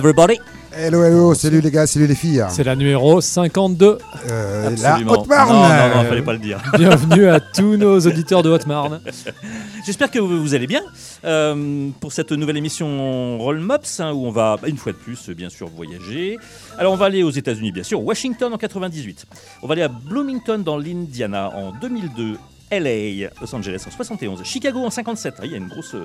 Hello 0.00 0.08
everybody. 0.08 0.40
Hello, 0.72 1.04
hello, 1.04 1.34
salut 1.34 1.60
les 1.60 1.70
gars, 1.70 1.86
salut 1.86 2.06
les 2.06 2.14
filles. 2.14 2.42
C'est 2.48 2.64
la 2.64 2.74
numéro 2.74 3.20
52. 3.20 3.98
Euh, 4.30 4.62
la 4.62 4.94
Absolument. 4.94 5.12
Haute-Marne. 5.12 5.52
Non, 5.52 5.94
non, 5.94 6.02
non, 6.02 6.08
fallait 6.08 6.22
pas 6.22 6.32
le 6.32 6.38
dire. 6.38 6.58
Bienvenue 6.78 7.28
à 7.28 7.38
tous 7.38 7.76
nos 7.76 8.00
auditeurs 8.00 8.42
de 8.42 8.48
Haute-Marne. 8.48 9.02
J'espère 9.84 10.10
que 10.10 10.18
vous, 10.18 10.40
vous 10.40 10.54
allez 10.54 10.66
bien 10.66 10.80
euh, 11.24 11.90
pour 12.00 12.12
cette 12.12 12.32
nouvelle 12.32 12.56
émission 12.56 13.36
Roll 13.36 13.60
Mops 13.60 14.00
hein, 14.00 14.12
où 14.12 14.24
on 14.24 14.30
va 14.30 14.56
une 14.66 14.78
fois 14.78 14.92
de 14.92 14.96
plus 14.96 15.28
bien 15.28 15.50
sûr 15.50 15.68
voyager. 15.68 16.38
Alors 16.78 16.94
on 16.94 16.96
va 16.96 17.04
aller 17.04 17.22
aux 17.22 17.28
États-Unis 17.30 17.70
bien 17.70 17.82
sûr, 17.82 18.02
Washington 18.02 18.54
en 18.54 18.56
98. 18.56 19.26
On 19.60 19.66
va 19.66 19.72
aller 19.72 19.82
à 19.82 19.88
Bloomington 19.88 20.62
dans 20.64 20.78
l'Indiana 20.78 21.50
en 21.54 21.72
2002. 21.78 22.38
LA, 22.72 23.28
Los 23.40 23.52
Angeles 23.52 23.82
en 23.86 23.90
71, 23.90 24.44
Chicago 24.44 24.78
en 24.78 24.90
57. 24.90 25.34
Ah, 25.38 25.40
il 25.44 25.50
y 25.50 25.54
a 25.54 25.58
une 25.58 25.66
grosse, 25.66 25.96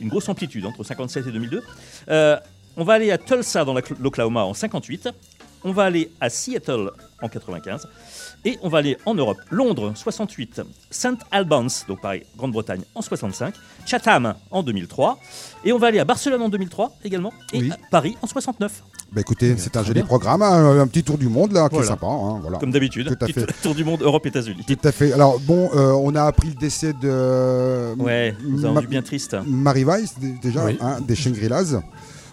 une 0.00 0.08
grosse 0.08 0.28
amplitude 0.28 0.66
entre 0.66 0.82
57 0.82 1.28
et 1.28 1.30
2002. 1.30 1.62
Euh, 2.08 2.36
on 2.78 2.84
va 2.84 2.94
aller 2.94 3.10
à 3.10 3.18
Tulsa 3.18 3.64
dans 3.66 3.74
la- 3.74 3.82
l'Oklahoma 4.00 4.44
en 4.44 4.54
58. 4.54 5.10
On 5.64 5.72
va 5.72 5.84
aller 5.84 6.10
à 6.20 6.30
Seattle 6.30 6.90
en 7.20 7.28
95. 7.28 7.86
Et 8.44 8.56
on 8.62 8.68
va 8.68 8.78
aller 8.78 8.96
en 9.04 9.14
Europe, 9.14 9.38
Londres 9.50 9.92
68, 9.96 10.62
St 10.90 11.16
Albans, 11.32 11.68
donc 11.88 12.00
pareil, 12.00 12.22
Grande-Bretagne 12.36 12.82
en 12.94 13.02
65, 13.02 13.52
Chatham 13.84 14.34
en 14.52 14.62
2003, 14.62 15.18
et 15.64 15.72
on 15.72 15.78
va 15.78 15.88
aller 15.88 15.98
à 15.98 16.04
Barcelone 16.04 16.40
en 16.42 16.48
2003 16.48 16.92
également, 17.02 17.32
et 17.52 17.58
Oui. 17.58 17.70
à 17.72 17.76
Paris 17.90 18.16
en 18.22 18.28
69, 18.28 18.84
Bah 19.10 19.22
écoutez, 19.22 19.56
c'est 19.58 19.76
un 19.76 19.82
joli 19.82 19.94
bien. 19.94 20.04
programme, 20.06 20.42
un, 20.42 20.78
un 20.78 20.86
petit 20.86 21.02
tour 21.02 21.18
du 21.18 21.28
monde 21.28 21.50
là, 21.50 21.68
qui 21.68 21.74
Voilà. 21.74 21.86
est 21.86 21.88
sympa. 21.88 22.06
hein, 22.06 22.38
voilà. 22.40 22.58
comme 22.58 22.70
d'habitude. 22.70 23.08
Tout 23.08 23.14
à 23.24 23.26
Petit 23.26 23.32
fait. 23.32 23.46
Tour 23.60 23.74
du 23.74 23.82
monde, 23.82 24.02
Europe, 24.02 24.24
États-Unis. 24.24 24.62
Tout 24.68 24.78
à 24.84 24.92
fait. 24.92 25.12
Alors 25.12 25.40
bon, 25.40 25.70
euh, 25.74 25.90
on 25.90 26.14
a 26.14 26.22
appris 26.22 26.48
le 26.50 26.54
décès 26.54 26.92
de 26.92 27.94
Ouais, 27.98 28.36
nous 28.46 28.64
avons 28.64 28.80
bien 28.82 29.02
triste. 29.02 29.36
Marie 29.44 29.82
Weiss 29.82 30.14
déjà, 30.40 30.64
Oui. 30.64 30.78
hein, 30.80 31.00
des 31.00 31.16
Shangri-Las. 31.16 31.74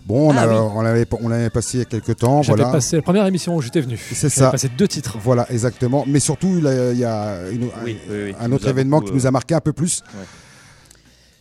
Bon, 0.05 0.29
on 0.29 0.37
Ah 0.37 0.41
a- 0.41 0.47
oui. 0.47 0.53
on 0.75 0.81
l'avait 0.81 1.05
on 1.19 1.27
l'avait 1.29 1.49
passé 1.49 1.77
il 1.77 1.79
y 1.79 1.81
a 1.81 1.85
quelques 1.85 2.17
temps, 2.17 2.43
J'avais 2.43 2.57
voilà. 2.57 2.71
passé 2.73 2.95
la 2.97 3.01
première 3.01 3.25
émission 3.25 3.55
où 3.55 3.61
j'étais 3.61 3.81
venu. 3.81 3.97
C'est 3.97 4.15
J'avais 4.29 4.29
ça. 4.29 4.51
passé 4.51 4.69
deux 4.69 4.87
titres. 4.87 5.17
Voilà, 5.19 5.47
exactement. 5.51 6.03
Mais 6.07 6.19
surtout, 6.19 6.57
il 6.59 6.63
y 6.63 6.67
a- 6.67 6.91
il 6.91 6.99
y 6.99 7.05
a 7.05 7.49
une- 7.51 7.63
Oui, 7.83 7.97
oui, 8.09 8.23
oui, 8.25 8.35
un 8.39 8.51
autre 8.51 8.67
événement 8.67 8.97
beaucoup, 8.99 9.11
qui 9.11 9.15
nous 9.17 9.25
a 9.25 9.31
marqué 9.31 9.55
un 9.55 9.61
peu 9.61 9.73
plus. 9.73 10.03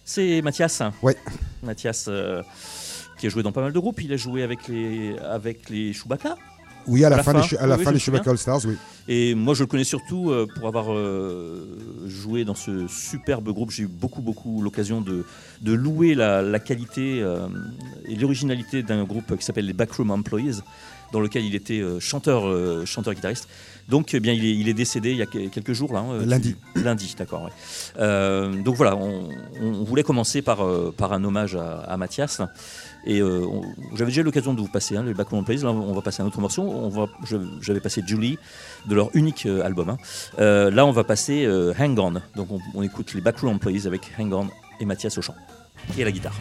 C'est 0.05 0.41
Mathias. 0.43 0.83
Ouais. 1.03 1.17
Mathias, 1.63 2.07
euh, 2.09 2.43
qui 3.19 3.27
a 3.27 3.29
joué 3.31 3.43
dans 3.43 3.53
pas 3.53 3.63
mal 3.63 3.73
de 3.73 3.79
groupes. 3.79 4.01
Il 4.03 4.13
a 4.13 4.17
joué 4.17 4.43
avec 4.43 4.69
les, 4.69 5.17
avec 5.19 5.69
les 5.71 5.93
Chewbacca. 5.93 6.37
Oui, 6.87 7.05
à 7.05 7.09
la, 7.09 7.23
fin, 7.23 7.33
fin. 7.33 7.41
des, 7.41 7.57
à 7.57 7.67
la 7.67 7.77
Oui, 7.77 7.85
fin 7.85 7.93
des. 7.93 7.99
Chewbacca 7.99 8.37
Stars, 8.37 8.61
oui. 8.67 8.77
Et 9.09 9.35
moi, 9.35 9.55
je 9.55 9.63
le 9.63 9.67
connais 9.67 9.85
surtout 9.85 10.31
euh, 10.31 10.47
pour 10.57 10.67
avoir 10.69 10.87
euh, 10.93 11.67
joué 12.07 12.45
dans 12.45 12.55
ce 12.55 12.87
superbe 12.89 13.49
groupe. 13.51 13.71
J'ai 13.71 13.85
eu 13.85 13.89
beaucoup, 13.89 14.23
beaucoup 14.23 14.63
l'occasion 14.63 15.01
de, 15.01 15.25
de 15.61 15.73
louer 15.73 16.15
la, 16.15 16.43
la 16.43 16.59
qualité 16.59 17.21
euh, 17.23 17.47
et 18.07 18.17
l'originalité 18.17 18.83
d'un 18.83 19.05
groupe 19.05 19.37
qui 19.37 19.45
s'appelle 19.45 19.67
les 19.67 19.73
Backroom 19.73 20.11
Employees, 20.11 20.61
dans 21.13 21.21
lequel 21.21 21.45
il 21.45 21.55
était 21.55 21.83
chanteur, 22.01 22.87
chanteur 22.87 23.15
guitariste. 23.15 23.49
Donc, 23.89 24.15
eh 24.15 24.21
bien, 24.21 24.33
il 24.33 24.45
est, 24.45 24.55
il 24.55 24.69
est 24.69 24.75
décédé 24.75 25.11
il 25.13 25.19
y 25.19 25.23
a 25.23 25.27
que- 25.27 25.49
quelques 25.49 25.73
jours 25.73 25.93
là. 25.93 26.01
hein, 26.01 26.25
Lundi. 26.25 26.57
tu- 26.75 26.83
lundi, 26.83 27.15
d'accord. 27.19 27.43
ouais. 27.45 27.51
Euh, 27.99 28.63
donc 28.63 28.77
voilà, 28.77 28.97
on, 28.97 29.29
on 29.61 29.85
voulait 29.85 30.03
commencer 30.03 30.41
par, 30.43 30.65
euh, 30.65 30.93
par 30.97 31.13
un 31.13 31.23
hommage 31.25 31.55
à, 31.55 31.81
à 31.81 31.97
Mathias. 31.97 32.41
Et 33.07 33.21
euh, 33.21 33.45
j'avais 33.95 34.11
déjà 34.11 34.23
eu 34.23 34.25
l'occasion 34.25 34.55
de 34.55 34.61
vous 34.61 34.69
passer 34.69 34.97
hein, 34.97 35.03
les 35.05 35.13
Backroom 35.13 35.41
Employees. 35.41 35.63
Là, 35.63 35.71
on 35.73 35.93
va 35.93 36.01
passer 36.01 36.23
un 36.23 36.27
autre 36.27 36.41
morceau. 36.41 36.63
On 36.63 36.89
va, 36.89 37.07
je- 37.27 37.37
j'avais 37.61 37.81
passé 37.81 38.03
Julie 38.07 38.39
de 38.89 38.95
leur 38.95 39.11
unique 39.15 39.45
euh, 39.45 39.63
album. 39.63 39.91
hein. 39.91 39.99
Euh, 40.39 40.71
là, 40.71 40.87
on 40.87 40.93
va 40.93 41.05
passer 41.05 41.45
euh, 41.45 41.75
Hang 41.79 41.99
On. 41.99 42.13
Donc, 42.35 42.51
on, 42.51 42.61
on 42.75 42.83
écoute 42.83 43.13
les 43.15 43.21
Backroom 43.21 43.57
Employees 43.57 43.87
avec 43.87 44.11
Hang 44.19 44.33
On 44.33 44.49
et 44.81 44.87
Mathias 44.87 45.19
au 45.19 45.23
chant 45.23 45.35
et 45.99 46.03
à 46.03 46.05
la 46.07 46.13
guitare. 46.13 46.35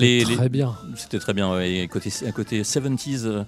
Eh 0.00 0.24
les- 0.24 0.36
très 0.36 0.48
bien. 0.48 0.74
C'était 0.96 1.18
très 1.18 1.32
bien. 1.34 1.52
ouais. 1.52 1.70
Et 1.72 1.88
côté, 1.88 2.10
un 2.26 2.32
côté 2.32 2.62
70s, 2.62 3.22
euh, 3.26 3.44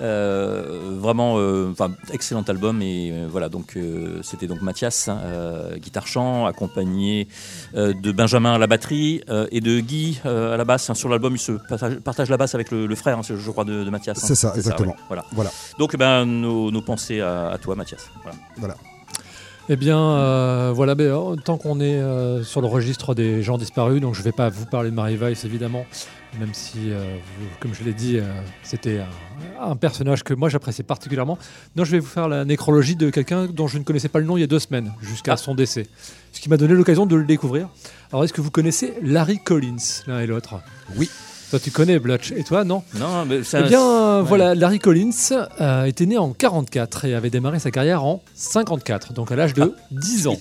euh, 0.00 0.96
vraiment, 0.98 1.34
euh, 1.38 1.70
enfin, 1.70 1.92
excellent 2.12 2.42
album. 2.42 2.80
Et 2.82 3.10
euh, 3.12 3.26
voilà, 3.30 3.48
donc 3.48 3.76
euh, 3.76 4.20
c'était 4.22 4.46
donc 4.46 4.62
Mathias, 4.62 5.08
hein, 5.08 5.18
euh, 5.24 5.76
guitare 5.76 6.06
chant, 6.06 6.46
accompagné 6.46 7.28
euh, 7.74 7.92
de 7.92 8.12
Benjamin 8.12 8.54
à 8.54 8.58
la 8.58 8.66
batterie 8.66 9.22
euh, 9.28 9.46
et 9.50 9.60
de 9.60 9.80
Guy 9.80 10.20
euh, 10.26 10.54
à 10.54 10.56
la 10.56 10.64
basse. 10.64 10.88
hein. 10.90 10.94
Sur 10.94 11.08
l'album, 11.08 11.34
il 11.34 11.38
se 11.38 11.52
partage, 11.52 11.96
partage 12.00 12.28
la 12.30 12.36
basse 12.36 12.54
avec 12.54 12.70
le, 12.70 12.86
le 12.86 12.94
frère, 12.94 13.18
hein, 13.18 13.22
je 13.22 13.50
crois, 13.50 13.64
de, 13.64 13.84
de 13.84 13.90
Mathias. 13.90 14.18
hein. 14.22 14.26
C'est 14.26 14.34
ça, 14.34 14.52
exactement. 14.56 14.92
ouais. 14.92 14.98
Voilà. 15.08 15.24
Voilà. 15.32 15.50
Donc, 15.78 15.96
ben, 15.96 16.24
nos, 16.24 16.70
nos 16.70 16.82
pensées 16.82 17.20
à, 17.20 17.50
à 17.50 17.58
toi, 17.58 17.74
Mathias. 17.74 18.08
Voilà. 18.22 18.38
Voilà. 18.56 18.74
Eh 19.68 19.76
bien, 19.76 19.98
euh, 19.98 20.72
voilà, 20.74 20.94
euh, 20.98 21.36
tant 21.36 21.56
qu'on 21.56 21.80
est 21.80 21.94
euh, 21.94 22.42
sur 22.42 22.60
le 22.60 22.66
registre 22.66 23.14
des 23.14 23.42
gens 23.42 23.58
disparus, 23.58 24.00
donc 24.00 24.14
je 24.14 24.18
ne 24.20 24.24
vais 24.24 24.32
pas 24.32 24.48
vous 24.48 24.66
parler 24.66 24.90
de 24.90 24.94
Marie 24.94 25.16
Weiss 25.16 25.44
évidemment, 25.44 25.86
même 26.40 26.52
si, 26.52 26.90
euh, 26.90 27.16
vous- 27.38 27.46
comme 27.60 27.72
je 27.72 27.84
l'ai 27.84 27.92
dit, 27.94 28.18
c'était 28.64 28.98
un, 29.60 29.70
un 29.70 29.76
personnage 29.76 30.24
que 30.24 30.34
moi 30.34 30.48
j'appréciais 30.48 30.82
particulièrement. 30.84 31.38
Non, 31.76 31.84
je 31.84 31.92
vais 31.92 32.00
vous 32.00 32.06
faire 32.08 32.28
la 32.28 32.44
nécrologie 32.44 32.96
de 32.96 33.08
quelqu'un 33.10 33.46
dont 33.46 33.68
je 33.68 33.78
ne 33.78 33.84
connaissais 33.84 34.08
pas 34.08 34.18
le 34.18 34.26
nom 34.26 34.36
il 34.36 34.40
y 34.40 34.44
a 34.44 34.48
deux 34.48 34.58
semaines, 34.58 34.92
jusqu'à 35.00 35.34
Ah. 35.34 35.36
son 35.36 35.54
décès. 35.54 35.86
Ce 36.32 36.40
qui 36.40 36.48
m'a 36.48 36.56
donné 36.56 36.74
l'occasion 36.74 37.06
de 37.06 37.14
le 37.14 37.24
découvrir. 37.24 37.68
Alors, 38.10 38.24
est-ce 38.24 38.32
que 38.32 38.40
vous 38.40 38.50
connaissez 38.50 38.94
Larry 39.02 39.38
Collins, 39.38 39.76
l'un 40.08 40.20
et 40.20 40.26
l'autre? 40.26 40.56
Oui. 40.96 41.08
Toi, 41.52 41.60
tu 41.60 41.70
connais 41.70 41.98
Blutch, 41.98 42.32
et 42.32 42.44
toi, 42.44 42.64
non 42.64 42.82
Non, 42.94 43.26
mais 43.26 43.44
ça. 43.44 43.60
Eh 43.60 43.68
bien, 43.68 43.86
euh, 43.86 44.22
ouais. 44.22 44.26
voilà, 44.26 44.54
Larry 44.54 44.78
Collins 44.78 45.10
euh, 45.60 45.84
était 45.84 46.06
né 46.06 46.16
en 46.16 46.32
44 46.32 47.04
et 47.04 47.14
avait 47.14 47.28
démarré 47.28 47.58
sa 47.58 47.70
carrière 47.70 48.04
en 48.04 48.22
54, 48.34 49.12
donc 49.12 49.30
à 49.30 49.36
l'âge 49.36 49.52
de 49.52 49.74
10 49.90 50.28
ans. 50.28 50.38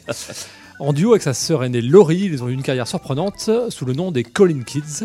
En 0.80 0.94
duo 0.94 1.12
avec 1.12 1.22
sa 1.22 1.34
sœur 1.34 1.66
aînée 1.66 1.82
Laurie, 1.82 2.30
ils 2.32 2.42
ont 2.46 2.48
eu 2.48 2.54
une 2.54 2.64
carrière 2.64 2.88
surprenante 2.88 3.50
sous 3.68 3.84
le 3.84 3.92
nom 3.92 4.14
des 4.14 4.24
Collins 4.24 4.64
Kids. 4.64 5.04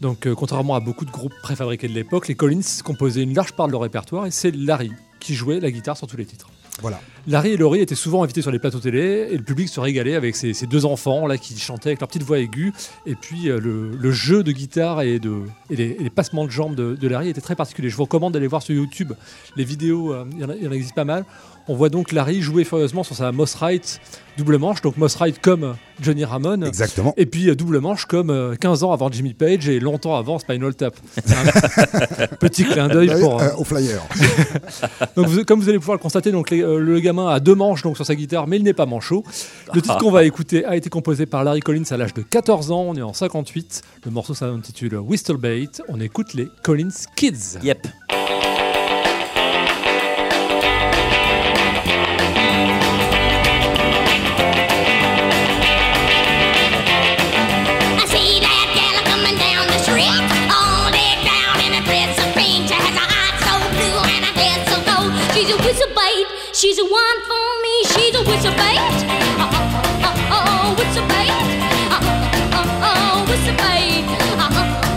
Donc, 0.00 0.26
euh, 0.26 0.34
contrairement 0.34 0.74
à 0.74 0.80
beaucoup 0.80 1.04
de 1.04 1.10
groupes 1.10 1.34
préfabriqués 1.42 1.88
de 1.88 1.92
l'époque, 1.92 2.26
les 2.26 2.34
Collins 2.34 2.62
composaient 2.82 3.22
une 3.22 3.34
large 3.34 3.52
part 3.52 3.66
de 3.66 3.72
leur 3.72 3.82
répertoire 3.82 4.24
et 4.24 4.30
c'est 4.30 4.50
Larry 4.56 4.92
qui 5.20 5.34
jouait 5.34 5.60
la 5.60 5.70
guitare 5.70 5.98
sur 5.98 6.06
tous 6.06 6.16
les 6.16 6.24
titres. 6.24 6.48
Voilà. 6.80 7.00
Larry 7.28 7.50
et 7.50 7.56
Laurie 7.56 7.80
étaient 7.80 7.94
souvent 7.94 8.22
invités 8.24 8.42
sur 8.42 8.50
les 8.50 8.58
plateaux 8.58 8.80
télé 8.80 9.28
et 9.30 9.36
le 9.36 9.42
public 9.44 9.68
se 9.68 9.78
régalait 9.80 10.14
avec 10.16 10.34
ces, 10.34 10.54
ces 10.54 10.66
deux 10.66 10.84
enfants 10.86 11.26
là 11.26 11.36
qui 11.38 11.56
chantaient 11.58 11.90
avec 11.90 12.00
leur 12.00 12.08
petite 12.08 12.22
voix 12.24 12.38
aiguë 12.38 12.72
et 13.06 13.14
puis 13.14 13.48
euh, 13.50 13.60
le, 13.60 13.90
le 13.90 14.10
jeu 14.10 14.42
de 14.42 14.50
guitare 14.52 15.02
et, 15.02 15.18
de, 15.18 15.34
et, 15.70 15.76
les, 15.76 15.84
et 16.00 16.02
les 16.04 16.10
passements 16.10 16.44
de 16.46 16.50
jambes 16.50 16.74
de, 16.74 16.94
de 16.94 17.08
Larry 17.08 17.28
étaient 17.28 17.40
très 17.40 17.54
particuliers. 17.56 17.90
Je 17.90 17.96
vous 17.96 18.04
recommande 18.04 18.32
d'aller 18.32 18.46
voir 18.48 18.62
sur 18.62 18.74
YouTube 18.74 19.12
les 19.56 19.64
vidéos, 19.64 20.12
euh, 20.12 20.24
il 20.32 20.38
y 20.40 20.44
en 20.66 20.72
y, 20.72 20.74
existe 20.76 20.94
pas 20.94 21.04
mal. 21.04 21.24
On 21.70 21.74
voit 21.74 21.90
donc 21.90 22.12
Larry 22.12 22.40
jouer 22.40 22.64
furieusement 22.64 23.02
sur 23.04 23.14
sa 23.14 23.30
Moss 23.30 23.54
Wright 23.56 24.00
double 24.38 24.56
manche, 24.56 24.80
donc 24.82 24.96
Moss 24.96 25.16
Wright 25.16 25.38
comme 25.40 25.74
Johnny 26.00 26.24
Ramone. 26.24 26.64
Exactement. 26.64 27.12
Et 27.16 27.26
puis 27.26 27.50
euh, 27.50 27.54
double 27.56 27.80
manche 27.80 28.06
comme 28.06 28.30
euh, 28.30 28.54
15 28.54 28.84
ans 28.84 28.92
avant 28.92 29.10
Jimmy 29.10 29.34
Page 29.34 29.68
et 29.68 29.80
longtemps 29.80 30.16
avant 30.16 30.38
Spinal 30.38 30.74
Tap. 30.76 30.94
Petit 32.40 32.64
clin 32.64 32.88
d'œil 32.88 33.08
Bah 33.08 33.18
pour, 33.20 33.40
euh, 33.42 33.48
au 33.58 33.64
flyer. 33.64 34.00
donc 35.16 35.26
vous- 35.26 35.44
comme 35.44 35.60
vous 35.60 35.68
allez 35.68 35.78
pouvoir 35.78 35.96
le 35.96 36.02
constater, 36.02 36.30
donc 36.30 36.50
les- 36.50 36.60
le 36.62 37.00
gamin 37.00 37.17
a 37.26 37.40
deux 37.40 37.54
manches 37.54 37.82
donc 37.82 37.96
sur 37.96 38.06
sa 38.06 38.14
guitare, 38.14 38.46
mais 38.46 38.56
il 38.56 38.62
n'est 38.62 38.72
pas 38.72 38.86
manchot. 38.86 39.24
Le 39.74 39.82
titre 39.82 39.98
qu'on 39.98 40.10
va 40.10 40.24
écouter 40.24 40.64
a 40.64 40.76
été 40.76 40.90
composé 40.90 41.26
par 41.26 41.44
Larry 41.44 41.60
Collins 41.60 41.84
à 41.90 41.96
l'âge 41.96 42.14
de 42.14 42.22
14 42.22 42.70
ans. 42.70 42.84
On 42.88 42.94
est 42.94 43.02
en 43.02 43.12
58. 43.12 43.82
Le 44.04 44.10
morceau 44.10 44.34
s'intitule 44.34 44.96
Whistlebait. 44.96 45.70
On 45.88 46.00
écoute 46.00 46.34
les 46.34 46.48
Collins 46.62 46.88
Kids. 47.16 47.58
Yep. 47.62 47.88
She's 66.78 66.86
a 66.86 66.92
one 66.92 67.20
for 67.26 67.48
me. 67.62 67.74
She's 67.90 68.14
a 68.14 68.22
whistle 68.22 68.52
bait, 68.52 68.78
oh 69.38 69.50
oh 69.50 70.06
oh, 70.06 70.14
oh 70.30 70.74
whistle 70.78 71.06
bait, 71.08 71.34
oh 71.90 71.98
oh 72.54 72.86
oh, 72.90 73.26
whistle 73.28 73.56
bait, 73.56 74.06
oh 74.38 74.46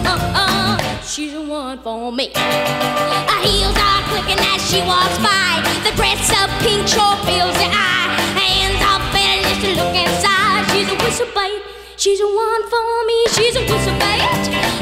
oh 0.05 0.19
oh, 0.35 1.01
she's 1.03 1.33
a 1.33 1.41
one 1.41 1.79
for 1.79 2.11
me. 2.11 2.31
Her 2.35 3.41
heels 3.41 3.77
are 3.77 4.03
clicking 4.09 4.37
as 4.53 4.61
she 4.69 4.81
walks 4.85 5.17
by. 5.17 5.63
The 5.83 5.91
dress 5.97 6.29
of 6.29 6.49
pink 6.61 6.87
sure 6.87 7.15
fills 7.25 7.55
the 7.57 7.69
eye. 7.73 8.13
Hands 8.37 8.77
are 8.85 9.01
better 9.09 9.41
just 9.49 9.77
look 9.77 9.95
inside. 9.95 10.63
She's 10.71 10.89
a 10.89 10.95
whistle 11.03 11.29
bait. 11.33 11.61
She's 11.97 12.19
a 12.19 12.27
one 12.27 12.63
for 12.69 13.05
me. 13.09 13.25
She's 13.33 13.55
a 13.55 13.61
whistle 13.61 13.97
bait. 13.97 14.21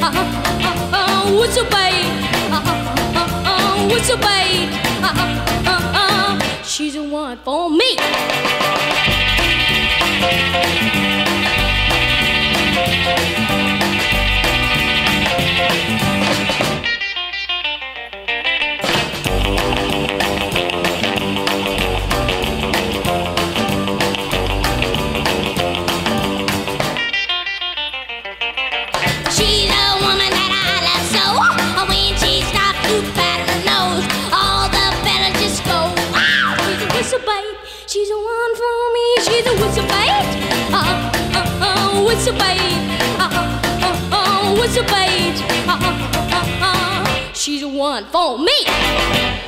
Uh 0.04 0.12
huh. 0.12 0.28
Uh 0.68 1.08
huh. 1.08 1.40
Whistle 1.40 1.64
bait. 1.66 2.12
Uh 2.52 2.60
huh. 2.60 2.76
Uh 3.16 3.28
huh. 3.46 3.88
Whistle 3.88 4.18
bait. 4.18 4.68
Uh 5.00 5.16
huh. 5.16 5.28
Uh 5.66 5.80
huh. 5.80 5.99
She's 6.80 6.94
the 6.94 7.04
one 7.04 7.38
for 7.40 7.70
me. 7.70 7.98
Uh, 42.20 42.26
whistle 42.26 42.34
bait. 42.34 43.00
Uh 43.18 43.30
uh 43.32 44.10
uh, 44.12 44.54
whistle 44.60 44.84
bait. 44.84 45.42
Uh 45.68 45.80
uh 45.80 45.96
uh 46.32 46.46
uh, 46.62 47.34
she's 47.34 47.64
a 47.64 47.68
one 47.68 48.04
for 48.06 48.38
me. 48.38 49.39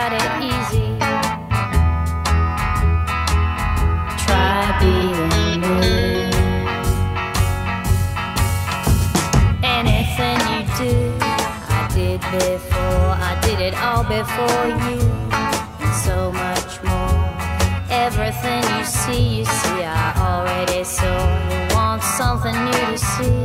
Got 0.00 0.12
it 0.20 0.32
easy. 0.52 0.88
Try 4.24 4.60
being 4.80 5.28
me. 5.32 5.84
Anything 9.78 10.38
you 10.52 10.60
do, 10.80 10.94
I 11.78 11.82
did 11.94 12.20
before. 12.38 13.10
I 13.30 13.32
did 13.46 13.60
it 13.68 13.74
all 13.86 14.04
before 14.18 14.64
you 14.84 15.00
and 15.82 15.94
so 16.06 16.32
much 16.44 16.72
more. 16.88 17.20
Everything 18.06 18.62
you 18.74 18.84
see, 18.84 19.24
you 19.38 19.44
see, 19.44 19.82
I 19.84 20.06
already 20.28 20.82
saw. 20.84 21.18
You 21.50 21.60
want 21.76 22.02
something 22.02 22.56
new 22.64 22.84
to 22.92 22.98
see. 22.98 23.39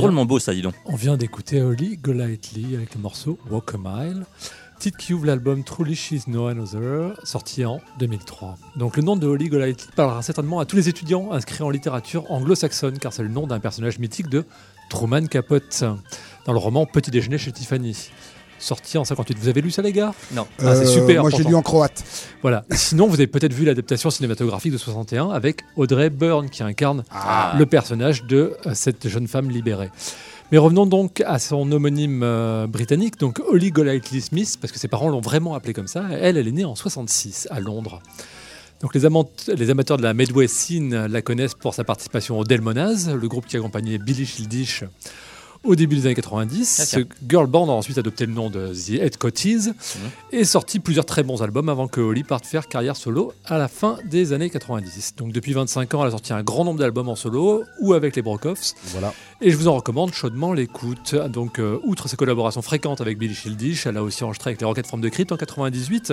Drôlement 0.00 0.24
beau 0.24 0.38
ça, 0.38 0.54
dis 0.54 0.62
donc. 0.62 0.74
On 0.86 0.96
vient 0.96 1.16
d'écouter 1.16 1.60
Holly 1.60 1.98
Golightly 1.98 2.74
avec 2.74 2.94
le 2.94 3.00
morceau 3.00 3.38
Walk 3.50 3.74
a 3.74 3.78
Mile, 3.78 4.24
titre 4.78 4.96
qui 4.96 5.12
ouvre 5.12 5.26
l'album 5.26 5.62
Truly 5.62 5.94
She's 5.94 6.26
No 6.26 6.46
Another, 6.46 7.12
sorti 7.22 7.66
en 7.66 7.80
2003. 7.98 8.56
Donc 8.76 8.96
le 8.96 9.02
nom 9.02 9.16
de 9.16 9.26
Holly 9.26 9.50
Golightly 9.50 9.88
parlera 9.94 10.22
certainement 10.22 10.58
à 10.58 10.64
tous 10.64 10.76
les 10.76 10.88
étudiants 10.88 11.32
inscrits 11.32 11.62
en 11.62 11.68
littérature 11.68 12.30
anglo-saxonne, 12.30 12.98
car 12.98 13.12
c'est 13.12 13.22
le 13.22 13.28
nom 13.28 13.46
d'un 13.46 13.60
personnage 13.60 13.98
mythique 13.98 14.28
de 14.28 14.44
Truman 14.88 15.26
Capote, 15.26 15.84
dans 16.46 16.52
le 16.52 16.58
roman 16.58 16.86
Petit 16.86 17.10
déjeuner 17.10 17.36
chez 17.36 17.52
Tiffany. 17.52 18.10
Sorti 18.60 18.98
en 18.98 19.04
58. 19.04 19.38
Vous 19.38 19.48
avez 19.48 19.62
lu 19.62 19.70
ça, 19.70 19.82
les 19.82 19.90
gars? 19.92 20.12
Non. 20.32 20.46
Ah, 20.60 20.76
c'est 20.76 20.82
Euh, 20.82 20.86
super 20.86 21.22
Moi, 21.22 21.30
j'ai 21.30 21.42
lu 21.44 21.54
en 21.54 21.62
croate. 21.62 22.04
Voilà. 22.42 22.64
Sinon, 22.70 23.06
vous 23.08 23.14
avez 23.14 23.26
peut-être 23.26 23.54
vu 23.54 23.64
l'adaptation 23.64 24.10
cinématographique 24.10 24.70
de 24.72 24.76
61 24.78 25.30
avec 25.30 25.62
Audrey 25.76 26.10
Byrne 26.10 26.50
qui 26.50 26.62
incarne 26.62 27.02
Ah. 27.10 27.54
le 27.58 27.66
personnage 27.66 28.24
de 28.24 28.54
euh, 28.66 28.72
cette 28.74 29.08
jeune 29.08 29.26
femme 29.28 29.50
libérée. 29.50 29.90
Mais 30.52 30.58
revenons 30.58 30.84
donc 30.84 31.22
à 31.26 31.38
son 31.38 31.70
homonyme 31.72 32.22
euh, 32.22 32.66
britannique, 32.66 33.18
donc 33.18 33.40
Holly 33.48 33.70
Golightly 33.70 34.20
Smith, 34.20 34.58
parce 34.60 34.72
que 34.72 34.78
ses 34.78 34.88
parents 34.88 35.08
l'ont 35.08 35.20
vraiment 35.20 35.54
appelée 35.54 35.72
comme 35.72 35.86
ça. 35.86 36.04
Elle, 36.20 36.36
elle 36.36 36.48
est 36.48 36.52
née 36.52 36.64
en 36.64 36.74
66 36.74 37.48
à 37.50 37.60
Londres. 37.60 38.00
Donc 38.82 38.94
les, 38.94 39.04
amant- 39.06 39.30
les 39.46 39.70
amateurs 39.70 39.96
de 39.96 40.02
la 40.02 40.12
Medway 40.12 40.48
Scene 40.48 41.06
la 41.06 41.22
connaissent 41.22 41.54
pour 41.54 41.74
sa 41.74 41.84
participation 41.84 42.38
au 42.38 42.44
Delmonaz, 42.44 43.10
le 43.14 43.28
groupe 43.28 43.46
qui 43.46 43.56
accompagnait 43.56 43.98
Billy 43.98 44.26
Childish 44.26 44.84
au 45.64 45.74
début 45.76 45.96
des 45.96 46.06
années 46.06 46.14
90. 46.14 46.78
Ah, 46.80 46.86
Ce 46.86 47.00
girl 47.28 47.46
band 47.46 47.68
a 47.68 47.72
ensuite 47.72 47.98
adopté 47.98 48.26
le 48.26 48.32
nom 48.32 48.50
de 48.50 48.72
The 48.72 49.00
Head 49.00 49.16
Coties 49.18 49.70
et 50.32 50.44
sorti 50.44 50.78
plusieurs 50.80 51.04
très 51.06 51.22
bons 51.22 51.42
albums 51.42 51.68
avant 51.68 51.88
que 51.88 52.00
Holly 52.00 52.22
parte 52.24 52.46
faire 52.46 52.66
carrière 52.68 52.96
solo 52.96 53.32
à 53.44 53.58
la 53.58 53.68
fin 53.68 53.98
des 54.04 54.32
années 54.32 54.50
90. 54.50 55.14
Donc 55.16 55.32
depuis 55.32 55.52
25 55.52 55.94
ans, 55.94 56.02
elle 56.02 56.08
a 56.08 56.12
sorti 56.12 56.32
un 56.32 56.42
grand 56.42 56.64
nombre 56.64 56.78
d'albums 56.78 57.08
en 57.08 57.16
solo 57.16 57.64
ou 57.80 57.92
avec 57.92 58.16
les 58.16 58.22
Brokoffs. 58.22 58.74
Voilà. 58.86 59.12
Et 59.40 59.50
je 59.50 59.56
vous 59.56 59.68
en 59.68 59.76
recommande 59.76 60.12
chaudement 60.12 60.52
l'écoute. 60.52 61.14
Donc, 61.14 61.58
euh, 61.58 61.78
outre 61.84 62.08
ses 62.08 62.16
collaborations 62.16 62.62
fréquentes 62.62 63.00
avec 63.00 63.18
Billy 63.18 63.34
Childish, 63.34 63.86
elle 63.86 63.96
a 63.96 64.02
aussi 64.02 64.24
enregistré 64.24 64.50
avec 64.50 64.60
les 64.60 64.66
Rockets 64.66 64.86
from 64.86 65.00
the 65.00 65.10
Crypt 65.10 65.32
en 65.32 65.36
98. 65.36 66.12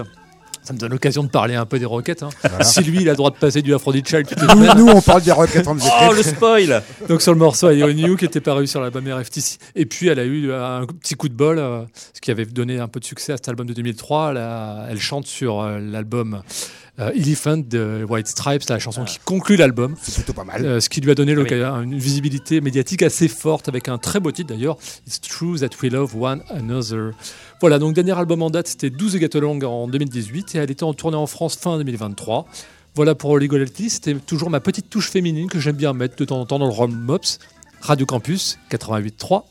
Ça 0.67 0.73
me 0.73 0.77
donne 0.79 0.91
l'occasion 0.91 1.23
de 1.23 1.29
parler 1.29 1.55
un 1.55 1.65
peu 1.65 1.79
des 1.79 1.85
Rockets. 1.85 2.23
hein. 2.23 2.29
Si 2.61 2.83
lui, 2.83 3.01
il 3.01 3.07
a 3.07 3.11
le 3.13 3.17
droit 3.17 3.29
de 3.31 3.37
passer 3.37 3.61
du 3.61 3.73
Aphrodite 3.73 4.07
Child 4.07 4.27
toutes 4.27 4.41
les 4.41 4.47
Nous, 4.47 4.73
nous, 4.85 4.91
on 4.91 5.01
parle 5.01 5.21
des 5.21 5.31
Rockets 5.31 5.63
from 5.63 5.79
the 5.79 5.83
Oh, 6.09 6.11
le 6.13 6.21
spoil 6.23 6.83
Donc 7.07 7.21
sur 7.21 7.31
le 7.33 7.39
morceau 7.39 7.71
I 7.71 7.83
Own 7.83 7.97
You 7.97 8.17
qui 8.17 8.25
était 8.25 8.41
paru 8.41 8.67
sur 8.67 8.81
l'album 8.81 9.07
RFTC. 9.07 9.57
Et 9.75 9.85
puis 9.85 10.07
elle 10.09 10.19
a 10.19 10.25
eu 10.25 10.51
un 10.51 10.85
petit 10.85 11.15
coup 11.15 11.29
de 11.29 11.33
bol, 11.33 11.57
euh, 11.57 11.83
ce 12.13 12.19
qui 12.19 12.31
avait 12.31 12.45
donné 12.45 12.79
un 12.79 12.87
peu 12.89 12.99
de 12.99 13.05
succès 13.05 13.31
à 13.33 13.37
cet 13.37 13.47
album 13.47 13.65
de 13.67 13.73
2003. 13.73 14.31
Elle, 14.31 14.37
a- 14.37 14.87
elle 14.89 14.99
chante 14.99 15.25
sur 15.25 15.61
euh, 15.61 15.79
l'album 15.79 16.41
euh, 16.99 17.11
Elephant 17.15 17.57
de 17.57 18.03
White 18.09 18.27
Stripes, 18.27 18.63
la 18.69 18.79
chanson 18.79 19.03
qui 19.05 19.19
conclut 19.23 19.55
l'album. 19.55 19.95
C'est 20.01 20.15
plutôt 20.15 20.33
pas 20.33 20.43
mal. 20.43 20.65
Euh, 20.65 20.79
ce 20.81 20.89
qui 20.89 20.99
lui 20.99 21.11
a 21.11 21.15
donné 21.15 21.35
Ah 21.37 21.75
oui. 21.77 21.83
une 21.83 21.97
visibilité 21.97 22.59
médiatique 22.59 23.03
assez 23.03 23.27
forte 23.27 23.69
avec 23.69 23.87
un 23.87 23.97
très 23.99 24.19
beau 24.19 24.31
titre 24.31 24.49
d'ailleurs, 24.49 24.77
It's 25.07 25.21
True 25.21 25.59
That 25.59 25.69
We 25.81 25.91
Love 25.93 26.15
One 26.19 26.41
Another. 26.49 27.11
Voilà, 27.59 27.79
donc 27.79 27.95
dernier 27.95 28.17
album 28.17 28.43
en 28.43 28.51
date, 28.51 28.67
c'était 28.67 28.91
12 28.91 29.17
Get 29.17 29.35
Along 29.35 29.59
en 29.63 29.87
2018 29.87 30.53
et 30.53 30.57
elle 30.59 30.69
était 30.69 30.83
en 30.83 30.93
tournée 30.93 31.17
en 31.17 31.25
France 31.25 31.55
fin 31.55 31.77
2023. 31.77 32.45
Voilà 32.93 33.15
pour 33.15 33.39
Golightly, 33.39 33.89
c'était 33.89 34.13
toujours 34.13 34.51
ma 34.51 34.59
petite 34.59 34.89
touche 34.89 35.09
féminine 35.09 35.49
que 35.49 35.59
j'aime 35.59 35.75
bien 35.75 35.93
mettre 35.93 36.15
de 36.15 36.25
temps 36.25 36.39
en 36.39 36.45
temps 36.45 36.59
dans 36.59 36.67
le 36.67 36.71
Rom 36.71 36.95
Mops. 36.95 37.39
Radio 37.81 38.05
Campus 38.05 38.59
88.3. 38.71 39.43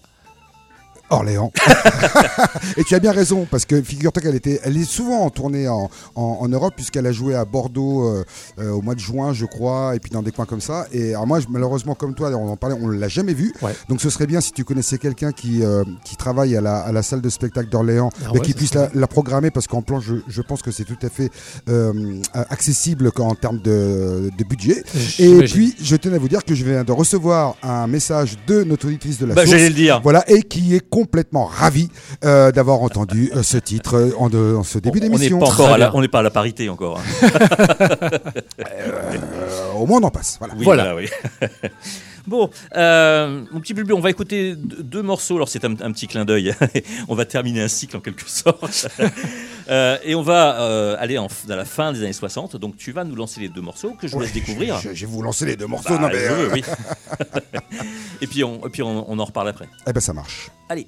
Orléans. 1.10 1.52
et 2.76 2.84
tu 2.84 2.94
as 2.94 2.98
bien 3.00 3.12
raison, 3.12 3.46
parce 3.50 3.64
que 3.64 3.80
figure-toi 3.80 4.22
qu'elle 4.22 4.34
était, 4.34 4.60
elle 4.64 4.76
est 4.76 4.84
souvent 4.84 5.20
en 5.22 5.30
tournée 5.30 5.68
en, 5.68 5.90
en, 6.14 6.38
en 6.40 6.48
Europe, 6.48 6.74
puisqu'elle 6.76 7.06
a 7.06 7.12
joué 7.12 7.34
à 7.34 7.44
Bordeaux 7.44 8.04
euh, 8.08 8.24
euh, 8.58 8.70
au 8.70 8.82
mois 8.82 8.94
de 8.94 9.00
juin, 9.00 9.32
je 9.32 9.46
crois, 9.46 9.94
et 9.94 10.00
puis 10.00 10.10
dans 10.10 10.22
des 10.22 10.32
coins 10.32 10.46
comme 10.46 10.60
ça. 10.60 10.86
Et 10.92 11.10
alors 11.10 11.26
moi, 11.26 11.40
je- 11.40 11.46
malheureusement, 11.48 11.94
comme 11.94 12.14
toi, 12.14 12.30
on 12.32 12.48
en 12.48 12.56
parlait, 12.56 12.76
on 12.80 12.88
ne 12.88 12.98
l'a 12.98 13.08
jamais 13.08 13.34
vue. 13.34 13.52
Ouais. 13.62 13.72
Donc 13.88 14.00
ce 14.00 14.10
serait 14.10 14.26
bien 14.26 14.40
si 14.40 14.52
tu 14.52 14.64
connaissais 14.64 14.98
quelqu'un 14.98 15.32
qui, 15.32 15.62
euh, 15.62 15.84
qui 16.04 16.16
travaille 16.16 16.56
à 16.56 16.60
la, 16.60 16.78
à 16.78 16.92
la 16.92 17.02
salle 17.02 17.20
de 17.20 17.28
spectacle 17.30 17.68
d'Orléans, 17.68 18.10
Ah 18.16 18.28
mais 18.32 18.40
ouais, 18.40 18.44
qui 18.46 18.50
ça 18.52 18.56
puisse 18.56 18.74
la, 18.74 18.90
la 18.94 19.06
programmer, 19.06 19.50
parce 19.50 19.66
qu'en 19.66 19.82
plan, 19.82 20.00
je, 20.00 20.16
je 20.28 20.42
pense 20.42 20.62
que 20.62 20.70
c'est 20.70 20.84
tout 20.84 20.98
à 21.02 21.08
fait 21.08 21.30
accessible 22.34 23.10
en 23.18 23.34
termes 23.34 23.60
de, 23.60 24.30
de 24.36 24.44
budget. 24.44 24.82
Et 25.18 25.38
puis, 25.44 25.74
je 25.82 25.96
tenais 25.96 26.16
à 26.16 26.18
vous 26.18 26.28
dire 26.28 26.44
que 26.44 26.54
je 26.54 26.64
viens 26.64 26.84
de 26.84 26.92
recevoir 26.92 27.56
un 27.62 27.86
message 27.86 28.36
de 28.46 28.62
notre 28.64 28.86
auditrice 28.86 29.18
de 29.18 29.26
la 29.26 29.34
Bah, 29.34 29.42
source. 29.42 29.52
j'allais 29.56 29.68
le 29.68 29.74
dire. 29.74 30.00
Voilà, 30.02 30.28
et 30.30 30.42
qui 30.42 30.74
est 30.74 30.88
complètement 30.96 31.44
ravi 31.44 31.90
euh, 32.24 32.50
d'avoir 32.52 32.80
entendu 32.80 33.30
euh, 33.36 33.42
ce 33.42 33.58
titre 33.58 33.96
euh, 33.96 34.12
en, 34.18 34.30
de- 34.30 34.54
en 34.56 34.62
ce 34.62 34.78
début 34.78 34.98
On 34.98 35.02
n'est 35.02 35.08
d'émission. 35.10 35.38
pas 35.38 35.90
on 35.92 36.00
n'est 36.00 36.08
pas 36.08 36.20
à 36.20 36.22
la 36.22 36.30
parité 36.30 36.70
encore. 36.70 36.98
hein. 36.98 37.28
Euh, 38.58 39.72
au 39.78 39.84
moins, 39.86 40.00
on 40.00 40.04
en 40.04 40.10
passe. 40.10 40.36
Voilà. 40.38 40.54
Oui, 40.56 40.64
Voilà. 40.64 40.96
oui. 40.96 41.08
Bon, 42.26 42.50
euh, 42.76 43.44
mon 43.52 43.60
petit 43.60 43.74
bulbu, 43.74 43.92
on 43.92 44.00
va 44.00 44.10
écouter 44.10 44.54
deux 44.56 45.02
morceaux. 45.02 45.36
Alors 45.36 45.48
c'est 45.48 45.64
un, 45.64 45.72
un 45.72 45.92
petit 45.92 46.08
clin 46.08 46.24
d'œil. 46.24 46.54
on 47.08 47.14
va 47.14 47.24
terminer 47.24 47.62
un 47.62 47.68
cycle 47.68 47.96
en 47.96 48.00
quelque 48.00 48.28
sorte. 48.28 48.88
Euh, 49.68 49.98
et 50.04 50.14
on 50.14 50.22
va 50.22 50.60
euh, 50.60 50.94
aller 51.00 51.18
en, 51.18 51.26
à 51.26 51.56
la 51.56 51.64
fin 51.64 51.92
des 51.92 52.00
années 52.00 52.12
60. 52.12 52.54
Donc 52.54 52.76
tu 52.76 52.92
vas 52.92 53.02
nous 53.02 53.16
lancer 53.16 53.40
les 53.40 53.48
deux 53.48 53.60
morceaux 53.60 53.96
que 54.00 54.06
je 54.06 54.12
vous 54.12 54.20
laisse 54.20 54.32
découvrir. 54.32 54.78
Je, 54.78 54.94
je 54.94 55.06
vais 55.06 55.10
vous 55.10 55.22
lancer 55.22 55.44
les 55.44 55.56
deux 55.56 55.66
morceaux. 55.66 55.88
Bah, 55.88 56.02
non, 56.02 56.06
mais, 56.06 56.20
je 56.24 56.32
veux, 56.32 56.52
oui. 56.52 56.62
et 58.20 58.28
puis, 58.28 58.44
on, 58.44 58.64
et 58.64 58.70
puis 58.70 58.84
on, 58.84 59.10
on 59.10 59.18
en 59.18 59.24
reparle 59.24 59.48
après. 59.48 59.68
eh 59.88 59.92
ben, 59.92 59.98
ça 59.98 60.12
marche. 60.12 60.50
Allez. 60.68 60.86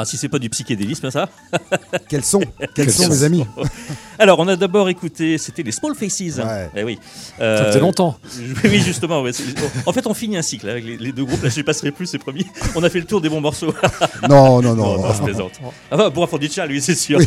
Ah, 0.00 0.04
si 0.06 0.16
c'est 0.16 0.28
pas 0.30 0.38
du 0.38 0.48
psychédélisme, 0.48 1.10
ça. 1.10 1.28
Quels 2.08 2.24
sont 2.24 2.40
Quels 2.74 2.90
sont, 2.90 3.08
mes 3.08 3.22
amis 3.22 3.44
Alors, 4.18 4.38
on 4.38 4.48
a 4.48 4.56
d'abord 4.56 4.88
écouté, 4.88 5.36
c'était 5.36 5.62
les 5.62 5.72
Small 5.72 5.94
Faces. 5.94 6.38
Ouais. 6.38 6.70
Eh 6.74 6.84
oui. 6.84 6.98
Ça 7.36 7.44
Euh, 7.44 7.66
faisait 7.68 7.80
longtemps. 7.80 8.16
Oui, 8.64 8.80
justement. 8.80 9.20
ouais, 9.20 9.32
c'est- 9.34 9.44
En 9.84 9.92
fait, 9.92 10.06
on 10.06 10.14
finit 10.14 10.38
un 10.38 10.42
cycle 10.42 10.68
avec 10.70 10.84
les, 10.86 10.96
les 10.96 11.12
deux 11.12 11.24
groupes. 11.26 11.42
Là, 11.42 11.50
je 11.50 11.58
ne 11.58 11.62
passerai 11.64 11.90
plus, 11.90 12.06
c'est 12.06 12.18
promis. 12.18 12.46
On 12.74 12.82
a 12.82 12.88
fait 12.88 13.00
le 13.00 13.04
tour 13.06 13.20
des 13.20 13.28
bons 13.28 13.40
morceaux. 13.42 13.74
Non, 14.28 14.62
non, 14.62 14.74
non. 14.74 14.96
Non, 14.96 15.02
non, 15.02 15.12
je 15.14 15.22
plaisante. 15.22 15.52
Ah 15.90 15.96
bah, 15.96 16.10
pour 16.10 16.22
Aphrodite, 16.24 16.56
lui, 16.68 16.80
c'est 16.80 16.94
sûr. 16.94 17.18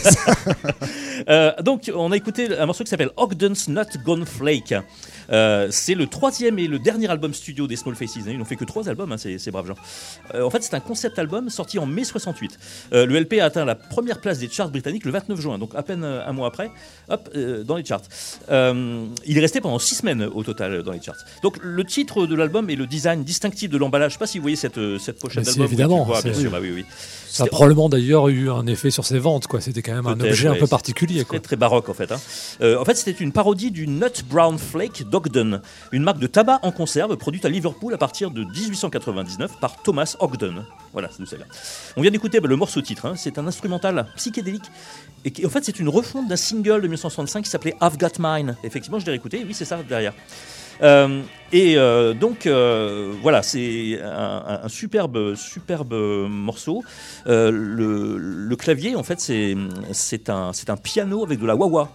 Euh, 1.29 1.51
donc, 1.61 1.91
on 1.95 2.11
a 2.11 2.17
écouté 2.17 2.47
un 2.57 2.65
morceau 2.65 2.83
qui 2.83 2.89
s'appelle 2.89 3.11
Ogden's 3.17 3.67
Not 3.67 3.83
Gone 4.03 4.25
Flake. 4.25 4.73
Euh, 5.33 5.67
c'est 5.71 5.95
le 5.95 6.07
troisième 6.07 6.59
et 6.59 6.67
le 6.67 6.79
dernier 6.79 7.09
album 7.09 7.33
studio 7.33 7.67
des 7.67 7.75
Small 7.75 7.95
Faces. 7.95 8.17
Ils 8.27 8.37
n'ont 8.37 8.45
fait 8.45 8.55
que 8.55 8.65
trois 8.65 8.87
albums, 8.87 9.11
hein, 9.11 9.17
ces, 9.17 9.39
ces 9.39 9.51
braves 9.51 9.67
gens. 9.67 9.75
Euh, 10.33 10.43
en 10.43 10.49
fait, 10.49 10.63
c'est 10.63 10.75
un 10.75 10.79
concept 10.79 11.17
album 11.19 11.49
sorti 11.49 11.79
en 11.79 11.85
mai 11.85 12.03
68. 12.03 12.59
Euh, 12.93 13.05
le 13.05 13.19
LP 13.19 13.39
a 13.39 13.45
atteint 13.45 13.65
la 13.65 13.75
première 13.75 14.21
place 14.21 14.39
des 14.39 14.49
charts 14.49 14.69
britanniques 14.69 15.05
le 15.05 15.11
29 15.11 15.39
juin, 15.39 15.57
donc 15.57 15.71
à 15.75 15.83
peine 15.83 16.03
un 16.03 16.31
mois 16.33 16.47
après, 16.47 16.71
hop, 17.09 17.29
dans 17.65 17.75
les 17.75 17.85
charts. 17.85 18.03
Il 18.49 19.37
est 19.37 19.41
resté 19.41 19.61
pendant 19.61 19.79
six 19.79 19.95
semaines 19.95 20.23
au 20.23 20.43
total 20.43 20.83
dans 20.83 20.91
les 20.91 21.01
charts. 21.01 21.23
Donc, 21.41 21.57
le 21.61 21.83
titre 21.83 22.25
de 22.25 22.35
l'album 22.35 22.69
et 22.69 22.75
le 22.75 22.87
design 22.87 23.23
distinctif 23.23 23.69
de 23.69 23.77
l'emballage. 23.77 24.11
Je 24.11 24.15
ne 24.15 24.19
sais 24.19 24.19
pas 24.19 24.27
si 24.27 24.37
vous 24.37 24.43
voyez 24.43 24.55
cette, 24.55 24.79
cette 24.99 25.19
pochette 25.19 25.45
d'album. 25.45 25.65
Évidemment, 25.65 26.03
vois, 26.03 26.21
bien 26.21 26.33
sûr, 26.33 26.51
bah 26.51 26.59
oui, 26.61 26.71
oui. 26.73 26.85
Ça 27.37 27.43
a 27.43 27.47
probablement 27.47 27.89
d'ailleurs 27.89 28.27
eu 28.29 28.49
un 28.51 28.65
effet 28.67 28.91
sur 28.91 29.05
ses 29.05 29.17
ventes. 29.19 29.47
quoi. 29.47 29.59
C'était 29.61 29.81
quand 29.81 29.93
même 29.93 30.05
un 30.07 30.19
objet 30.19 30.47
un 30.47 30.55
peu 30.55 30.67
particulier. 30.67 31.23
Quoi. 31.25 31.39
Très, 31.39 31.47
très 31.47 31.55
baroque 31.55 31.89
en 31.89 31.93
fait. 31.93 32.11
hein. 32.11 32.19
Euh, 32.61 32.79
en 32.79 32.85
fait, 32.85 32.95
c'était 32.95 33.11
une 33.23 33.31
parodie 33.31 33.71
du 33.71 33.87
Nut 33.87 34.23
Brown 34.29 34.57
Flake 34.57 35.09
d'Ogden, 35.09 35.61
une 35.91 36.03
marque 36.03 36.19
de 36.19 36.27
tabac 36.27 36.59
en 36.61 36.71
conserve 36.71 37.15
produite 37.17 37.45
à 37.45 37.49
Liverpool 37.49 37.93
à 37.93 37.97
partir 37.97 38.29
de 38.31 38.43
1899 38.43 39.59
par 39.59 39.81
Thomas 39.81 40.15
Ogden. 40.19 40.65
Voilà, 40.91 41.09
c'est 41.15 41.25
celle-là. 41.25 41.45
On 41.97 42.01
vient 42.01 42.11
d'écouter 42.11 42.39
bah, 42.39 42.47
le 42.47 42.55
morceau 42.55 42.81
titre. 42.81 43.05
hein. 43.07 43.13
C'est 43.17 43.37
un 43.39 43.47
instrumental 43.47 44.05
psychédélique. 44.15 44.65
Et 45.25 45.31
qui, 45.31 45.45
en 45.45 45.49
fait, 45.49 45.63
c'est 45.63 45.79
une 45.79 45.89
refonte 45.89 46.27
d'un 46.27 46.35
single 46.35 46.81
de 46.81 46.87
1965 46.87 47.43
qui 47.43 47.49
s'appelait 47.49 47.75
I've 47.81 47.97
Got 47.97 48.19
Mine. 48.19 48.55
Effectivement, 48.63 48.99
je 48.99 49.05
l'ai 49.05 49.11
réécouté. 49.11 49.43
Oui, 49.47 49.53
c'est 49.53 49.65
ça 49.65 49.79
derrière. 49.87 50.13
Euh, 50.81 51.21
et 51.51 51.77
euh, 51.77 52.13
donc 52.13 52.47
euh, 52.47 53.13
voilà, 53.21 53.43
c'est 53.43 53.99
un, 54.01 54.67
superbe, 54.67 55.35
superbe 55.35 55.93
morceau. 56.29 56.83
Le, 57.25 58.17
le 58.17 58.55
clavier, 58.55 58.95
en 58.95 59.03
fait, 59.03 59.19
c'est 59.19 59.55
c'est 59.91 60.29
un, 60.29 60.51
c'est 60.53 60.69
un 60.69 60.77
piano 60.77 61.23
avec 61.23 61.39
de 61.39 61.45
la 61.45 61.55
wah-wah 61.55 61.89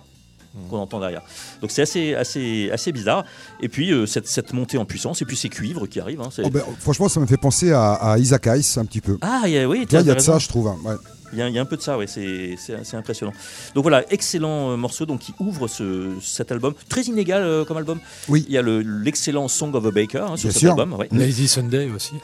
qu'on 0.70 0.78
entend 0.78 0.98
derrière. 0.98 1.22
Donc 1.60 1.70
c'est 1.70 1.82
assez, 1.82 2.14
assez, 2.14 2.70
assez 2.72 2.90
bizarre. 2.90 3.24
Et 3.60 3.68
puis 3.68 3.92
euh, 3.92 4.06
cette, 4.06 4.26
cette 4.26 4.52
montée 4.52 4.78
en 4.78 4.84
puissance, 4.84 5.22
et 5.22 5.24
puis 5.24 5.36
ces 5.36 5.48
cuivres 5.48 5.86
qui 5.88 6.00
arrivent. 6.00 6.20
hein, 6.20 6.30
Oh, 6.42 6.50
ben, 6.50 6.62
franchement, 6.80 7.08
ça 7.08 7.20
me 7.20 7.26
fait 7.26 7.36
penser 7.36 7.70
à, 7.72 7.92
à 7.92 8.18
Isaac 8.18 8.46
Hayes 8.46 8.64
un 8.76 8.84
petit 8.84 9.00
peu. 9.00 9.18
Ah, 9.20 9.42
y 9.46 9.58
a, 9.58 9.68
oui, 9.68 9.86
il 9.88 9.92
y 9.92 9.96
a 9.96 10.02
de 10.02 10.10
raison. 10.12 10.32
ça, 10.32 10.38
je 10.38 10.48
trouve. 10.48 10.68
hein, 10.68 10.76
ouais. 10.84 10.94
Il 11.32 11.38
y, 11.38 11.42
a, 11.42 11.48
il 11.48 11.54
y 11.54 11.58
a 11.58 11.62
un 11.62 11.66
peu 11.66 11.76
de 11.76 11.82
ça, 11.82 11.98
ouais, 11.98 12.06
c'est 12.06 12.56
impressionnant. 12.94 13.32
Donc 13.74 13.82
voilà, 13.82 14.04
excellent 14.12 14.70
euh, 14.72 14.76
morceau 14.76 15.04
donc, 15.06 15.20
qui 15.20 15.34
ouvre 15.38 15.68
ce, 15.68 16.10
cet 16.22 16.50
album. 16.52 16.74
Très 16.88 17.02
inégal 17.02 17.42
euh, 17.42 17.64
comme 17.64 17.76
album. 17.76 18.00
Oui. 18.28 18.44
Il 18.48 18.54
y 18.54 18.58
a 18.58 18.62
le- 18.62 18.80
l'excellent 18.80 19.46
Song 19.48 19.74
of 19.74 19.84
a 19.84 19.90
Baker 19.90 20.18
hein, 20.18 20.36
sur 20.36 20.48
Bien 20.48 20.52
cet 20.52 20.60
sûr. 20.60 20.70
album. 20.70 20.94
ouais. 20.94 21.08
Lazy 21.12 21.46
Sunday 21.48 21.90
aussi. 21.94 22.14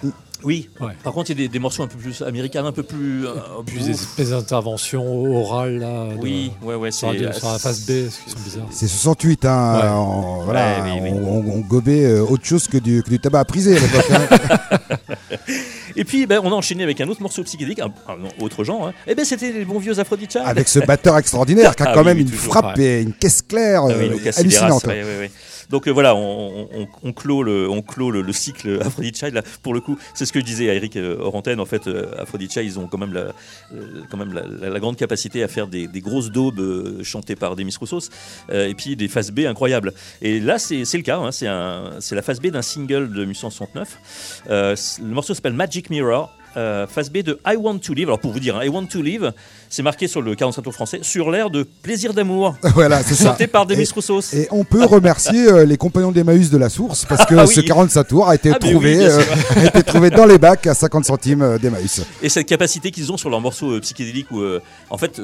Oui. 0.44 0.68
Ouais. 0.80 0.92
Par 1.02 1.12
contre, 1.12 1.30
il 1.30 1.38
y 1.38 1.42
a 1.42 1.46
des, 1.46 1.48
des 1.52 1.58
morceaux 1.58 1.82
un 1.82 1.86
peu 1.88 1.96
plus 1.98 2.22
américains, 2.22 2.64
un 2.64 2.72
peu 2.72 2.82
plus. 2.82 3.26
euh, 3.26 3.32
ouf. 3.58 3.64
des 3.66 3.90
espèces 3.90 4.30
d'interventions 4.30 5.24
orales 5.36 5.78
là. 5.78 6.06
de- 6.14 6.20
Oui, 6.20 6.52
ouais, 6.62 6.74
ouais, 6.74 6.90
Sur, 6.90 7.12
c'est. 7.12 7.18
la- 7.18 7.32
sur 7.32 7.50
la 7.50 7.58
face 7.58 7.80
B, 7.86 8.08
ce 8.10 8.24
qui 8.24 8.30
sont 8.30 8.38
bizarres. 8.44 8.66
C'est 8.70 8.86
68, 8.88 9.44
hein. 9.46 9.80
Ouais. 9.82 9.88
on, 9.88 10.44
voilà, 10.44 10.82
Ouais, 10.84 10.90
oui, 10.94 10.98
oui. 11.02 11.10
On, 11.14 11.28
on- 11.38 11.52
on 11.56 11.60
gobait 11.60 12.04
euh, 12.04 12.22
autre 12.22 12.44
chose 12.44 12.68
que 12.68 12.78
du, 12.78 13.02
que 13.02 13.10
du 13.10 13.18
tabac 13.18 13.40
à 13.40 13.44
priser 13.44 13.76
à 13.76 13.80
l'époque. 13.80 14.10
hein. 14.10 14.98
Et 15.96 16.04
puis, 16.04 16.26
ben, 16.26 16.40
on 16.42 16.50
a 16.50 16.54
enchaîné 16.54 16.82
avec 16.82 17.00
un 17.00 17.08
autre 17.08 17.22
morceau 17.22 17.44
psychédélique, 17.44 17.78
un, 17.78 17.92
un 18.08 18.44
autre 18.44 18.64
genre. 18.64 18.88
Hein. 18.88 18.92
Et 19.06 19.14
ben, 19.14 19.24
c'était 19.24 19.52
les 19.52 19.64
bons 19.64 19.78
vieux 19.78 19.96
Aphrodite 19.98 20.36
Avec 20.44 20.66
ce 20.68 20.80
batteur 20.80 21.16
extraordinaire 21.18 21.76
qui 21.76 21.84
a 21.84 21.86
Ah 21.90 21.92
quand 21.94 22.00
oui, 22.00 22.06
même 22.06 22.16
oui, 22.16 22.22
une 22.24 22.30
toujours, 22.30 22.52
frappe 22.52 22.78
et 22.80 23.02
une 23.02 23.12
caisse 23.12 23.42
claire 23.42 23.82
Ah 23.84 23.92
oui, 23.96 24.10
euh, 24.26 24.30
hallucinante. 24.36 24.84
ouais, 24.86 25.04
ouais, 25.04 25.18
ouais. 25.20 25.30
Donc 25.70 25.86
euh, 25.88 25.90
voilà, 25.90 26.14
on, 26.14 27.12
clôt, 27.14 27.42
le, 27.42 28.32
cycle 28.32 28.80
Aphrodite 28.82 29.18
Child. 29.18 29.42
Pour 29.62 29.74
le 29.74 29.80
coup, 29.80 29.98
c'est 30.14 30.26
ce 30.26 30.32
que 30.32 30.40
je 30.40 30.44
disais 30.44 30.70
à 30.70 30.74
Eric 30.74 30.96
euh, 30.96 31.16
hors 31.20 31.34
antenne. 31.34 31.60
En 31.60 31.66
fait, 31.66 31.86
euh, 31.86 32.06
Aphrodite 32.18 32.52
Child, 32.52 32.66
ils 32.66 32.78
ont 32.78 32.86
quand 32.86 32.98
même 32.98 33.12
la, 33.12 33.32
euh, 33.74 34.78
grande 34.78 34.96
capacité 34.96 35.42
à 35.42 35.48
faire 35.48 35.66
des, 35.66 35.86
grosses 36.00 36.30
daubes 36.30 37.02
chantées 37.02 37.36
par 37.36 37.56
Demis 37.56 37.74
Roussos 37.78 38.10
et 38.52 38.74
puis 38.74 38.96
des 38.96 39.08
phases 39.08 39.30
B 39.30 39.40
incroyables. 39.40 39.92
Et 40.20 40.40
là, 40.40 40.58
c'est 40.58 40.82
le 40.82 41.02
cas. 41.02 41.18
hein, 41.18 41.30
c'est 41.32 42.14
la 42.14 42.22
phase 42.22 42.40
B 42.40 42.48
d'un 42.48 42.62
single 42.62 43.12
de 43.12 43.24
1869. 43.24 44.42
Euh, 44.50 44.76
c- 44.76 45.00
le 45.02 45.08
morceau 45.08 45.34
s'appelle 45.34 45.54
Magic 45.54 45.90
Mirror. 45.90 46.30
Phase 46.54 47.10
B 47.10 47.18
de 47.18 47.40
I 47.44 47.56
Want 47.56 47.78
to 47.80 47.94
Live. 47.94 48.06
Alors 48.06 48.20
pour 48.20 48.30
vous 48.30 48.38
dire, 48.38 48.56
hein, 48.56 48.64
I 48.64 48.68
Want 48.68 48.86
to 48.86 49.02
Live, 49.02 49.32
c'est 49.74 49.82
marqué 49.82 50.06
sur 50.06 50.22
le 50.22 50.34
45 50.36 50.62
tours 50.62 50.72
français 50.72 51.00
sur 51.02 51.30
l'air 51.32 51.50
de 51.50 51.64
Plaisir 51.82 52.14
d'amour, 52.14 52.54
voilà, 52.74 53.02
c'est 53.02 53.14
ça. 53.14 53.30
chanté 53.30 53.46
par 53.48 53.66
Demis 53.66 53.88
Roussos. 53.92 54.32
Et 54.32 54.46
on 54.52 54.62
peut 54.64 54.84
remercier 54.84 55.48
euh, 55.48 55.64
les 55.64 55.76
compagnons 55.76 56.12
d'Emmaüs 56.12 56.48
de 56.50 56.58
la 56.58 56.68
source 56.68 57.04
parce 57.06 57.26
que 57.26 57.34
Ah 57.34 57.46
ce 57.46 57.60
oui. 57.60 57.66
45 57.66 58.04
tours 58.04 58.28
a 58.28 58.34
été 58.36 58.50
Ah, 58.54 58.58
trouvé, 58.58 58.96
oui, 58.98 59.04
euh, 59.04 59.20
a 59.56 59.64
été 59.64 59.82
trouvé 59.82 60.10
dans 60.10 60.26
les 60.26 60.38
bacs 60.38 60.66
à 60.68 60.74
50 60.74 61.04
centimes 61.04 61.42
euh, 61.42 61.58
d'Emmaüs. 61.58 62.02
Et 62.22 62.28
cette 62.28 62.46
capacité 62.46 62.90
qu'ils 62.92 63.10
ont 63.10 63.16
sur 63.16 63.30
leurs 63.30 63.40
morceaux 63.40 63.80
psychédéliques 63.80 64.30
où, 64.30 64.42
en 64.90 64.98
fait, 64.98 65.18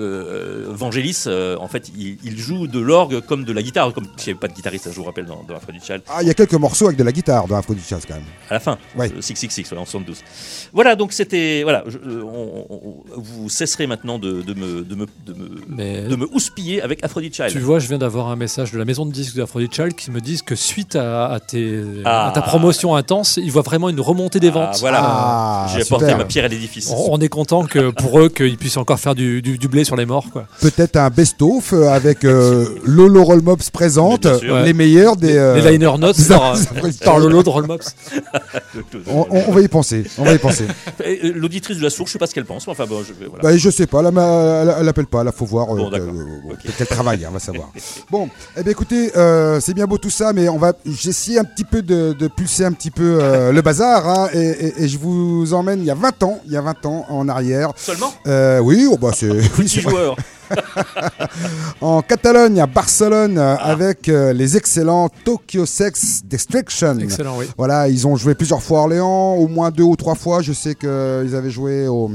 Vangelis, 0.68 1.24
en 1.58 1.68
fait, 1.68 1.90
il, 1.96 2.18
il 2.24 2.38
joue 2.38 2.66
de 2.66 2.78
l'orgue 2.80 3.20
comme 3.20 3.44
de 3.44 3.52
la 3.52 3.62
guitare, 3.62 3.92
comme 3.92 4.04
s'il 4.16 4.28
n'y 4.28 4.30
avait 4.32 4.40
pas 4.40 4.48
de 4.48 4.54
guitariste, 4.54 4.88
je 4.90 4.96
vous 4.96 5.04
rappelle, 5.04 5.26
dans, 5.26 5.42
dans 5.48 5.54
Child, 5.82 6.02
Ah, 6.08 6.18
il 6.22 6.26
y 6.28 6.30
a 6.30 6.34
quelques 6.34 6.54
morceaux 6.54 6.86
avec 6.86 6.98
de 6.98 7.04
la 7.04 7.12
guitare 7.12 7.46
dans 7.46 7.60
Jazz 7.88 8.02
quand 8.06 8.14
même. 8.14 8.24
à 8.48 8.54
la 8.54 8.60
fin, 8.60 8.78
Ouais. 8.96 9.10
euh, 9.16 9.20
666, 9.20 9.68
voilà, 9.68 9.82
en 9.82 9.86
72. 9.86 10.18
Voilà, 10.72 10.96
donc 10.96 11.12
c'était, 11.12 11.60
voilà, 11.62 11.84
je- 11.86 11.98
on- 12.22 12.66
on- 12.70 12.94
vous 13.16 13.48
cesserez 13.48 13.86
maintenant 13.86 14.18
de, 14.18 14.39
de 14.42 14.54
me, 14.54 14.82
de 14.82 14.94
me, 14.94 15.06
de 15.26 15.32
me, 15.32 15.48
Mais 15.68 16.02
de 16.02 16.16
me 16.16 16.26
houspiller 16.32 16.82
avec 16.82 17.02
Aphrodite 17.04 17.34
Child. 17.34 17.50
tu 17.52 17.58
vois, 17.60 17.78
je 17.78 17.88
viens 17.88 17.98
d'avoir 17.98 18.28
un 18.28 18.36
message 18.36 18.72
de 18.72 18.78
la 18.78 18.84
maison 18.84 19.06
de 19.06 19.12
disques 19.12 19.36
d'Aphrodite 19.36 19.74
Child 19.74 19.94
qui 19.94 20.10
me 20.10 20.20
disent 20.20 20.42
que 20.42 20.54
suite 20.54 20.96
à, 20.96 21.26
à 21.32 21.40
tes, 21.40 21.80
Ah. 22.04 22.28
à 22.28 22.32
ta 22.32 22.42
promotion 22.42 22.94
intense, 22.96 23.38
ils 23.42 23.50
voient 23.52 23.62
vraiment 23.62 23.88
une 23.88 24.00
remontée 24.00 24.40
des 24.40 24.48
Ah, 24.48 24.52
ventes. 24.52 24.76
voilà, 24.80 25.00
Ah, 25.02 25.66
j'ai 25.74 25.82
apporté 25.82 26.14
ma 26.14 26.24
pierre 26.24 26.44
à 26.44 26.48
l'édifice. 26.48 26.90
On, 26.94 27.14
on 27.14 27.18
est 27.20 27.28
content 27.28 27.64
que 27.64 27.90
pour 27.90 28.20
eux 28.20 28.28
qu'ils 28.28 28.56
puissent 28.58 28.76
encore 28.76 28.98
faire 28.98 29.14
du, 29.14 29.42
du- 29.42 29.58
du 29.58 29.68
blé 29.68 29.84
sur 29.84 29.96
les 29.96 30.06
morts. 30.06 30.26
Quoi. 30.32 30.46
Peut-être 30.60 30.96
un 30.96 31.10
best-of 31.10 31.72
euh, 31.72 31.88
avec 31.90 32.24
euh, 32.24 32.66
Lolo 32.84 33.22
Roll 33.24 33.42
Mops 33.42 33.70
présente 33.70 34.26
euh, 34.26 34.64
les 34.64 34.72
meilleurs 34.72 35.16
des. 35.16 35.36
euh, 35.36 35.60
les 35.60 35.72
liner 35.72 35.90
notes 35.98 36.16
par, 37.04 37.18
Lolo 37.18 37.42
de 37.42 37.48
Rollmops. 37.48 37.94
on, 39.08 39.26
on- 39.30 39.44
on 39.48 39.52
va 39.52 39.60
y 39.60 39.68
penser. 39.68 40.04
On 40.18 40.24
va 40.24 40.34
y 40.34 40.38
penser. 40.38 40.64
Euh, 41.04 41.32
L'auditrice 41.34 41.78
de 41.78 41.82
la 41.82 41.90
source, 41.90 42.10
je 42.10 42.12
sais 42.14 42.18
pas 42.18 42.26
ce 42.26 42.34
qu'elle 42.34 42.44
pense, 42.44 42.66
enfin 42.68 42.86
bon, 42.86 43.02
je 43.06 43.12
voilà. 43.26 43.42
Bah, 43.42 43.56
je 43.56 43.70
sais 43.70 43.86
pas, 43.86 44.02
là, 44.02 44.10
ma- 44.10 44.29
elle, 44.62 44.74
elle 44.80 44.88
appelle 44.88 45.06
pas, 45.06 45.24
là, 45.24 45.32
faut 45.32 45.44
voir. 45.46 45.72
euh, 45.74 45.76
Bon, 45.78 45.90
euh, 45.92 45.98
bon, 46.42 46.54
peut-être 46.62 46.88
travaille, 46.90 47.24
hein, 47.24 47.28
on 47.30 47.34
va 47.34 47.38
savoir. 47.38 47.70
Bon, 48.10 48.28
eh 48.56 48.62
bien, 48.62 48.72
écoutez, 48.72 49.16
euh, 49.16 49.60
c'est 49.60 49.74
bien 49.74 49.86
beau 49.86 49.98
tout 49.98 50.10
ça, 50.10 50.32
mais 50.32 50.48
on 50.48 50.58
va, 50.58 50.72
j'essaie 50.84 51.38
un 51.38 51.44
petit 51.44 51.64
peu 51.64 51.82
de, 51.82 52.12
de 52.12 52.28
pulser 52.28 52.64
un 52.64 52.72
petit 52.72 52.90
peu 52.90 53.18
euh, 53.20 53.52
le 53.56 53.62
bazar, 53.62 54.08
hein, 54.08 54.28
et, 54.32 54.38
et- 54.38 54.82
et 54.84 54.88
je 54.88 54.98
vous 54.98 55.52
emmène 55.54 55.80
il 55.80 55.86
y 55.86 55.90
a 55.90 55.94
20 55.94 56.22
ans, 56.22 56.40
il 56.46 56.52
y 56.52 56.56
a 56.56 56.60
20 56.62 56.86
ans 56.86 57.06
en 57.08 57.28
arrière. 57.28 57.72
Seulement? 57.76 58.12
Oui, 58.62 58.86
oh, 58.90 58.96
bah, 58.96 59.10
c'est, 59.14 59.30
oui, 59.58 59.68
joueur. 59.68 60.16
en 61.80 62.02
Catalogne, 62.02 62.60
à 62.60 62.66
Barcelone, 62.66 63.38
euh, 63.38 63.56
avec 63.56 64.08
euh, 64.08 64.32
les 64.32 64.56
excellents 64.56 65.08
Tokyo 65.24 65.64
Sex 65.66 66.22
Destruction. 66.24 66.98
Excellent, 66.98 67.36
oui. 67.38 67.46
Voilà, 67.56 67.88
ils 67.88 68.06
ont 68.06 68.16
joué 68.16 68.34
plusieurs 68.34 68.62
fois 68.62 68.80
à 68.80 68.82
Orléans, 68.82 69.34
au 69.34 69.46
moins 69.48 69.70
deux 69.70 69.84
ou 69.84 69.96
trois 69.96 70.14
fois. 70.16 70.42
Je 70.42 70.52
sais 70.52 70.74
qu'ils 70.74 70.88
avaient 71.36 71.50
joué 71.50 71.86
au 71.88 72.10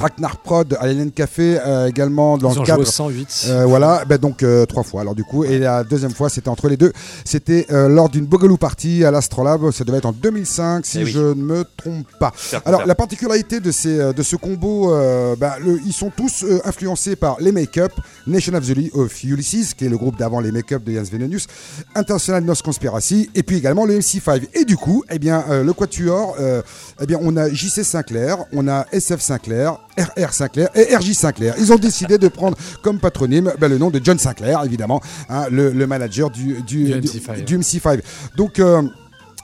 Ragnar 0.00 0.38
Prod, 0.38 0.76
à 0.80 0.86
l'Hélène 0.86 1.10
Café, 1.10 1.58
euh, 1.64 1.86
également 1.88 2.36
dans 2.38 2.50
Ils 2.50 2.54
le 2.56 2.60
ont 2.60 2.64
cadre. 2.64 2.82
au 2.82 2.84
108. 2.86 3.46
Euh, 3.48 3.64
voilà, 3.66 4.04
ben 4.06 4.18
donc 4.18 4.42
euh, 4.42 4.64
trois 4.66 4.82
fois. 4.82 5.02
Alors 5.02 5.14
du 5.14 5.24
coup, 5.24 5.44
et 5.44 5.58
la 5.58 5.84
deuxième 5.84 6.12
fois, 6.12 6.28
c'était 6.28 6.48
entre 6.48 6.68
les 6.68 6.76
deux. 6.76 6.92
C'était 7.24 7.66
euh, 7.70 7.88
lors 7.88 8.08
d'une 8.08 8.24
Boogaloo 8.26 8.56
Party 8.56 9.04
à 9.04 9.10
l'Astrolabe. 9.10 9.70
Ça 9.70 9.84
devait 9.84 9.98
être 9.98 10.06
en 10.06 10.12
2005, 10.12 10.84
si 10.86 10.98
Eh 11.00 11.04
oui. 11.04 11.10
je 11.10 11.18
ne 11.20 11.34
me 11.34 11.64
trompe 11.76 12.06
pas. 12.18 12.32
Alors 12.64 12.86
la 12.86 12.94
particularité 12.94 13.60
de, 13.60 13.70
ces, 13.70 14.12
de 14.12 14.22
ce 14.22 14.36
combo, 14.36 14.92
euh, 14.94 15.36
bah, 15.36 15.56
le- 15.64 15.78
ils 15.86 15.92
sont 15.92 16.10
tous 16.10 16.44
euh, 16.44 16.60
influencés 16.64 17.14
par 17.16 17.36
les 17.40 17.52
Make-up, 17.52 17.92
Nation 18.26 18.54
of, 18.54 18.66
the 18.66 18.94
of 18.94 19.22
Ulysses, 19.24 19.74
qui 19.74 19.84
est 19.84 19.88
le 19.90 19.98
groupe 19.98 20.16
d'avant 20.18 20.40
les 20.40 20.50
Make-up 20.50 20.82
de 20.82 20.92
Jens 20.92 21.10
Venenius, 21.10 21.46
International 21.94 22.42
Nos 22.42 22.54
Conspiracy, 22.54 23.28
et 23.34 23.42
puis 23.42 23.56
également 23.58 23.84
le 23.84 23.98
MC5. 23.98 24.48
Et 24.54 24.64
du 24.64 24.76
coup, 24.76 25.04
eh 25.10 25.18
bien, 25.18 25.44
euh, 25.50 25.62
le 25.62 25.72
Quatuor, 25.72 26.36
euh, 26.40 26.62
eh 27.00 27.06
bien, 27.06 27.18
on 27.20 27.36
a 27.36 27.48
JC 27.50 27.84
Sinclair, 27.84 28.38
on 28.52 28.66
a 28.68 28.86
SF 28.92 29.20
Sinclair, 29.20 29.78
RR 29.98 30.32
Sinclair 30.32 30.68
et 30.74 30.96
RJ 30.96 31.12
Sinclair. 31.12 31.54
Ils 31.58 31.72
ont 31.72 31.76
décidé 31.76 32.18
de 32.18 32.28
prendre 32.28 32.56
comme 32.82 32.98
patronyme 32.98 33.52
bah, 33.60 33.68
le 33.68 33.78
nom 33.78 33.90
de 33.90 34.00
John 34.02 34.18
Sinclair, 34.18 34.64
évidemment, 34.64 35.00
hein, 35.28 35.46
le, 35.50 35.70
le 35.70 35.86
manager 35.86 36.30
du, 36.30 36.62
du, 36.62 36.84
Du 36.84 37.00
du- 37.00 37.08
MC5. 37.08 37.44
du 37.44 37.58
MC5. 37.58 38.00
Donc, 38.36 38.58
euh, 38.58 38.82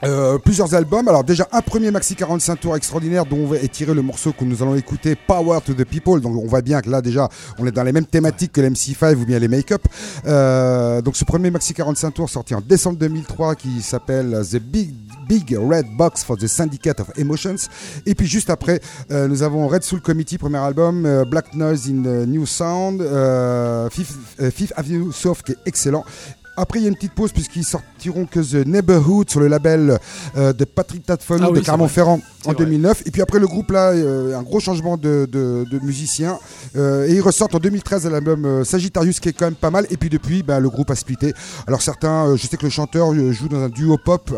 euh, 0.03 0.39
plusieurs 0.39 0.75
albums. 0.75 1.07
Alors 1.09 1.25
déjà 1.25 1.47
un 1.53 1.61
premier 1.61 1.91
maxi 1.91 2.15
45 2.17 2.57
tours 2.59 2.75
extraordinaire 2.75 3.27
dont 3.27 3.53
est 3.53 3.71
tiré 3.71 3.93
le 3.93 4.01
morceau 4.01 4.33
que 4.33 4.45
nous 4.47 4.63
allons 4.63 4.75
écouter, 4.75 5.15
Power 5.15 5.59
to 5.63 5.75
the 5.75 5.85
People. 5.85 6.23
Donc 6.23 6.35
on 6.43 6.47
voit 6.47 6.63
bien 6.63 6.81
que 6.81 6.89
là 6.89 7.03
déjà 7.03 7.29
on 7.59 7.67
est 7.67 7.71
dans 7.71 7.83
les 7.83 7.93
mêmes 7.93 8.07
thématiques 8.07 8.53
que 8.53 8.63
l'MC5 8.63 9.15
ou 9.17 9.27
bien 9.27 9.39
les 9.39 9.47
Make-up. 9.49 9.83
Euh, 10.27 11.03
donc 11.03 11.17
ce 11.17 11.25
premier 11.27 11.51
maxi 11.51 11.75
45 11.75 12.13
tours 12.13 12.31
sorti 12.31 12.55
en 12.55 12.63
décembre 12.63 12.99
2003 12.99 13.55
qui 13.57 13.83
s'appelle 13.83 14.41
The 14.51 14.57
Big 14.57 14.91
Big 15.31 15.57
Red 15.57 15.97
Box 15.97 16.25
for 16.25 16.37
the 16.37 16.49
Syndicate 16.49 16.99
of 16.99 17.13
Emotions. 17.17 17.69
Et 18.05 18.17
puis 18.17 18.27
juste 18.27 18.51
après, 18.51 18.81
euh, 19.13 19.29
nous 19.29 19.45
avons 19.45 19.69
Red 19.69 19.85
Soul 19.85 20.01
Committee, 20.01 20.39
premier 20.39 20.59
album, 20.59 21.07
euh, 21.07 21.25
Black 21.25 21.55
Noise 21.55 21.89
in 21.89 22.03
the 22.03 22.27
New 22.27 22.47
Sound, 22.47 23.01
euh, 23.01 23.89
Fifth, 23.91 24.17
euh, 24.41 24.51
Fifth 24.51 24.73
Avenue 24.75 25.13
Soft 25.13 25.47
qui 25.47 25.53
est 25.53 25.59
excellent. 25.67 26.05
Après, 26.61 26.79
il 26.79 26.83
y 26.83 26.87
a 26.87 26.89
une 26.89 26.95
petite 26.95 27.15
pause 27.15 27.33
puisqu'ils 27.33 27.65
sortiront 27.65 28.27
que 28.27 28.41
The 28.41 28.67
Neighborhood 28.67 29.31
sur 29.31 29.41
le 29.41 29.49
label 29.49 29.99
euh, 30.37 30.53
de 30.53 30.65
Patrick 30.65 31.07
Tatfollow 31.07 31.45
Ah 31.45 31.51
oui, 31.51 31.59
de 31.59 31.65
Clermont-Ferrand 31.65 32.15
en 32.15 32.21
C'est 32.43 32.53
vrai. 32.53 32.65
2009. 32.67 33.03
Et 33.07 33.11
puis 33.11 33.23
après, 33.23 33.39
le 33.39 33.47
groupe 33.47 33.71
là, 33.71 33.91
euh, 33.91 34.39
un 34.39 34.43
gros 34.43 34.61
changement 34.61 34.97
de, 34.97 35.27
de, 35.31 35.65
de 35.71 35.79
musiciens. 35.81 36.39
Euh, 36.77 37.07
et 37.07 37.15
ils 37.15 37.21
ressortent 37.21 37.55
en 37.55 37.59
2013 37.59 38.07
à 38.07 38.11
l'album 38.11 38.45
euh, 38.45 38.65
Sagittarius 38.65 39.21
qui 39.21 39.31
est 39.31 39.33
quand 39.33 39.47
même 39.47 39.55
pas 39.55 39.71
mal. 39.71 39.87
Et 39.91 39.97
puis 39.97 40.11
depuis, 40.11 40.43
bah, 40.43 40.61
le 40.61 40.69
groupe 40.69 40.91
a 40.91 40.95
splitté. 40.95 41.33
Alors 41.67 41.81
certains, 41.83 42.37
je 42.37 42.47
sais 42.47 42.57
que 42.57 42.65
le 42.65 42.71
chanteur 42.71 43.15
joue 43.33 43.49
dans 43.49 43.63
un 43.63 43.69
duo 43.69 43.97
pop 43.97 44.31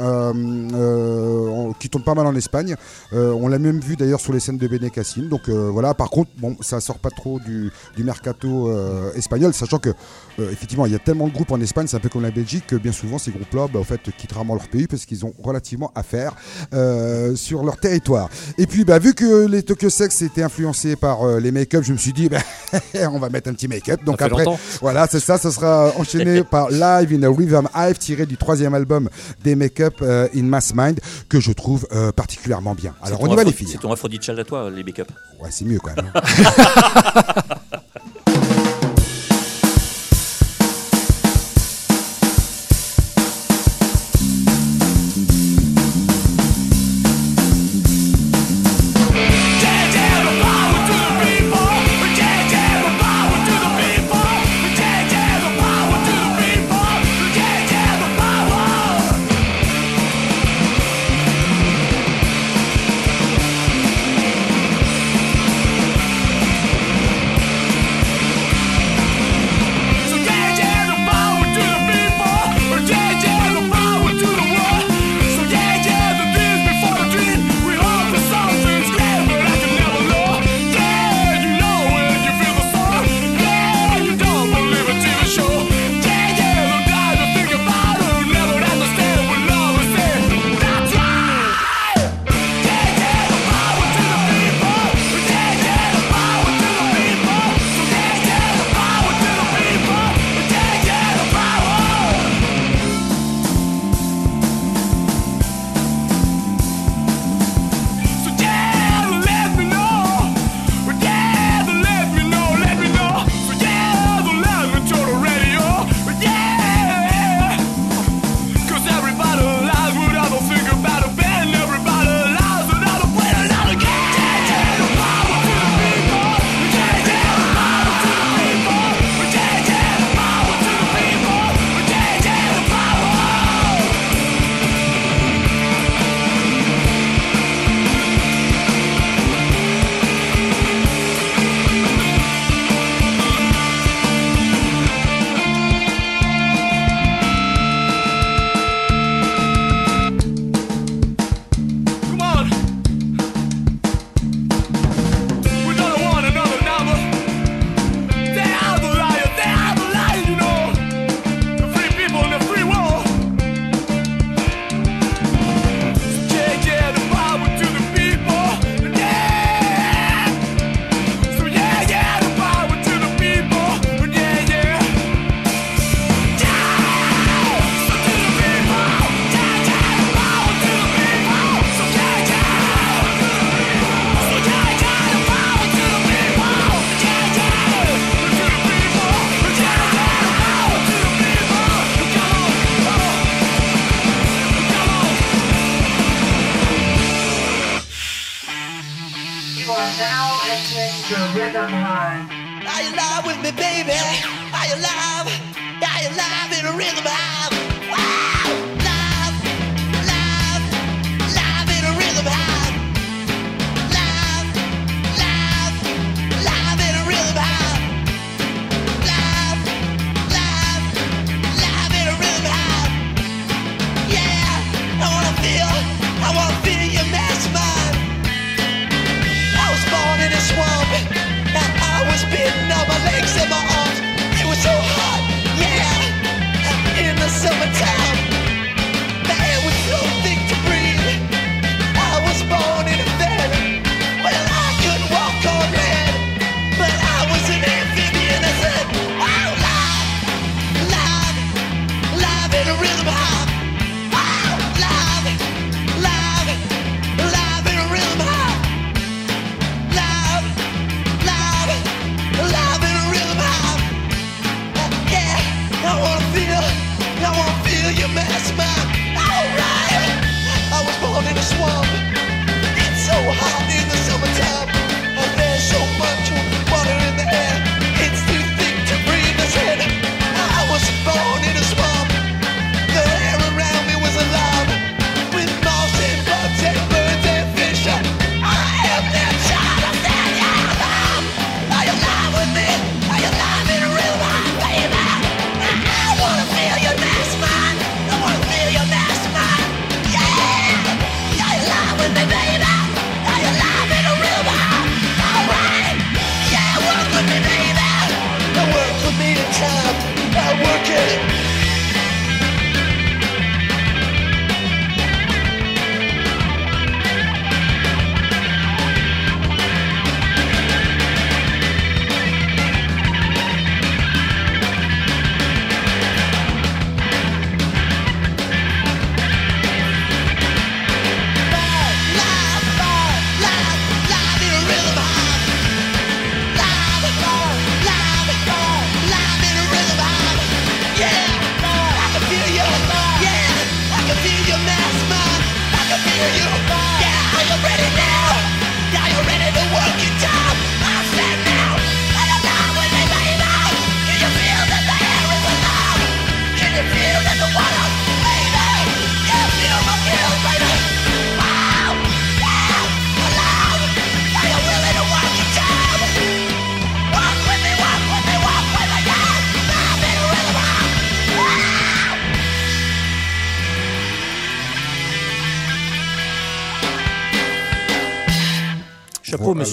qui 1.79 1.89
tourne 1.89 2.05
pas 2.05 2.15
mal 2.15 2.27
en 2.27 2.35
Espagne. 2.37 2.77
On 3.13 3.49
l'a 3.49 3.59
même 3.59 3.81
vu 3.81 3.97
d'ailleurs 3.97 4.21
sur 4.21 4.33
les 4.33 4.41
scènes 4.41 4.59
de 4.59 4.69
Bene 4.69 4.91
Cassin. 4.91 5.23
Donc 5.23 5.49
voilà, 5.49 5.95
par 5.95 6.11
contre, 6.11 6.31
bon, 6.39 6.57
ça 6.61 6.81
sort 6.81 6.99
pas 6.99 7.11
trop 7.11 7.41
du, 7.41 7.71
du 7.97 8.05
mercato 8.05 8.71
espagnol, 9.15 9.53
sachant 9.53 9.79
que 9.79 9.91
effectivement, 10.39 10.87
il 10.87 10.93
y 10.93 10.95
a 10.95 10.99
tellement 10.99 11.27
de 11.29 11.33
groupes 11.33 11.51
en 11.51 11.61
Espagne, 11.61 11.87
c'est 11.89 11.97
un 11.97 12.01
peu 12.01 12.09
comme 12.13 12.23
la 12.23 12.31
Belgique, 12.31 12.67
que 12.67 12.77
bien 12.77 12.93
souvent 12.93 13.19
ces 13.19 13.31
groupes-là, 13.31 13.69
bah, 13.73 13.81
en 13.81 13.85
fait, 13.85 14.01
quittent 14.17 14.33
rarement 14.33 14.55
leur 14.55 14.69
pays 14.69 14.87
parce 14.87 15.07
qu'ils 15.07 15.25
ont 15.25 15.33
relativement 15.43 15.91
à 15.95 16.03
faire 16.03 16.35
euh, 16.75 17.35
sur 17.35 17.65
leur 17.65 17.79
territoire. 17.79 18.29
Et 18.59 18.67
puis, 18.67 18.85
bah, 18.85 18.99
vu 18.99 19.15
que 19.15 19.47
les 19.47 19.63
Tokyo 19.63 19.89
Sex 19.89 20.23
étaient 20.23 20.43
influencés 20.43 20.97
par 20.97 21.23
euh, 21.23 21.41
les 21.41 21.51
make-up, 21.51 21.83
je 21.85 21.93
me 21.93 21.99
suis 21.99 22.13
dit, 22.13 22.29
bah, 22.29 22.39
on 23.11 23.19
va 23.19 23.31
mettre 23.31 23.49
un 23.49 23.55
petit 23.55 23.69
make-up. 23.69 24.05
Donc 24.05 24.21
après, 24.21 24.45
longtemps. 24.45 24.59
voilà, 24.81 25.07
c'est 25.11 25.21
ça, 25.21 25.39
ça 25.39 25.51
sera 25.51 25.93
enchaîné 25.97 26.45
par 26.51 26.71
Live 26.71 27.13
in 27.13 27.23
a 27.23 27.29
Rhythm 27.29 27.69
Hive, 27.75 27.99
tiré 27.99 28.27
du 28.27 28.37
troisième 28.37 28.75
album 28.75 29.09
des 29.43 29.55
make-up 29.55 29.95
euh, 30.03 30.29
in 30.35 30.43
Mass 30.43 30.73
Mind, 30.75 31.01
que 31.29 31.41
je 31.41 31.53
trouve 31.53 31.87
particulièrement 32.15 32.75
bien. 32.75 32.95
Alors, 33.03 33.23
on 33.23 33.33
y 33.33 33.37
va 33.37 33.45
les 33.45 33.53
filles. 33.53 33.69
C'est 33.71 33.79
ton 33.79 33.93
Aphrodite 33.93 34.23
Child 34.23 34.39
à 34.39 34.45
toi, 34.45 34.71
les 34.71 34.85
make-up. 34.85 35.09
Ouais, 35.41 35.49
c'est 35.51 35.65
mieux 35.65 35.79
quand 35.79 35.97
même. 35.97 36.13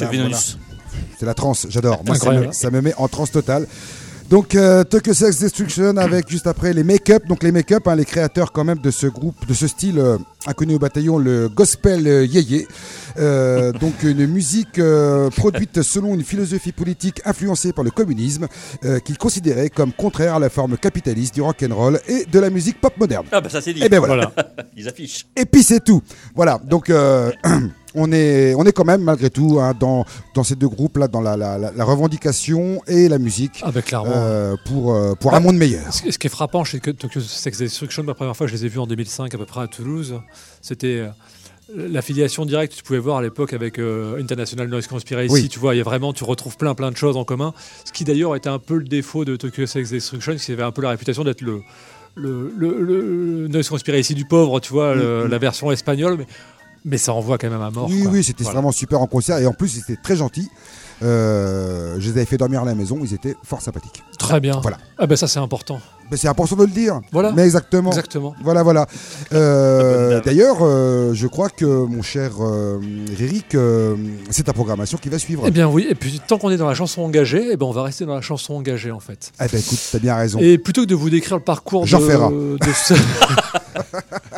Voilà, 0.05 0.21
voilà. 0.23 0.37
C'est 1.19 1.25
la 1.25 1.33
transe, 1.33 1.67
j'adore. 1.69 2.01
Moi, 2.05 2.15
ça 2.15 2.31
me, 2.31 2.51
ça 2.51 2.71
me 2.71 2.81
met 2.81 2.93
en 2.95 3.07
transe 3.07 3.31
totale. 3.31 3.67
Donc, 4.29 4.53
euh, 4.53 4.83
Tokyo 4.83 5.11
Sex 5.13 5.39
Destruction 5.39 5.97
avec 5.97 6.29
juste 6.29 6.45
après 6.45 6.71
les 6.71 6.83
make-up. 6.83 7.25
Donc, 7.27 7.41
les 7.41 7.51
make-up, 7.51 7.87
hein, 7.87 7.95
les 7.95 8.05
créateurs 8.05 8.51
quand 8.51 8.63
même 8.63 8.77
de 8.77 8.91
ce 8.91 9.07
groupe, 9.07 9.47
de 9.47 9.55
ce 9.55 9.67
style 9.67 9.97
euh, 9.97 10.19
inconnu 10.45 10.75
au 10.75 10.79
bataillon, 10.79 11.17
le 11.17 11.49
gospel 11.49 12.07
euh, 12.07 12.25
yéyé. 12.25 12.67
Euh, 13.17 13.73
donc, 13.73 14.03
une 14.03 14.27
musique 14.27 14.77
euh, 14.79 15.29
produite 15.31 15.81
selon 15.81 16.13
une 16.13 16.23
philosophie 16.23 16.71
politique 16.71 17.21
influencée 17.25 17.73
par 17.73 17.83
le 17.83 17.89
communisme, 17.91 18.47
euh, 18.85 18.99
qu'ils 18.99 19.17
considéraient 19.17 19.69
comme 19.69 19.91
contraire 19.91 20.35
à 20.35 20.39
la 20.39 20.49
forme 20.49 20.77
capitaliste 20.77 21.33
du 21.33 21.41
rock'n'roll 21.41 21.99
et 22.07 22.25
de 22.31 22.39
la 22.39 22.49
musique 22.49 22.79
pop 22.79 22.95
moderne. 22.97 23.25
Ah 23.31 23.41
bah 23.41 23.49
ça 23.49 23.61
c'est 23.61 23.73
dit. 23.73 23.83
Et 23.83 23.89
ben 23.89 23.99
voilà. 23.99 24.31
Voilà. 24.33 24.49
Ils 24.77 24.87
affichent. 24.87 25.25
Et 25.35 25.45
puis 25.45 25.63
c'est 25.63 25.83
tout. 25.83 26.01
Voilà. 26.33 26.61
Donc 26.63 26.89
euh, 26.91 27.31
on 27.95 28.11
est 28.11 28.53
on 28.55 28.63
est 28.65 28.71
quand 28.71 28.85
même 28.85 29.01
malgré 29.01 29.29
tout 29.29 29.59
hein, 29.59 29.73
dans 29.79 30.05
dans 30.35 30.43
ces 30.43 30.55
deux 30.55 30.67
groupes 30.69 30.97
là 30.97 31.07
dans 31.07 31.21
la, 31.21 31.35
la, 31.37 31.57
la- 31.57 31.71
la 31.71 31.83
revendication 31.83 32.81
et 32.87 33.09
la 33.09 33.17
musique 33.17 33.61
Ah 33.63 33.71
bah 33.71 33.81
euh, 34.05 34.55
pour 34.65 34.93
euh, 34.93 35.15
pour 35.15 35.33
Ah. 35.33 35.37
un 35.37 35.39
monde 35.39 35.57
meilleur. 35.57 35.91
Ce, 35.93 36.17
qui 36.17 36.27
est 36.27 36.29
frappant, 36.29 36.63
c'est 36.65 36.79
que 36.79 36.91
Tokyo 36.91 37.19
Sex 37.21 37.57
Destruction, 37.57 38.03
la 38.03 38.13
première 38.13 38.35
fois 38.37 38.45
que 38.47 38.51
je 38.51 38.57
les 38.57 38.65
ai 38.65 38.69
vus 38.69 38.79
en 38.79 38.87
2005 38.87 39.33
à 39.33 39.37
peu 39.37 39.45
près 39.45 39.61
à 39.61 39.67
Toulouse, 39.67 40.15
c'était 40.61 40.97
euh, 40.99 41.07
l'affiliation 41.75 42.45
directe 42.45 42.73
tu 42.75 42.83
pouvais 42.83 42.99
voir 42.99 43.17
à 43.17 43.21
l'époque 43.21 43.53
avec 43.53 43.79
euh, 43.79 44.19
International 44.21 44.67
Noise 44.67 44.87
Conspiracy. 44.87 45.31
Oui. 45.31 45.49
Tu 45.49 45.59
vois, 45.59 45.75
il 45.75 45.77
y 45.77 45.81
a 45.81 45.83
vraiment, 45.83 46.13
tu 46.13 46.23
retrouves 46.23 46.57
plein 46.57 46.73
plein 46.75 46.91
de 46.91 46.97
choses 46.97 47.17
en 47.17 47.23
commun. 47.23 47.53
Ce 47.85 47.91
qui 47.91 48.03
d'ailleurs 48.03 48.35
était 48.35 48.49
un 48.49 48.59
peu 48.59 48.77
le 48.77 48.83
défaut 48.85 49.25
de 49.25 49.35
Tokyo 49.35 49.65
Sex 49.65 49.89
Destruction, 49.89 50.35
qui 50.35 50.51
avait 50.51 50.63
un 50.63 50.71
peu 50.71 50.81
la 50.81 50.89
réputation 50.89 51.23
d'être 51.23 51.41
le, 51.41 51.61
le, 52.15 52.51
le, 52.57 52.81
le 52.81 53.47
Noise 53.47 53.69
Conspiracy 53.69 54.13
du 54.15 54.25
pauvre, 54.25 54.59
tu 54.59 54.73
vois, 54.73 54.95
le- 54.95 55.27
la 55.27 55.37
version 55.37 55.71
espagnole. 55.71 56.17
Mais, 56.19 56.25
mais 56.85 56.97
ça 56.97 57.13
envoie 57.13 57.37
quand 57.37 57.49
même 57.49 57.61
à 57.61 57.71
mort. 57.71 57.87
Oui 57.89 58.03
quoi. 58.03 58.11
oui 58.11 58.23
c'était 58.23 58.43
Voilà. 58.43 58.59
vraiment 58.59 58.71
super 58.71 59.01
en 59.01 59.07
concert 59.07 59.37
et 59.37 59.45
en 59.45 59.53
plus 59.53 59.75
ils 59.75 59.79
étaient 59.79 60.01
très 60.01 60.15
gentils. 60.15 60.49
Euh, 61.01 61.95
je 61.99 62.05
les 62.09 62.17
avais 62.17 62.25
fait 62.25 62.37
dormir 62.37 62.61
à 62.61 62.65
la 62.65 62.75
maison, 62.75 62.99
ils 63.01 63.13
étaient 63.13 63.35
fort 63.43 63.61
sympathiques. 63.61 64.03
Très 64.17 64.39
bien. 64.39 64.59
Voilà. 64.61 64.77
Ah 64.97 65.07
ben 65.07 65.15
ça 65.15 65.27
c'est 65.27 65.39
important. 65.39 65.79
Mais 66.11 66.17
c'est 66.17 66.27
important 66.27 66.55
de 66.55 66.63
le 66.63 66.71
dire. 66.71 66.99
Voilà. 67.11 67.31
Mais 67.33 67.43
exactement. 67.43 67.91
Exactement. 67.91 68.33
Voilà, 68.43 68.63
voilà. 68.63 68.85
Euh. 69.31 70.21
D'ailleurs, 70.21 70.57
euh, 70.61 71.13
je 71.13 71.27
crois 71.27 71.49
que 71.49 71.65
mon 71.65 72.01
cher 72.01 72.31
euh, 72.39 72.79
c'est 74.31 74.43
ta 74.43 74.53
programmation 74.53 74.97
qui 74.97 75.07
va 75.09 75.19
suivre. 75.19 75.43
Eh 75.45 75.51
bien 75.51 75.67
oui, 75.67 75.85
et 75.87 75.93
puis 75.93 76.19
tant 76.25 76.39
qu'on 76.39 76.49
est 76.49 76.57
dans 76.57 76.67
la 76.67 76.73
chanson 76.73 77.03
engagée, 77.03 77.49
eh 77.51 77.57
ben 77.57 77.67
on 77.67 77.71
va 77.71 77.83
rester 77.83 78.05
dans 78.05 78.15
la 78.15 78.21
chanson 78.21 78.55
engagée 78.55 78.91
en 78.91 78.99
fait. 78.99 79.31
Eh 79.39 79.47
ben, 79.47 79.59
écoute, 79.59 79.79
t'as 79.91 79.99
bien 79.99 80.15
raison. 80.15 80.39
Et 80.39 80.57
plutôt 80.57 80.81
que 80.81 80.87
de 80.87 80.95
vous 80.95 81.11
décrire 81.11 81.37
le 81.37 81.43
parcours 81.43 81.85
Jean 81.85 81.99
de, 81.99 82.57
de 82.57 82.73
ce... 82.73 82.95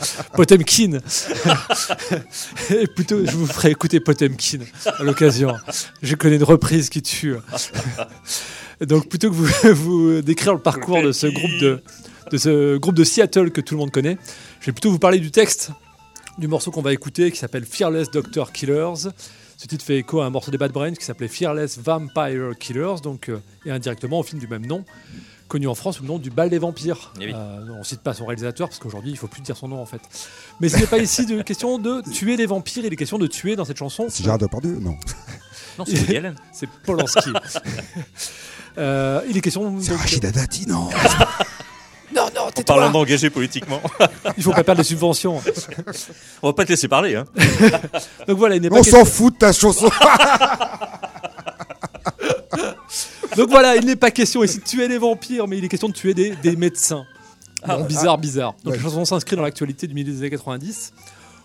Potemkin, 0.34 0.98
et 2.70 2.86
plutôt 2.86 3.24
je 3.24 3.32
vous 3.32 3.46
ferai 3.46 3.70
écouter 3.70 4.00
Potemkin 4.00 4.60
à 4.98 5.02
l'occasion. 5.02 5.54
Je 6.02 6.14
connais 6.14 6.36
une 6.36 6.44
reprise 6.44 6.88
qui 6.88 7.02
tue. 7.02 7.34
Donc 8.80 9.08
plutôt 9.08 9.30
que 9.30 9.34
vous, 9.34 9.74
vous 9.74 10.22
décrire 10.22 10.54
le 10.54 10.60
parcours 10.60 11.02
de 11.02 11.10
ce 11.12 11.26
groupe 11.26 11.58
de, 11.60 11.82
de 12.30 12.38
ce 12.38 12.76
groupe 12.76 12.94
de 12.94 13.04
Seattle 13.04 13.50
que 13.50 13.60
tout 13.60 13.74
le 13.74 13.80
monde 13.80 13.90
connaît, 13.90 14.18
je 14.60 14.66
vais 14.66 14.72
plutôt 14.72 14.90
vous 14.90 15.00
parler 15.00 15.18
du 15.18 15.30
texte 15.30 15.72
du 16.38 16.46
morceau 16.46 16.70
qu'on 16.70 16.82
va 16.82 16.92
écouter 16.92 17.32
qui 17.32 17.38
s'appelle 17.38 17.64
Fearless 17.64 18.10
Doctor 18.10 18.52
Killers. 18.52 19.10
Ce 19.56 19.66
titre 19.66 19.84
fait 19.84 19.98
écho 19.98 20.20
à 20.20 20.26
un 20.26 20.30
morceau 20.30 20.52
des 20.52 20.58
Bad 20.58 20.70
Brains 20.70 20.94
qui 20.94 21.04
s'appelait 21.04 21.26
Fearless 21.26 21.78
Vampire 21.78 22.52
Killers, 22.60 23.00
donc, 23.02 23.28
euh, 23.28 23.40
et 23.66 23.72
indirectement 23.72 24.20
au 24.20 24.22
film 24.22 24.38
du 24.40 24.46
même 24.46 24.64
nom, 24.64 24.84
connu 25.48 25.66
en 25.66 25.74
France 25.74 25.96
sous 25.96 26.02
le 26.02 26.08
nom 26.08 26.18
du 26.18 26.30
Bal 26.30 26.50
des 26.50 26.58
Vampires. 26.58 27.12
Eh 27.20 27.26
oui. 27.26 27.32
Euh, 27.34 27.58
on 27.78 27.82
cite 27.82 28.00
pas 28.00 28.14
son 28.14 28.26
réalisateur 28.26 28.68
parce 28.68 28.78
qu'aujourd'hui 28.78 29.10
il 29.10 29.16
faut 29.16 29.26
plus 29.26 29.40
dire 29.42 29.56
son 29.56 29.68
nom 29.68 29.80
en 29.80 29.86
fait. 29.86 30.00
Mais 30.60 30.68
ce 30.68 30.76
n'est 30.76 30.86
pas 30.86 30.98
ici 30.98 31.26
de 31.26 31.42
question 31.48 31.78
de 31.78 32.02
tuer 32.12 32.36
les 32.36 32.46
vampires, 32.46 32.84
il 32.84 32.92
est 32.92 32.96
question 32.96 33.18
de 33.18 33.26
tuer 33.26 33.56
dans 33.56 33.64
cette 33.64 33.78
chanson 33.78 34.06
C'est 34.08 34.22
Gérard 34.22 34.38
Depardieu 34.38 34.78
Non. 34.80 34.96
Non, 35.78 35.84
c'est 35.86 35.96
Woody 36.00 36.16
Allen. 36.16 36.34
C'est 36.52 36.68
Polanski. 36.68 37.30
Euh, 38.78 39.20
il 39.30 39.36
est 39.36 39.40
question. 39.40 39.76
C'est 39.80 39.94
Rachida 39.94 40.32
Dati, 40.32 40.66
non 40.66 40.88
Non, 42.16 42.26
non, 42.34 42.40
En 42.46 42.50
tais-toi. 42.50 42.64
parlant 42.74 42.90
d'engager 42.90 43.30
politiquement. 43.30 43.80
Il 44.36 44.42
faut 44.42 44.50
pas 44.50 44.64
perdre 44.64 44.80
les 44.80 44.84
subventions. 44.84 45.40
On 46.42 46.48
va 46.48 46.52
pas 46.52 46.64
te 46.64 46.70
laisser 46.70 46.88
parler. 46.88 47.14
Hein. 47.14 47.26
Donc 48.26 48.38
voilà, 48.38 48.56
il 48.56 48.62
n'est 48.62 48.70
pas 48.70 48.78
On 48.78 48.82
question- 48.82 49.04
s'en 49.04 49.04
fout 49.04 49.34
de 49.34 49.38
ta 49.38 49.52
chanson 49.52 49.88
Donc 53.36 53.48
voilà, 53.50 53.76
il 53.76 53.84
n'est 53.84 53.96
pas 53.96 54.10
question 54.10 54.42
ici 54.42 54.58
de 54.58 54.64
tuer 54.64 54.88
des 54.88 54.98
vampires, 54.98 55.46
mais 55.46 55.58
il 55.58 55.64
est 55.64 55.68
question 55.68 55.88
de 55.88 55.94
tuer 55.94 56.14
des, 56.14 56.34
des 56.36 56.56
médecins. 56.56 57.04
Bon, 57.66 57.84
bizarre, 57.84 58.18
bizarre. 58.18 58.54
Donc 58.64 58.72
Ouais. 58.72 58.76
la 58.78 58.82
chanson 58.82 59.04
s'inscrit 59.04 59.36
dans 59.36 59.42
l'actualité 59.42 59.86
du 59.86 59.94
milieu 59.94 60.12
des 60.12 60.18
années 60.20 60.30
90. 60.30 60.92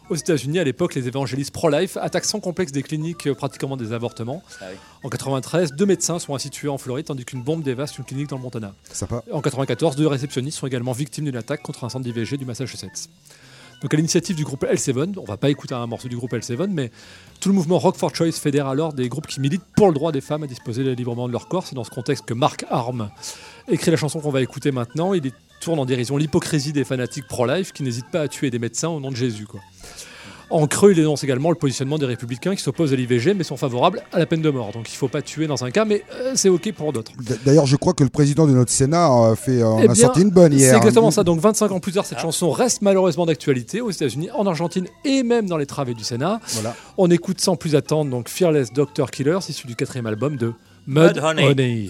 Aux 0.09 0.15
États-Unis, 0.15 0.59
à 0.59 0.63
l'époque, 0.65 0.95
les 0.95 1.07
évangélistes 1.07 1.51
pro-life 1.51 1.97
attaquent 1.97 2.25
sans 2.25 2.39
complexe 2.41 2.71
des 2.73 2.83
cliniques 2.83 3.25
euh, 3.25 3.33
pratiquement 3.33 3.77
des 3.77 3.93
avortements. 3.93 4.43
Ah 4.61 4.65
oui. 4.69 4.77
En 5.03 5.09
93, 5.09 5.71
deux 5.73 5.85
médecins 5.85 6.19
sont 6.19 6.35
ainsi 6.35 6.49
tués 6.49 6.67
en 6.67 6.77
Floride, 6.77 7.05
tandis 7.05 7.23
qu'une 7.23 7.41
bombe 7.41 7.63
dévaste 7.63 7.97
une 7.97 8.03
clinique 8.03 8.27
dans 8.27 8.35
le 8.35 8.41
Montana. 8.41 8.73
Sympa. 8.91 9.23
En 9.31 9.41
94, 9.41 9.95
deux 9.95 10.05
réceptionnistes 10.07 10.57
sont 10.59 10.67
également 10.67 10.91
victimes 10.91 11.25
d'une 11.25 11.37
attaque 11.37 11.61
contre 11.63 11.85
un 11.85 11.89
centre 11.89 12.03
d'IVG 12.03 12.35
du 12.37 12.45
Massachusetts. 12.45 13.09
Donc 13.83 13.93
à 13.93 13.97
l'initiative 13.97 14.37
du 14.37 14.45
groupe 14.45 14.63
L7, 14.63 15.15
on 15.17 15.25
va 15.25 15.35
pas 15.35 15.49
écouter 15.49 15.75
un 15.75 15.85
morceau 15.87 16.07
du 16.07 16.15
groupe 16.15 16.31
L7, 16.31 16.67
mais 16.69 16.89
tout 17.41 17.49
le 17.49 17.55
mouvement 17.55 17.77
Rock 17.77 17.97
for 17.97 18.15
Choice 18.15 18.31
fédère 18.31 18.67
alors 18.67 18.93
des 18.93 19.09
groupes 19.09 19.27
qui 19.27 19.41
militent 19.41 19.65
pour 19.75 19.87
le 19.87 19.93
droit 19.93 20.13
des 20.13 20.21
femmes 20.21 20.43
à 20.43 20.47
disposer 20.47 20.95
librement 20.95 21.27
de 21.27 21.33
leur 21.33 21.49
corps. 21.49 21.67
C'est 21.67 21.75
dans 21.75 21.83
ce 21.83 21.89
contexte 21.89 22.25
que 22.25 22.33
Mark 22.33 22.63
Arm 22.69 23.09
écrit 23.67 23.91
la 23.91 23.97
chanson 23.97 24.21
qu'on 24.21 24.31
va 24.31 24.41
écouter 24.41 24.71
maintenant. 24.71 25.13
Il 25.13 25.33
tourne 25.59 25.79
en 25.79 25.85
dérision 25.85 26.15
l'hypocrisie 26.15 26.71
des 26.71 26.85
fanatiques 26.85 27.27
pro-life 27.27 27.73
qui 27.73 27.83
n'hésitent 27.83 28.09
pas 28.09 28.21
à 28.21 28.27
tuer 28.29 28.49
des 28.49 28.59
médecins 28.59 28.87
au 28.87 29.01
nom 29.01 29.11
de 29.11 29.17
Jésus. 29.17 29.47
En 30.53 30.67
creux, 30.67 30.91
il 30.91 30.95
dénonce 30.97 31.23
également 31.23 31.49
le 31.49 31.55
positionnement 31.55 31.97
des 31.97 32.05
républicains 32.05 32.53
qui 32.53 32.61
s'opposent 32.61 32.93
à 32.93 32.95
l'IVG 32.95 33.33
mais 33.33 33.43
sont 33.43 33.57
favorables 33.57 34.03
à 34.11 34.19
la 34.19 34.27
peine 34.27 34.43
de 34.43 34.51
mort. 34.51 34.71
Donc 34.71 34.87
il 34.87 34.93
ne 34.93 34.97
faut 34.97 35.07
pas 35.07 35.23
tuer 35.23 35.47
dans 35.47 35.65
un 35.65 35.71
cas, 35.71 35.83
mais 35.83 36.03
euh, 36.13 36.33
c'est 36.35 36.47
OK 36.47 36.71
pour 36.73 36.93
d'autres. 36.93 37.11
D'ailleurs, 37.43 37.65
je 37.65 37.75
crois 37.75 37.93
que 37.93 38.03
le 38.03 38.11
président 38.11 38.45
de 38.45 38.51
notre 38.51 38.69
Sénat 38.69 39.07
a 39.07 39.35
fait, 39.35 39.63
euh, 39.63 39.65
en 39.65 39.79
Eh 39.81 39.89
a 39.89 39.95
sorti 39.95 40.21
une 40.21 40.29
bonne 40.29 40.53
hier. 40.53 40.69
C'est 40.69 40.77
exactement 40.77 41.07
hein. 41.07 41.11
ça. 41.11 41.23
Donc 41.23 41.39
25 41.39 41.71
ans 41.71 41.79
plus 41.79 41.93
tard, 41.93 42.05
cette 42.05 42.19
chanson 42.19 42.51
reste 42.51 42.83
malheureusement 42.83 43.25
d'actualité 43.25 43.81
aux 43.81 43.89
États-Unis, 43.89 44.29
en 44.31 44.45
Argentine 44.45 44.85
et 45.03 45.23
même 45.23 45.47
dans 45.47 45.57
les 45.57 45.65
travées 45.65 45.95
du 45.95 46.03
Sénat. 46.03 46.39
Voilà. 46.49 46.75
On 46.99 47.09
écoute 47.09 47.41
sans 47.41 47.55
plus 47.55 47.75
attendre 47.75 48.11
donc 48.11 48.29
Fearless 48.29 48.71
Doctor 48.73 49.09
Killers, 49.09 49.39
issu 49.49 49.65
du 49.65 49.75
quatrième 49.75 50.05
album 50.05 50.37
de 50.37 50.53
Mud, 50.85 51.15
Mud 51.15 51.17
Honey. 51.17 51.47
Honey. 51.47 51.89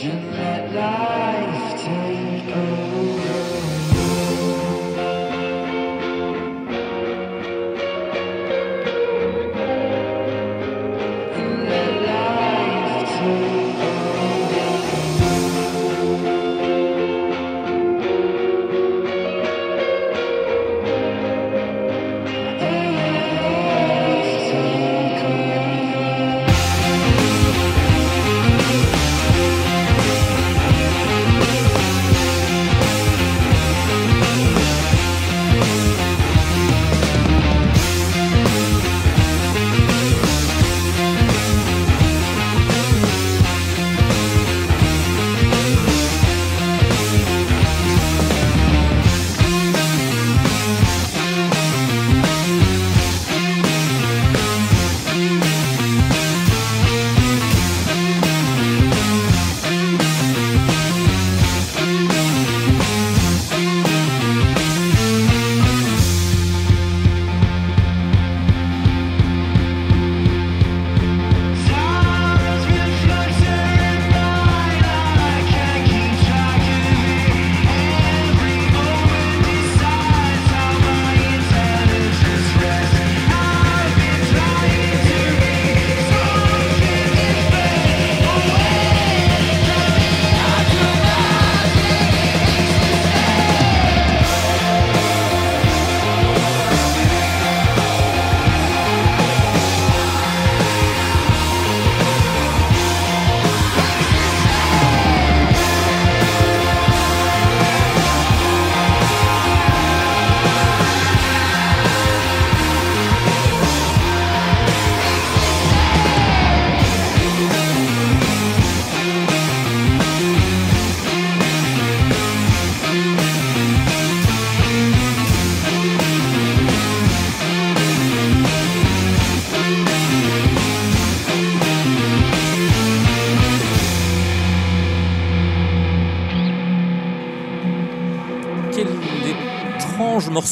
Imagine 0.00 0.30
that 0.30 0.72
life. 0.74 1.27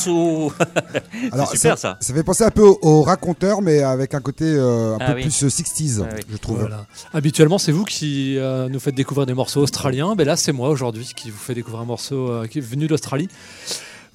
C'est 1.50 1.56
super 1.56 1.78
ça. 1.78 1.96
Ça 2.00 2.14
fait 2.14 2.22
penser 2.22 2.44
un 2.44 2.50
peu 2.50 2.62
au, 2.62 2.78
au 2.82 3.02
raconteur, 3.02 3.62
mais 3.62 3.82
avec 3.82 4.14
un 4.14 4.20
côté 4.20 4.44
euh, 4.46 4.94
un 4.94 4.98
Ah 5.00 5.10
peu 5.12 5.16
oui. 5.16 5.22
plus 5.22 5.42
euh, 5.44 5.48
60s, 5.48 6.02
Ah 6.04 6.14
oui. 6.16 6.22
je 6.30 6.36
trouve. 6.36 6.60
Voilà. 6.60 6.86
Habituellement, 7.12 7.58
c'est 7.58 7.72
vous 7.72 7.84
qui 7.84 8.36
euh, 8.38 8.68
nous 8.68 8.80
faites 8.80 8.94
découvrir 8.94 9.26
des 9.26 9.34
morceaux 9.34 9.60
australiens. 9.62 10.14
Ben 10.16 10.26
là, 10.26 10.36
c'est 10.36 10.52
moi 10.52 10.68
aujourd'hui 10.70 11.10
qui 11.16 11.30
vous 11.30 11.38
fait 11.38 11.54
découvrir 11.54 11.82
un 11.82 11.86
morceau 11.86 12.30
euh, 12.30 12.46
qui 12.46 12.58
est 12.58 12.62
venu 12.62 12.86
d'Australie. 12.86 13.28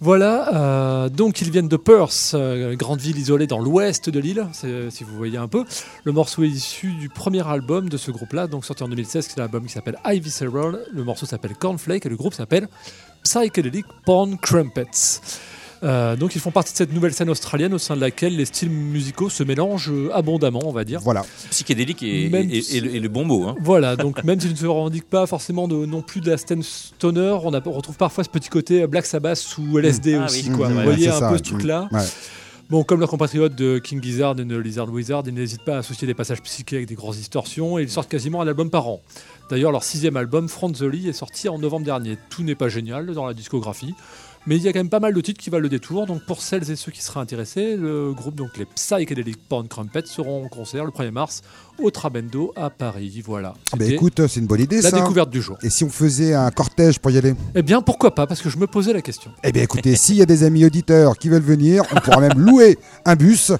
Voilà, 0.03 0.55
euh, 0.55 1.09
donc 1.09 1.41
ils 1.41 1.51
viennent 1.51 1.67
de 1.67 1.77
Perth, 1.77 2.31
euh, 2.33 2.75
grande 2.75 2.99
ville 2.99 3.19
isolée 3.19 3.45
dans 3.45 3.59
l'ouest 3.59 4.09
de 4.09 4.19
l'île, 4.19 4.47
si 4.51 5.03
vous 5.03 5.15
voyez 5.15 5.37
un 5.37 5.47
peu. 5.47 5.63
Le 6.05 6.11
morceau 6.11 6.41
est 6.43 6.47
issu 6.47 6.87
du 6.93 7.07
premier 7.07 7.47
album 7.47 7.87
de 7.87 7.97
ce 7.97 8.09
groupe-là, 8.09 8.47
donc 8.47 8.65
sorti 8.65 8.81
en 8.81 8.87
2016, 8.87 9.27
c'est 9.29 9.37
l'album 9.39 9.63
qui 9.63 9.71
s'appelle 9.73 9.99
Ivy 10.03 10.31
Cereal. 10.31 10.79
Le 10.91 11.03
morceau 11.03 11.27
s'appelle 11.27 11.53
Cornflake 11.55 12.07
et 12.07 12.09
le 12.09 12.15
groupe 12.15 12.33
s'appelle 12.33 12.67
Psychedelic 13.23 13.85
Porn 14.03 14.39
Crumpets. 14.39 15.19
Euh, 15.83 16.15
donc 16.15 16.35
ils 16.35 16.41
font 16.41 16.51
partie 16.51 16.73
de 16.73 16.77
cette 16.77 16.93
nouvelle 16.93 17.13
scène 17.13 17.29
australienne 17.29 17.73
au 17.73 17.79
sein 17.79 17.95
de 17.95 18.01
laquelle 18.01 18.35
les 18.35 18.45
styles 18.45 18.69
musicaux 18.69 19.29
se 19.29 19.43
mélangent 19.43 19.89
euh, 19.91 20.09
abondamment, 20.13 20.61
on 20.65 20.71
va 20.71 20.83
dire. 20.83 20.99
Voilà. 21.01 21.25
Psychédélique 21.49 22.03
et, 22.03 22.29
Même 22.29 22.49
et- 22.51 22.57
et- 22.57 22.61
si- 22.61 22.77
et 22.77 22.99
le, 22.99 23.09
bon 23.09 23.25
mot. 23.25 23.47
hein. 23.47 23.55
Voilà, 23.61 23.95
donc 23.97 24.23
même 24.23 24.39
s'ils 24.39 24.51
ne 24.51 24.55
se 24.55 24.65
revendiquent 24.67 25.09
pas 25.09 25.25
forcément 25.25 25.67
de, 25.67 25.85
non 25.87 26.01
plus 26.03 26.21
de 26.21 26.29
la 26.29 26.37
scène 26.37 26.61
stoner, 26.61 27.35
on, 27.43 27.53
a- 27.53 27.61
on 27.65 27.71
retrouve 27.71 27.97
parfois 27.97 28.23
ce 28.23 28.29
petit 28.29 28.49
côté 28.49 28.85
Black 28.85 29.05
Sabbath 29.07 29.43
ou 29.57 29.79
LSD 29.79 30.15
Ah 30.21 30.25
aussi. 30.25 30.49
oui, 30.49 30.55
quoi. 30.55 30.67
c'est 30.67 30.73
Vous 30.73 30.81
voyez 30.81 31.07
un 31.09 31.19
ça, 31.19 31.29
peu 31.29 31.37
ce 31.37 31.43
truc-là. 31.43 31.87
Ouais. 31.91 31.99
Bon, 32.69 32.83
comme 32.83 33.01
leurs 33.01 33.09
compatriotes 33.09 33.55
de 33.55 33.79
King 33.79 34.01
Gizzard 34.01 34.39
et 34.39 34.45
de 34.45 34.55
Lizard 34.57 34.89
Wizard, 34.89 35.23
ils 35.25 35.33
n'hésitent 35.33 35.65
pas 35.65 35.75
à 35.75 35.79
associer 35.79 36.07
des 36.07 36.13
passages 36.13 36.41
psychés 36.41 36.77
avec 36.77 36.87
des 36.87 36.95
grosses 36.95 37.17
distorsions 37.17 37.77
et 37.77 37.81
ils 37.81 37.89
sortent 37.89 38.07
quasiment 38.07 38.41
un 38.41 38.47
album 38.47 38.69
par 38.69 38.87
an. 38.87 39.01
D'ailleurs, 39.49 39.73
leur 39.73 39.83
sixième 39.83 40.15
album, 40.15 40.47
Front 40.47 40.71
the 40.71 40.83
Lee, 40.83 41.09
est 41.09 41.13
sorti 41.13 41.49
en 41.49 41.57
novembre 41.59 41.85
dernier. 41.85 42.17
Tout 42.29 42.43
n'est 42.43 42.55
pas 42.55 42.69
génial 42.69 43.07
dans 43.13 43.25
la 43.25 43.33
discographie, 43.33 43.93
mais 44.47 44.57
il 44.57 44.63
y 44.63 44.67
a 44.67 44.73
quand 44.73 44.79
même 44.79 44.89
pas 44.89 44.99
mal 44.99 45.13
de 45.13 45.21
titres 45.21 45.39
qui 45.39 45.49
valent 45.49 45.63
le 45.63 45.69
détour. 45.69 46.05
Donc, 46.07 46.23
pour 46.25 46.41
celles 46.41 46.69
et 46.71 46.75
ceux 46.75 46.91
qui 46.91 47.01
seraient 47.01 47.19
intéressés, 47.19 47.75
le 47.75 48.13
groupe, 48.13 48.35
donc 48.35 48.57
les 48.57 48.65
Psychedelic 48.65 49.37
Porn 49.47 49.67
Crumpets, 49.67 50.05
seront 50.05 50.45
en 50.45 50.47
concert 50.47 50.85
le 50.85 50.91
1er 50.91 51.11
mars 51.11 51.41
au 51.79 51.91
Trabendo 51.91 52.53
à 52.55 52.69
Paris. 52.69 53.21
Voilà. 53.25 53.53
Ah 53.73 53.77
bah 53.77 53.85
écoute, 53.85 54.21
c'est 54.27 54.39
une 54.39 54.45
bonne 54.47 54.61
idée 54.61 54.81
la 54.81 54.89
ça. 54.89 54.97
découverte 54.97 55.29
du 55.29 55.41
jour. 55.41 55.57
Et 55.63 55.69
si 55.69 55.83
on 55.83 55.89
faisait 55.89 56.33
un 56.33 56.49
cortège 56.51 56.99
pour 56.99 57.11
y 57.11 57.17
aller? 57.17 57.33
Eh 57.55 57.61
bien, 57.61 57.81
pourquoi 57.81 58.13
pas 58.15 58.27
Parce 58.27 58.41
que 58.41 58.49
je 58.49 58.57
me 58.57 58.67
posais 58.67 58.93
la 58.93 59.01
question. 59.01 59.31
Eh 59.43 59.51
bien 59.51 59.63
écoutez, 59.63 59.95
s'il 59.95 60.15
y 60.15 60.21
a 60.21 60.25
des 60.25 60.43
amis 60.43 60.65
auditeurs 60.65 61.17
qui 61.17 61.29
veulent 61.29 61.41
venir, 61.41 61.83
on 61.95 61.99
pourra 61.99 62.19
même 62.19 62.37
louer 62.39 62.77
un 63.05 63.15
bus 63.15 63.51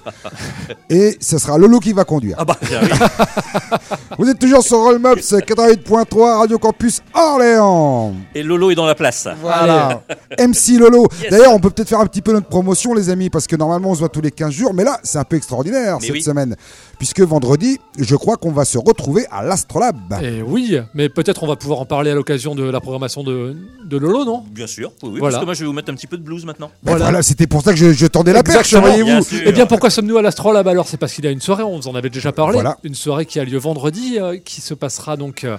et 0.90 1.16
ce 1.20 1.38
sera 1.38 1.58
Lolo 1.58 1.80
qui 1.80 1.92
va 1.92 2.04
conduire. 2.04 2.36
Ah 2.38 2.44
bah 2.44 2.56
oui. 2.62 2.68
Vous 4.18 4.28
êtes 4.28 4.38
toujours 4.38 4.62
sur 4.62 4.78
Rollmops 4.78 5.32
88.3 5.32 6.38
Radio 6.38 6.58
Campus 6.58 7.00
Orléans. 7.14 8.14
Et 8.34 8.42
Lolo 8.42 8.70
est 8.70 8.74
dans 8.74 8.86
la 8.86 8.94
place. 8.94 9.26
Voilà. 9.40 10.02
MC 10.38 10.78
Lolo. 10.78 11.06
Yes. 11.22 11.30
D'ailleurs, 11.30 11.52
on 11.52 11.58
peut 11.60 11.70
peut-être 11.70 11.88
faire 11.88 12.00
un 12.00 12.06
petit 12.06 12.22
peu 12.22 12.32
notre 12.32 12.48
promotion, 12.48 12.94
les 12.94 13.10
amis, 13.10 13.30
parce 13.30 13.46
que 13.46 13.56
normalement, 13.56 13.90
on 13.90 13.94
se 13.94 14.00
voit 14.00 14.08
tous 14.08 14.20
les 14.20 14.30
15 14.30 14.50
jours. 14.52 14.74
Mais 14.74 14.84
là, 14.84 14.98
c'est 15.02 15.18
un 15.18 15.24
peu 15.24 15.36
extraordinaire 15.36 15.98
Mais 16.00 16.06
cette 16.06 16.16
oui. 16.16 16.22
semaine. 16.22 16.56
Puisque 16.98 17.20
vendredi, 17.20 17.78
je 18.02 18.16
crois 18.16 18.36
qu'on 18.36 18.50
va 18.52 18.64
se 18.64 18.78
retrouver 18.78 19.24
à 19.30 19.42
l'Astrolabe. 19.42 19.96
Et 20.22 20.38
Eh 20.38 20.42
oui, 20.42 20.76
mais 20.94 21.08
peut-être 21.08 21.42
on 21.42 21.46
va 21.46 21.56
pouvoir 21.56 21.80
en 21.80 21.84
parler 21.86 22.10
à 22.10 22.14
l'occasion 22.14 22.54
de 22.54 22.64
la 22.64 22.80
programmation 22.80 23.22
de, 23.22 23.56
de 23.84 23.96
Lolo, 23.96 24.24
non? 24.24 24.44
Bien 24.50 24.66
sûr, 24.66 24.92
oui, 25.02 25.10
oui, 25.12 25.18
Voilà. 25.20 25.32
parce 25.34 25.40
que 25.42 25.44
moi 25.46 25.54
je 25.54 25.60
vais 25.60 25.66
vous 25.66 25.72
mettre 25.72 25.90
un 25.90 25.94
petit 25.94 26.06
peu 26.06 26.16
de 26.18 26.22
blues 26.22 26.44
maintenant. 26.44 26.70
Ben 26.82 26.92
Voilà. 26.92 27.04
voilà, 27.06 27.22
c'était 27.22 27.46
pour 27.46 27.62
ça 27.62 27.72
que 27.72 27.78
je, 27.78 27.92
je 27.92 28.06
tendais 28.06 28.32
la 28.32 28.42
perche, 28.42 28.74
voyez-vous. 28.74 29.24
Eh 29.44 29.52
bien, 29.52 29.66
pourquoi 29.66 29.90
sommes-nous 29.90 30.16
à 30.18 30.22
l'Astrolabe 30.22 30.68
alors? 30.68 30.88
C'est 30.88 30.96
parce 30.96 31.12
qu'il 31.12 31.24
y 31.24 31.28
a 31.28 31.30
une 31.30 31.40
soirée, 31.40 31.62
on 31.62 31.76
vous 31.78 31.88
en 31.88 31.94
avait 31.94 32.10
déjà 32.10 32.32
parlé. 32.32 32.54
Voilà. 32.54 32.78
Une 32.82 32.94
soirée 32.94 33.26
qui 33.26 33.38
a 33.40 33.44
lieu 33.44 33.58
vendredi, 33.58 34.18
euh, 34.18 34.36
qui 34.44 34.60
se 34.60 34.74
passera 34.74 35.16
donc 35.16 35.44
euh, 35.44 35.56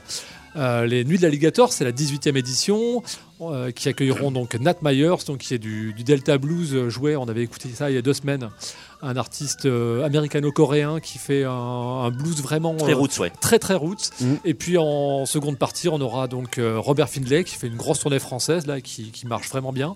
euh, 0.55 0.85
les 0.85 1.03
Nuits 1.05 1.17
de 1.17 1.23
l'Alligator, 1.23 1.71
c'est 1.71 1.83
la 1.83 1.91
18e 1.91 2.35
édition, 2.37 3.03
euh, 3.41 3.71
qui 3.71 3.89
accueilleront 3.89 4.31
donc 4.31 4.55
Nat 4.55 4.75
Myers, 4.81 5.15
donc 5.27 5.39
qui 5.39 5.53
est 5.53 5.59
du, 5.59 5.93
du 5.93 6.03
Delta 6.03 6.37
Blues 6.37 6.73
euh, 6.73 6.89
joué. 6.89 7.15
On 7.15 7.27
avait 7.27 7.43
écouté 7.43 7.69
ça 7.69 7.89
il 7.89 7.95
y 7.95 7.97
a 7.97 8.01
deux 8.01 8.13
semaines. 8.13 8.49
Un 9.01 9.17
artiste 9.17 9.65
euh, 9.65 10.05
américano-coréen 10.05 10.99
qui 10.99 11.17
fait 11.17 11.43
un, 11.43 11.49
un 11.51 12.09
blues 12.11 12.41
vraiment 12.41 12.75
Très 12.75 12.93
roots, 12.93 13.19
ouais. 13.19 13.31
très 13.41 13.59
très 13.59 13.73
roots. 13.73 14.11
Mhm. 14.21 14.37
Et 14.45 14.53
puis 14.53 14.77
en 14.77 15.25
seconde 15.25 15.57
partie, 15.57 15.89
on 15.89 15.99
aura 15.99 16.27
donc 16.27 16.59
Robert 16.59 17.09
Findlay 17.09 17.43
qui 17.43 17.55
fait 17.55 17.67
une 17.67 17.75
grosse 17.75 17.99
tournée 17.99 18.19
française 18.19 18.65
là, 18.67 18.81
qui, 18.81 19.11
qui 19.11 19.27
marche 19.27 19.49
vraiment 19.49 19.73
bien. 19.73 19.95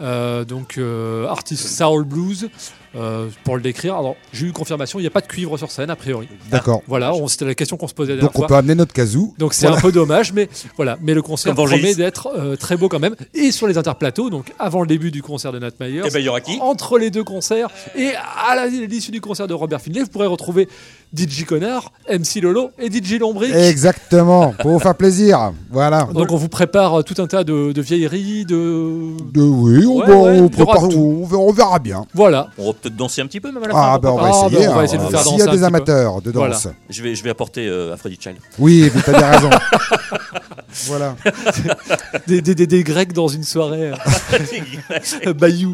Euh, 0.00 0.44
donc 0.44 0.78
euh, 0.78 1.26
artiste 1.26 1.66
soul 1.68 2.04
blues 2.04 2.48
euh, 2.94 3.26
pour 3.44 3.56
le 3.56 3.62
décrire. 3.62 3.96
Alors 3.96 4.14
j'ai 4.32 4.46
eu 4.46 4.52
confirmation, 4.52 4.98
il 4.98 5.02
n'y 5.02 5.08
a 5.08 5.10
pas 5.10 5.20
de 5.20 5.26
cuivre 5.26 5.58
sur 5.58 5.70
scène 5.70 5.90
a 5.90 5.96
priori. 5.96 6.28
D'accord. 6.50 6.82
Voilà, 6.86 7.12
c'était 7.26 7.44
la 7.44 7.54
question 7.54 7.76
qu'on 7.76 7.88
se 7.88 7.94
posait 7.94 8.12
la 8.12 8.16
dernière 8.16 8.30
Donc 8.32 8.36
on 8.36 8.40
fois. 8.42 8.48
peut 8.48 8.54
amener 8.54 8.74
notre 8.76 8.92
kazoo. 8.92 9.34
Donc 9.38 9.54
c'est 9.54 9.66
Voilà. 9.66 9.78
un 9.78 9.82
peu 9.82 9.92
dommage, 9.92 10.32
mais 10.32 10.48
voilà. 10.76 10.96
Mais 11.02 11.14
le 11.14 11.22
concert 11.22 11.54
Comme 11.54 11.66
promet 11.66 11.94
d'être 11.94 12.28
euh, 12.36 12.56
très 12.56 12.76
beau 12.76 12.88
quand 12.88 13.00
même. 13.00 13.16
Et 13.34 13.50
sur 13.50 13.66
les 13.66 13.76
interplateaux, 13.76 14.30
donc 14.30 14.52
avant 14.58 14.80
le 14.82 14.86
début 14.86 15.10
du 15.10 15.22
concert 15.22 15.52
de 15.52 15.58
Nat 15.58 15.70
Myers, 15.80 16.02
Et 16.06 16.10
ben 16.10 16.18
il 16.20 16.24
y 16.24 16.28
aura 16.28 16.40
qui? 16.40 16.58
entre 16.60 16.98
les 16.98 17.10
deux 17.10 17.24
concerts 17.24 17.68
et 17.96 18.12
à 18.48 18.54
la- 18.54 18.66
l'issue 18.66 19.10
du 19.10 19.20
concert 19.20 19.46
de 19.48 19.54
Robert 19.54 19.80
Findlay, 19.80 20.02
vous 20.02 20.08
pourrez 20.08 20.26
retrouver 20.26 20.68
DJ 21.16 21.44
Connard, 21.44 21.90
MC 22.10 22.40
Lolo 22.42 22.70
et 22.78 22.90
DJ 22.90 23.18
Lombric. 23.18 23.54
Exactement, 23.54 24.52
pour 24.60 24.72
vous 24.72 24.78
faire 24.78 24.94
plaisir. 24.94 25.52
Voilà. 25.70 26.04
Donc 26.12 26.30
on 26.32 26.36
vous 26.36 26.48
prépare 26.48 27.00
euh, 27.00 27.02
tout 27.02 27.20
un 27.22 27.26
tas 27.26 27.44
de, 27.44 27.72
de 27.72 27.80
vieilleries, 27.82 28.44
de 28.44 29.16
De, 29.32 29.40
oui, 29.42 29.86
on, 29.86 29.98
Ouais, 30.00 30.06
va- 30.06 30.16
ouais, 30.16 30.40
on 30.40 30.48
prépare- 30.48 30.88
tout. 30.88 31.20
on 31.22 31.26
verra, 31.26 31.42
on 31.42 31.52
verra 31.52 31.78
bien. 31.78 32.04
voilà. 32.14 32.48
On 32.58 32.66
va 32.68 32.72
peut-être 32.74 32.96
danser 32.96 33.22
un 33.22 33.26
petit 33.26 33.40
peu 33.40 33.50
même 33.50 33.62
à 33.64 33.68
la 33.68 33.72
Ah, 33.74 33.92
fin. 33.94 33.98
ben 34.00 34.10
on 34.10 34.16
va 34.16 34.22
Ah, 34.32 34.46
essayer. 34.46 34.66
ben, 34.66 34.70
on 34.70 34.74
va 34.74 34.80
hein. 34.80 34.84
essayer 34.84 34.98
de 34.98 35.02
vous 35.04 35.10
faire 35.10 35.20
S'il 35.22 35.38
y 35.38 35.42
a 35.42 35.46
des 35.46 35.58
peu. 35.58 35.64
amateurs 35.64 36.20
de 36.22 36.30
Voilà. 36.30 36.54
danse. 36.54 36.68
Je 36.90 37.02
vais, 37.02 37.14
je 37.14 37.24
vais 37.24 37.30
apporter 37.30 37.66
euh, 37.66 37.94
Aphrodite 37.94 38.22
Child. 38.22 38.36
Oui, 38.58 38.90
vous 38.92 39.10
avez 39.14 39.24
raison. 39.24 39.50
voilà. 40.86 41.16
Des, 42.26 42.42
des, 42.42 42.54
des- 42.54 42.66
des 42.66 42.84
Grecs 42.84 43.12
dans 43.14 43.28
une 43.28 43.42
soirée 43.44 43.92
euh, 45.26 45.32
Bayou. 45.34 45.72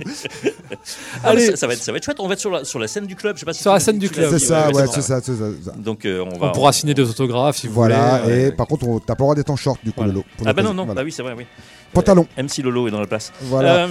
Ah, 1.24 1.30
Allez, 1.30 1.46
ça, 1.46 1.56
ça 1.56 1.66
va 1.66 1.72
être, 1.74 1.82
ça 1.82 1.90
va 1.90 1.98
être 1.98 2.04
chouette. 2.04 2.18
On 2.20 2.28
va 2.28 2.34
être 2.34 2.40
sur 2.40 2.50
la, 2.50 2.64
sur 2.64 2.78
la 2.78 2.86
scène 2.86 3.06
du 3.06 3.16
club. 3.16 3.34
Je 3.36 3.40
sais 3.40 3.46
pas 3.46 3.52
si 3.52 3.62
Sur 3.62 3.72
la 3.72 3.80
scène 3.80 3.98
du 3.98 4.08
club. 4.08 4.30
C'est 4.30 4.38
ça, 4.38 4.70
ouais, 4.70 4.84
c'est 4.92 5.02
ça, 5.02 5.20
ça. 5.32 5.44
c'est 5.58 5.64
ça. 5.70 5.76
Donc 5.76 6.04
euh, 6.04 6.24
on 6.32 6.38
va. 6.38 6.48
on 6.48 6.52
pourra 6.52 6.72
signer 6.72 6.94
des 6.94 7.08
autographes 7.08 7.56
si 7.56 7.66
vous 7.68 7.74
Voilà, 7.74 8.20
voulez. 8.22 8.46
et 8.48 8.52
par 8.52 8.66
contre, 8.66 8.86
on- 8.88 8.98
t'as 9.00 9.14
pas 9.14 9.22
le 9.22 9.24
droit 9.24 9.34
d'être 9.34 9.50
en 9.50 9.56
short 9.56 9.78
du 9.82 9.90
coup, 9.90 9.96
Voilà. 9.98 10.12
Lolo. 10.12 10.24
Ah 10.44 10.52
bah 10.52 10.62
non 10.62 10.74
non. 10.74 10.84
Voilà. 10.84 11.00
Bah 11.00 11.04
oui 11.04 11.12
c'est 11.12 11.22
vrai 11.22 11.34
oui. 11.36 11.44
Pantalon. 11.92 12.26
Euh, 12.38 12.42
MC 12.42 12.58
Lolo 12.62 12.88
est 12.88 12.90
dans 12.90 13.00
la 13.00 13.06
place. 13.06 13.32
Voilà. 13.42 13.86
Euh, 13.86 13.88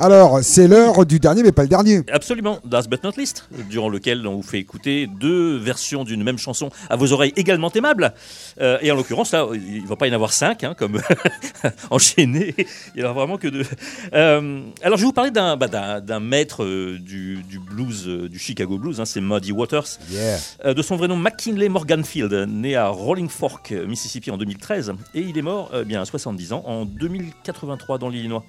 Alors, 0.00 0.38
c'est 0.42 0.68
l'heure 0.68 1.04
du 1.04 1.18
dernier, 1.18 1.42
mais 1.42 1.50
pas 1.50 1.62
le 1.62 1.68
dernier. 1.68 2.02
Absolument, 2.12 2.58
last 2.70 2.88
but 2.88 3.02
not 3.02 3.12
least, 3.16 3.48
durant 3.68 3.88
lequel 3.88 4.24
on 4.26 4.36
vous 4.36 4.42
fait 4.42 4.58
écouter 4.58 5.08
deux 5.08 5.56
versions 5.56 6.04
d'une 6.04 6.22
même 6.22 6.38
chanson 6.38 6.70
à 6.88 6.94
vos 6.94 7.12
oreilles 7.12 7.32
également 7.34 7.70
aimables. 7.72 8.14
Euh, 8.60 8.78
et 8.80 8.92
en 8.92 8.94
l'occurrence, 8.94 9.32
là, 9.32 9.46
il 9.52 9.82
ne 9.82 9.88
va 9.88 9.96
pas 9.96 10.06
y 10.06 10.10
en 10.10 10.14
avoir 10.14 10.32
cinq, 10.32 10.62
hein, 10.62 10.74
comme 10.78 11.00
enchaîné. 11.90 12.54
Il 12.94 13.00
n'y 13.00 13.02
en 13.02 13.10
aura 13.10 13.20
vraiment 13.20 13.38
que 13.38 13.48
deux. 13.48 13.64
Euh, 14.12 14.62
alors, 14.82 14.98
je 14.98 15.02
vais 15.02 15.06
vous 15.06 15.12
parler 15.12 15.32
d'un 15.32 15.56
bah, 15.56 16.20
maître 16.20 16.62
euh, 16.62 16.98
du, 17.00 17.42
du 17.42 17.58
blues, 17.58 18.06
du 18.06 18.38
Chicago 18.38 18.78
blues, 18.78 19.00
hein, 19.00 19.04
c'est 19.04 19.20
Muddy 19.20 19.50
Waters. 19.50 19.98
Yeah. 20.10 20.38
Euh, 20.64 20.74
de 20.74 20.82
son 20.82 20.96
vrai 20.96 21.08
nom 21.08 21.16
McKinley 21.16 21.68
Morganfield, 21.68 22.32
né 22.48 22.76
à 22.76 22.86
Rolling 22.86 23.28
Fork, 23.28 23.72
Mississippi 23.72 24.30
en 24.30 24.38
2013, 24.38 24.92
et 25.14 25.20
il 25.20 25.36
est 25.36 25.42
mort 25.42 25.72
bien 25.84 26.00
à 26.00 26.04
70 26.04 26.52
ans 26.52 26.62
en 26.66 26.84
2083 26.84 27.98
dans 27.98 28.08
l'Illinois. 28.08 28.44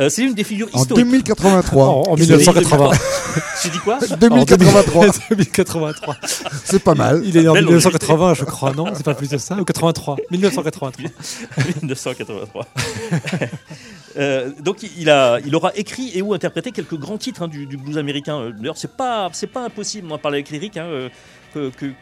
Euh, 0.00 0.08
c'est 0.08 0.22
une 0.22 0.32
des 0.34 0.42
figures 0.44 0.68
En 0.72 0.80
historiques. 0.80 1.04
2083. 1.04 1.84
En, 1.86 1.88
en 2.12 2.16
Historique. 2.16 2.46
1980. 2.46 2.90
J'ai 3.62 3.68
dit 3.70 3.78
quoi 3.78 3.98
2083. 4.20 5.06
2083. 5.30 6.16
c'est 6.64 6.82
pas 6.82 6.94
mal. 6.94 7.20
Il 7.24 7.36
est 7.36 7.42
né 7.42 7.48
en 7.48 7.52
Belle 7.52 7.64
1980, 7.64 8.34
je 8.34 8.44
crois, 8.44 8.72
non 8.72 8.86
C'est 8.94 9.04
pas 9.04 9.14
plus 9.14 9.28
de 9.28 9.36
ça 9.36 9.54
Ou 9.56 9.64
83 9.64 10.16
1983. 10.30 10.92
1983. 11.82 12.66
Euh, 14.18 14.50
donc 14.60 14.78
il, 14.98 15.08
a, 15.08 15.38
il 15.44 15.54
aura 15.56 15.72
écrit 15.74 16.10
et 16.14 16.20
ou 16.22 16.34
interprété 16.34 16.70
quelques 16.70 16.98
grands 16.98 17.16
titres 17.16 17.42
hein, 17.42 17.48
du, 17.48 17.64
du 17.66 17.76
blues 17.78 17.96
américain. 17.96 18.38
Euh, 18.40 18.52
D'ailleurs, 18.52 18.76
c'est 18.76 18.94
pas, 18.94 19.30
c'est 19.32 19.46
pas 19.46 19.64
impossible, 19.64 20.06
on 20.10 20.14
en 20.14 20.18
parlait 20.18 20.36
avec 20.38 20.50
Lyric, 20.50 20.76
hein, 20.76 20.84
euh, 20.84 21.08
que- 21.54 21.70
que- 21.70 21.92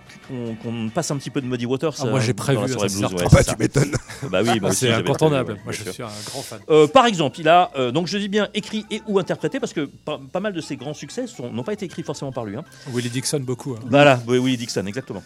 qu'on 0.62 0.88
passe 0.90 1.10
un 1.10 1.16
petit 1.16 1.30
peu 1.30 1.40
de 1.40 1.46
Muddy 1.46 1.66
Waters. 1.66 1.94
Ah, 1.98 2.04
moi, 2.06 2.18
euh, 2.18 2.22
j'ai 2.22 2.34
prévu, 2.34 2.56
dans 2.56 2.62
la 2.62 2.68
ça, 2.68 2.72
soirée 2.74 2.88
c'est 2.88 2.98
blues, 2.98 3.08
certain. 3.10 3.24
ouais, 3.24 3.30
Ah 3.30 3.34
bah, 3.34 3.44
tu 3.44 3.50
ça. 3.50 3.56
m'étonnes. 3.58 3.92
Bah 4.30 4.40
oui, 4.42 4.60
C'est 4.72 4.92
incontournable. 4.92 5.44
prévu, 5.54 5.60
Moi, 5.64 5.72
je 5.72 5.82
sûr. 5.82 5.92
suis 5.92 6.02
un 6.02 6.08
grand 6.26 6.42
fan. 6.42 6.60
Euh, 6.70 6.86
par 6.86 7.06
exemple, 7.06 7.40
il 7.40 7.48
a 7.48 7.70
euh, 7.76 7.90
donc 7.90 8.06
je 8.06 8.18
dis 8.18 8.28
bien 8.28 8.48
écrit 8.54 8.86
et 8.90 9.02
ou 9.06 9.18
interprété 9.18 9.60
parce 9.60 9.72
que 9.72 9.86
pas, 9.86 10.20
pas 10.32 10.40
mal 10.40 10.52
de 10.52 10.60
ses 10.60 10.76
grands 10.76 10.94
succès 10.94 11.24
n'ont 11.52 11.62
pas 11.64 11.72
été 11.72 11.86
écrits 11.86 12.02
forcément 12.02 12.32
par 12.32 12.44
lui. 12.44 12.56
hein. 12.56 12.64
Willie 12.92 13.10
Dixon, 13.10 13.40
beaucoup. 13.40 13.72
hein. 13.74 13.80
Voilà, 13.88 14.20
oui, 14.26 14.38
Willie 14.38 14.56
Dixon, 14.56 14.86
exactement. 14.86 15.22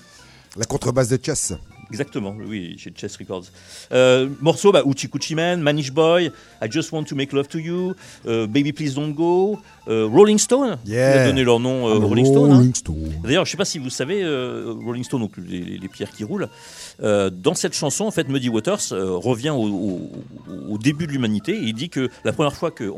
La 0.57 0.65
contrebasse 0.65 1.09
de 1.09 1.19
Chess. 1.23 1.53
Exactement, 1.91 2.35
oui, 2.47 2.75
chez 2.79 2.93
Chess 2.97 3.17
Records. 3.17 3.45
Euh, 3.93 4.29
morceaux, 4.41 4.73
bah, 4.73 4.83
Uchi 4.87 5.09
Kuchi 5.09 5.35
Man, 5.35 5.61
Manish 5.61 5.93
Boy, 5.93 6.31
I 6.63 6.67
Just 6.71 6.93
Want 6.93 7.05
to 7.05 7.15
Make 7.15 7.33
Love 7.33 7.49
to 7.49 7.59
You, 7.59 7.95
euh, 8.27 8.47
Baby 8.47 8.73
Please 8.73 8.95
Don't 8.95 9.13
Go, 9.13 9.59
euh, 9.89 10.07
Rolling 10.07 10.39
Stone, 10.39 10.79
Yeah. 10.87 11.13
qui 11.13 11.19
a 11.19 11.27
donné 11.27 11.45
leur 11.45 11.61
nom 11.61 11.87
Ah, 11.89 12.05
Rolling 12.05 12.27
Stone. 12.27 12.51
hein. 12.53 12.57
Rolling 12.57 12.75
Stone. 12.75 13.13
D'ailleurs, 13.23 13.45
je 13.45 13.51
ne 13.51 13.53
sais 13.53 13.57
pas 13.57 13.65
si 13.65 13.79
vous 13.79 13.91
savez, 13.91 14.23
Rolling 14.85 15.05
Stone, 15.05 15.21
donc 15.21 15.33
les, 15.37 15.61
les- 15.61 15.79
les 15.79 15.89
pierres 15.89 16.11
qui 16.11 16.25
roulent, 16.25 16.49
dans 17.01 17.55
cette 17.55 17.75
chanson, 17.75 18.05
en 18.05 18.11
fait, 18.11 18.29
Muddy 18.29 18.49
Waters 18.49 18.81
revient 18.91 19.51
au, 19.51 19.65
au- 19.69 20.11
au 20.71 20.79
début 20.79 21.07
de 21.07 21.13
l'humanité 21.13 21.53
et 21.57 21.63
il 21.65 21.75
dit 21.75 21.89
que 21.91 22.09
la 22.25 22.33
première 22.33 22.55
fois 22.55 22.71
qu'un 22.71 22.93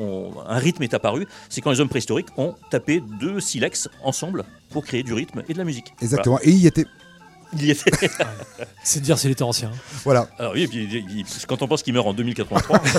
rythme 0.48 0.82
est 0.82 0.94
apparu, 0.94 1.26
c'est 1.48 1.60
quand 1.60 1.70
les 1.70 1.80
hommes 1.80 1.88
préhistoriques 1.88 2.28
ont 2.36 2.54
tapé 2.70 3.02
deux 3.20 3.40
silex 3.40 3.88
ensemble 4.02 4.44
pour 4.70 4.84
créer 4.84 5.02
du 5.02 5.12
rythme 5.14 5.42
et 5.48 5.52
de 5.52 5.58
la 5.58 5.64
musique. 5.64 5.92
Exactement. 6.02 6.38
Et 6.42 6.50
il 6.50 6.58
y 6.58 6.66
était. 6.66 6.86
Voilà. 7.56 7.62
Il 7.62 7.66
y 7.66 7.70
était. 7.70 8.10
C'est 8.84 9.00
dire 9.00 9.18
s'il 9.18 9.30
était 9.30 9.42
ancien. 9.42 9.70
Voilà. 10.04 10.28
Alors 10.38 10.52
oui, 10.54 10.62
et 10.62 10.68
puis, 10.68 10.84
il- 10.84 11.18
il- 11.20 11.46
quand 11.46 11.62
on 11.62 11.68
pense 11.68 11.82
qu'il 11.82 11.92
meurt 11.94 12.06
en 12.06 12.14
2083. 12.14 12.80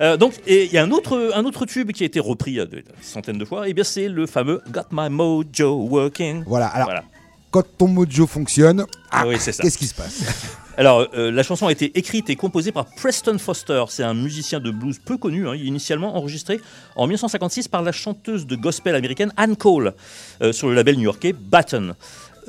Euh, 0.00 0.16
donc, 0.16 0.34
et 0.46 0.66
il 0.66 0.72
y 0.72 0.78
a 0.78 0.84
un 0.84 0.92
autre, 0.92 1.32
un 1.34 1.44
autre 1.44 1.66
tube 1.66 1.90
qui 1.90 2.04
a 2.04 2.06
été 2.06 2.20
repris 2.20 2.60
euh, 2.60 2.66
des 2.66 2.84
centaines 3.02 3.36
de 3.38 3.44
fois. 3.44 3.68
Et 3.68 3.74
bien, 3.74 3.82
c'est 3.82 4.08
le 4.08 4.26
fameux 4.28 4.60
Got 4.70 4.82
My 4.92 5.10
Mojo 5.10 5.74
Working. 5.90 6.44
Voilà, 6.46 6.68
alors 6.68 6.86
Voilà. 6.86 7.02
quand 7.50 7.64
ton 7.76 7.88
mojo 7.88 8.28
fonctionne, 8.28 8.84
ah, 9.10 9.26
oui, 9.26 9.34
qu'est-ce 9.44 9.76
qui 9.78 9.86
se 9.88 9.94
passe? 9.94 10.22
Alors, 10.76 11.08
euh, 11.14 11.32
la 11.32 11.42
chanson 11.42 11.66
a 11.66 11.72
été 11.72 11.98
écrite 11.98 12.30
et 12.30 12.36
composée 12.36 12.70
par 12.70 12.84
Preston 12.86 13.36
Foster. 13.38 13.82
C'est 13.88 14.04
un 14.04 14.14
musicien 14.14 14.60
de 14.60 14.70
blues 14.70 15.00
peu 15.04 15.16
connu. 15.16 15.48
hein. 15.48 15.56
Initialement 15.56 16.16
enregistré 16.16 16.60
en 16.94 17.08
1956 17.08 17.66
par 17.66 17.82
la 17.82 17.90
chanteuse 17.90 18.46
de 18.46 18.54
gospel 18.54 18.94
américaine 18.94 19.32
Ann 19.36 19.56
Cole 19.56 19.94
euh, 20.40 20.52
sur 20.52 20.68
le 20.68 20.74
label 20.74 20.94
new-yorkais 20.94 21.32
Baton, 21.32 21.96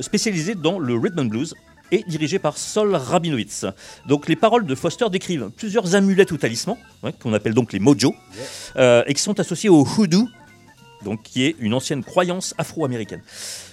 spécialisé 0.02 0.56
dans 0.56 0.80
le 0.80 0.96
rhythm 0.96 1.20
and 1.20 1.26
blues 1.26 1.56
et 1.92 2.04
dirigé 2.08 2.40
par 2.40 2.58
Sol 2.58 2.96
Rabinowitz. 2.96 3.66
Donc 4.08 4.28
les 4.28 4.36
paroles 4.36 4.66
de 4.66 4.76
Foster 4.76 5.10
décrivent 5.12 5.50
plusieurs 5.56 5.96
amulettes 5.96 6.32
ou 6.32 6.38
talismans, 6.38 6.78
qu'on 7.20 7.34
appelle 7.34 7.54
donc 7.54 7.74
les 7.74 7.80
mojo, 7.80 8.16
euh, 8.76 9.04
et 9.08 9.14
qui 9.14 9.22
sont 9.22 9.40
associés 9.40 9.70
au 9.70 9.86
hoodoo, 9.86 10.28
donc 11.04 11.24
qui 11.24 11.46
est 11.46 11.56
une 11.60 11.74
ancienne 11.74 12.04
croyance 12.04 12.54
afro-américaine. 12.58 13.22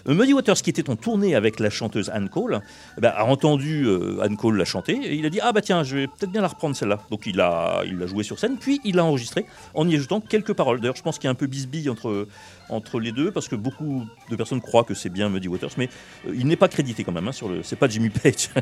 Muddy 0.06 0.34
Waters, 0.34 0.56
qui 0.62 0.70
était 0.70 0.88
en 0.88 0.96
tournée 0.96 1.34
avec 1.34 1.58
la 1.58 1.70
chanteuse 1.70 2.10
Anne 2.10 2.28
Cole, 2.28 2.60
eh 2.96 3.00
ben, 3.00 3.12
a 3.14 3.24
entendu 3.24 3.84
euh, 3.86 4.20
Anne 4.22 4.36
Cole 4.36 4.56
la 4.56 4.64
chanter 4.64 4.94
et 4.94 5.14
il 5.14 5.26
a 5.26 5.30
dit 5.30 5.40
ah 5.42 5.52
bah 5.52 5.62
tiens 5.62 5.82
je 5.82 5.96
vais 5.96 6.06
peut-être 6.06 6.30
bien 6.30 6.42
la 6.42 6.48
reprendre 6.48 6.76
celle-là. 6.76 7.00
Donc 7.10 7.26
il 7.26 7.40
a 7.40 7.82
il 7.84 7.98
l'a 7.98 8.06
joué 8.06 8.22
sur 8.22 8.38
scène 8.38 8.56
puis 8.58 8.80
il 8.84 8.96
l'a 8.96 9.04
enregistré 9.04 9.46
en 9.74 9.88
y 9.88 9.94
ajoutant 9.94 10.20
quelques 10.20 10.52
paroles. 10.52 10.80
D'ailleurs 10.80 10.96
je 10.96 11.02
pense 11.02 11.18
qu'il 11.18 11.24
y 11.24 11.28
a 11.28 11.30
un 11.30 11.34
peu 11.34 11.46
bisbille 11.46 11.90
entre 11.90 12.28
entre 12.68 13.00
les 13.00 13.12
deux 13.12 13.30
parce 13.30 13.48
que 13.48 13.56
beaucoup 13.56 14.04
de 14.30 14.36
personnes 14.36 14.60
croient 14.60 14.84
que 14.84 14.94
c'est 14.94 15.08
bien 15.08 15.28
Muddy 15.28 15.48
Waters 15.48 15.70
mais 15.76 15.88
euh, 16.26 16.34
il 16.36 16.46
n'est 16.46 16.56
pas 16.56 16.68
crédité 16.68 17.04
quand 17.04 17.12
même 17.12 17.28
hein, 17.28 17.32
sur 17.32 17.50
c'est 17.62 17.76
pas 17.76 17.88
Jimmy 17.88 18.10
Page. 18.10 18.50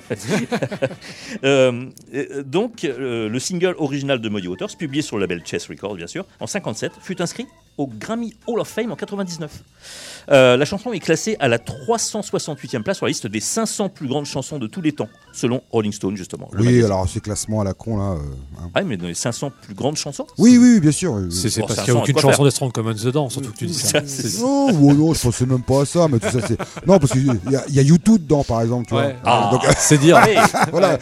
Euh, 1.42 1.90
donc 2.44 2.82
le 2.82 3.38
single 3.38 3.74
original 3.78 4.20
de 4.20 4.28
Muddy 4.28 4.48
Waters 4.48 4.76
publié 4.76 5.02
sur 5.02 5.16
le 5.16 5.22
label 5.22 5.42
Chess 5.44 5.68
Records 5.68 5.96
bien 5.96 6.06
sûr 6.06 6.24
en 6.40 6.46
57 6.46 6.92
fut 7.00 7.20
inscrit 7.20 7.46
au 7.78 7.86
Grammy 7.88 8.34
Hall 8.46 8.60
of 8.60 8.68
Fame 8.68 8.92
en 8.92 8.96
99. 8.96 9.50
Euh, 10.30 10.56
la 10.56 10.64
chanson 10.64 10.92
est 10.92 11.00
classée 11.00 11.36
à 11.40 11.48
la 11.48 11.58
368e 11.58 12.82
place 12.82 12.96
sur 12.98 13.06
la 13.06 13.10
liste 13.10 13.26
des 13.26 13.40
500 13.40 13.88
plus 13.90 14.06
grandes 14.08 14.24
chansons 14.26 14.58
de 14.58 14.66
tous 14.66 14.80
les 14.80 14.92
temps, 14.92 15.08
selon 15.32 15.62
Rolling 15.70 15.92
Stone, 15.92 16.16
justement. 16.16 16.48
Oui, 16.52 16.64
magazine. 16.64 16.84
alors 16.86 17.08
ces 17.08 17.20
classements 17.20 17.60
à 17.60 17.64
la 17.64 17.74
con 17.74 17.98
là. 17.98 18.12
euh, 18.14 18.18
hein. 18.62 18.70
Ah, 18.74 18.82
mais 18.82 18.96
dans 18.96 19.06
les 19.06 19.14
500 19.14 19.52
plus 19.62 19.74
grandes 19.74 19.96
chansons 19.96 20.26
Oui, 20.38 20.56
oui, 20.58 20.80
bien 20.80 20.92
sûr. 20.92 21.12
oui. 21.12 21.28
C'est 21.30 21.60
Bon, 21.60 21.66
parce 21.66 21.82
qu'il 21.82 21.92
n'y 21.92 21.98
a 21.98 22.02
aucune 22.02 22.14
chanson 22.18 22.36
faire. 22.36 22.44
des 22.44 22.50
Strong 22.50 22.72
Commons 22.72 22.92
dedans, 22.94 23.28
surtout 23.28 23.50
que 23.52 23.56
tu 23.58 23.66
dis 23.66 23.74
ça. 23.74 24.00
Non, 24.40 24.68
oh, 24.70 24.92
non, 24.94 25.12
je 25.14 25.20
pensais 25.20 25.44
même 25.46 25.62
pas 25.62 25.82
à 25.82 25.84
ça, 25.84 26.08
mais 26.08 26.18
tout 26.18 26.30
ça 26.30 26.46
c'est. 26.46 26.58
Non, 26.86 26.98
parce 26.98 27.12
qu'il 27.12 27.26
y, 27.26 27.56
a- 27.56 27.64
il 27.68 27.74
y 27.74 27.78
a 27.78 27.82
YouTube 27.82 28.22
dedans, 28.22 28.44
par 28.44 28.62
exemple, 28.62 28.86
tu 28.88 28.94
Ouais. 28.94 29.12
vois. 29.12 29.14
Ah. 29.24 29.48
Donc, 29.52 29.62
C'est 29.78 29.98
dire. 29.98 30.18
Voilà. 30.70 30.98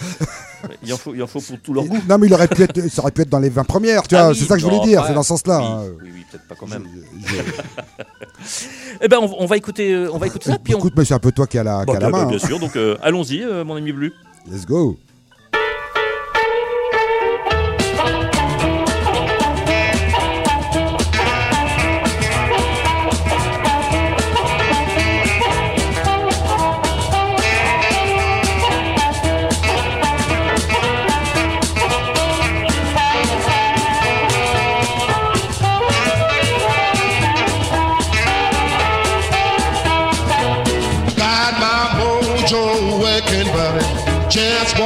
Il, 0.83 0.93
en 0.93 0.97
faut, 0.97 1.15
il 1.15 1.23
en 1.23 1.27
faut 1.27 1.41
pour 1.41 1.59
tout 1.61 1.75
leur 1.75 1.85
goût. 1.85 1.99
Non, 2.09 2.19
mais 2.19 2.27
il 2.27 2.35
aurait 2.35 2.49
pu 2.49 2.63
être, 2.63 2.89
ça 2.89 3.03
aurait 3.03 3.11
pu 3.13 3.23
être 3.23 3.29
dans 3.31 3.39
les 3.39 3.49
20 3.51 3.65
premières, 3.65 4.03
tu 4.07 4.15
Ah 4.17 4.25
vois. 4.25 4.31
oui, 4.33 4.39
c'est 4.39 4.45
ça 4.47 4.55
que 4.55 4.61
je 4.61 4.65
voulais 4.67 4.79
non, 4.79 4.85
dire, 4.85 5.01
ouais. 5.01 5.07
c'est 5.09 5.15
dans 5.15 5.23
ce 5.23 5.29
sens-là. 5.29 5.59
oui, 5.59 5.65
hein. 5.67 5.83
oui, 6.03 6.11
oui, 6.15 6.25
peut-être 6.31 6.47
pas 6.49 6.55
quand 6.55 6.69
même. 6.69 6.87
Je- 7.27 7.37
je- 7.37 7.43
Eh 9.01 9.09
ben, 9.09 9.19
on, 9.21 9.35
on 9.43 9.47
va 9.47 9.57
écouter, 9.57 9.93
euh, 9.93 10.11
on 10.13 10.19
va 10.19 10.27
écouter 10.27 10.51
ça, 10.51 10.59
puis 10.63 10.75
on. 10.75 10.79
Écoute, 10.79 10.95
mais 10.97 11.05
c'est 11.05 11.15
un 11.15 11.19
peu 11.19 11.33
toi 11.33 11.47
qui 11.47 11.59
as 11.59 11.65
la, 11.65 11.85
qui 11.85 11.93
Bah, 11.93 11.99
la 12.01 12.11
bah, 12.11 12.19
main. 12.19 12.27
bien 12.27 12.37
hein. 12.43 12.47
sûr, 12.47 12.59
donc 12.59 12.77
euh, 12.77 12.97
allons-y, 13.03 13.43
euh, 13.43 13.65
mon 13.65 13.77
ami 13.77 13.93
Bleu. 13.93 14.13
Let's 14.51 14.67
go. 14.67 14.97
It 44.37 44.82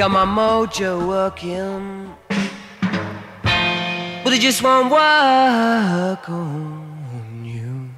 got 0.00 0.10
my 0.12 0.24
mojo 0.24 1.06
working, 1.06 2.14
but 4.24 4.32
it 4.32 4.40
just 4.40 4.62
won't 4.62 4.90
work 4.90 6.26
on 6.26 7.44
you. 7.44 7.90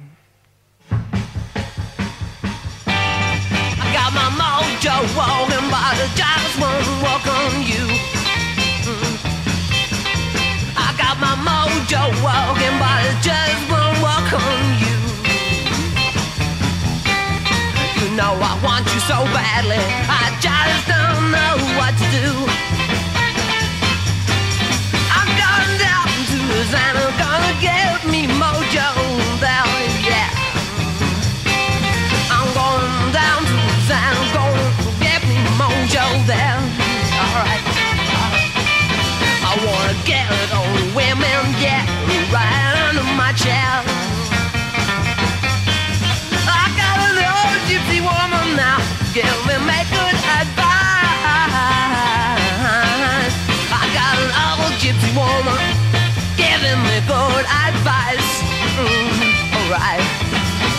I 3.79 3.87
got 3.97 4.11
my 4.19 4.27
mojo 4.41 4.95
working, 5.15 5.69
but 5.71 5.95
it 6.03 6.11
just 6.19 6.59
won't 6.59 6.87
work 7.05 7.25
on 7.39 7.63
you. 7.71 7.85
I 10.75 10.91
got 10.97 11.15
my 11.23 11.35
mojo 11.47 12.03
working, 12.19 12.75
but 12.83 12.99
it 13.07 13.17
just 13.23 13.63
won't 13.71 13.97
work 14.03 14.33
on 14.43 14.63
you. 14.83 14.97
You 18.01 18.07
know 18.17 18.33
I 18.43 18.52
so 19.07 19.19
badly. 19.35 19.83
I 20.07 20.31
just 20.39 20.87
don't 20.87 21.27
know 21.27 21.55
what 21.75 21.91
to 21.91 22.07
do. 22.15 22.31
I'm 25.11 25.27
going 25.43 25.75
down 25.75 26.07
to 26.07 26.35
Louisiana, 26.47 27.11
gonna 27.19 27.53
get 27.59 27.99
me 28.07 28.31
mojo 28.39 28.87
yeah. 30.07 30.31
I'm 32.31 32.47
going 32.55 32.95
down 33.11 33.43
to 33.43 33.99
gonna 34.31 34.67
get 35.03 35.19
me 35.27 35.35
mojo. 35.59 36.05
Alright. 37.19 37.63
I 39.43 39.53
wanna 39.67 39.97
get 40.07 40.31
all 40.55 40.71
the 40.79 40.87
women, 40.95 41.43
yeah, 41.59 41.83
right 42.31 42.87
under 42.87 43.03
my 43.19 43.33
chest. 43.35 44.22
give 49.13 49.45
me 49.45 49.53
my 49.69 49.85
good 49.93 50.17
advice. 50.41 50.57
I 53.69 53.85
got 53.93 54.17
an 54.17 54.33
old 54.41 54.73
gypsy 54.81 55.13
woman 55.13 55.61
giving 56.35 56.81
me 56.81 56.97
good 57.05 57.45
advice. 57.45 58.41
Mm, 58.73 59.69
alright. 59.69 60.01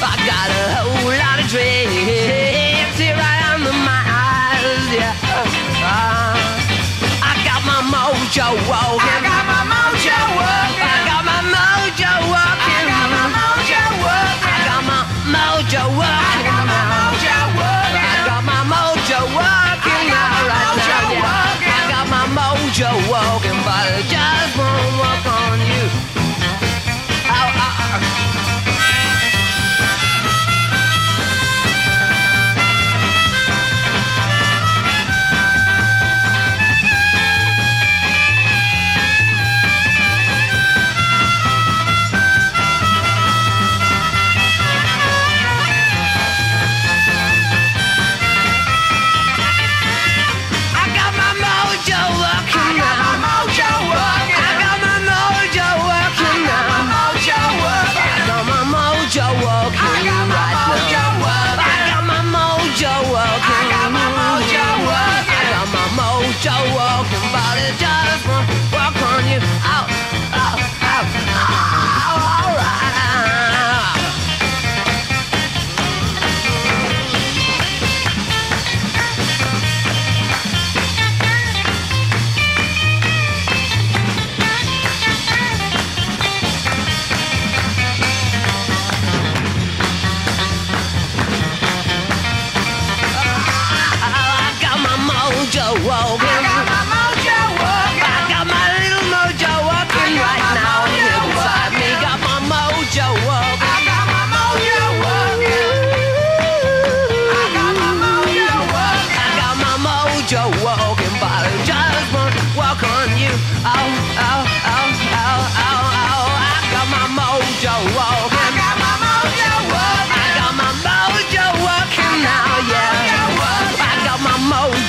I 0.03 0.19
got 0.27 0.51
a 0.51 0.63
whole 0.75 1.15
lot 1.15 1.39
of 1.39 1.47
dreams 1.47 1.95
here. 1.95 3.15
Yeah. 4.91 5.15
Uh, 5.87 6.35
I 7.23 7.33
got 7.47 7.63
my 7.63 7.87
mojo. 7.87 9.24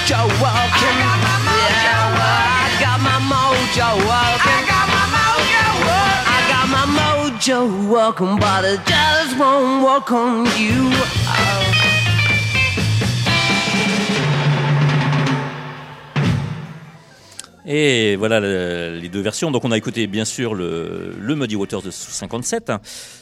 Mojo 0.05 0.27
walking. 0.41 0.99
Yeah, 1.81 2.13
I 2.61 2.77
got 2.79 2.99
my 3.01 3.17
mojo 3.25 3.89
walking. 4.05 4.51
I 4.51 4.65
got 4.69 4.87
my 4.93 5.05
mojo 5.15 5.65
walking. 5.87 6.29
I 6.29 6.41
got 6.51 6.67
my 6.69 6.85
mojo 6.97 7.89
walking, 7.89 8.39
but 8.39 8.65
it 8.65 8.85
just 8.85 9.37
won't 9.39 9.83
walk 9.83 10.11
on 10.11 10.45
you. 10.57 10.91
Et 17.67 18.15
voilà 18.15 18.39
le- 18.39 18.99
les 19.01 19.09
deux 19.09 19.21
versions. 19.21 19.49
Donc 19.51 19.65
on 19.65 19.71
a 19.71 19.77
écouté 19.77 20.05
bien 20.07 20.25
sûr 20.25 20.53
le, 20.53 21.13
le 21.19 21.35
Muddy 21.35 21.55
Waters 21.55 21.81
de 21.81 21.89
57. 21.91 22.71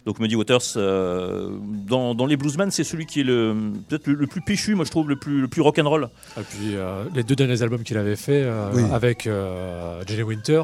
Donc 0.05 0.19
Muddy 0.19 0.35
Waters, 0.35 0.59
euh, 0.75 1.49
dans, 1.87 2.13
dans 2.13 2.25
les 2.25 2.35
bluesman, 2.37 2.69
c'est 2.71 2.83
celui 2.83 3.05
qui 3.05 3.21
est 3.21 3.23
le 3.23 3.55
peut-être 3.87 4.07
le, 4.07 4.15
le 4.15 4.27
plus 4.27 4.41
péchu, 4.41 4.75
moi 4.75 4.83
je 4.85 4.91
trouve 4.91 5.07
le 5.09 5.15
plus, 5.15 5.39
le 5.41 5.47
plus 5.47 5.61
rock'n'roll. 5.61 6.09
Et 6.37 6.41
puis 6.41 6.75
euh, 6.75 7.03
les 7.15 7.23
deux 7.23 7.35
derniers 7.35 7.61
albums 7.61 7.83
qu'il 7.83 7.97
avait 7.97 8.15
fait 8.17 8.43
euh, 8.43 8.69
Oui. 8.73 8.83
avec 8.91 9.27
euh, 9.27 10.01
Jenny 10.07 10.23
Winter, 10.23 10.63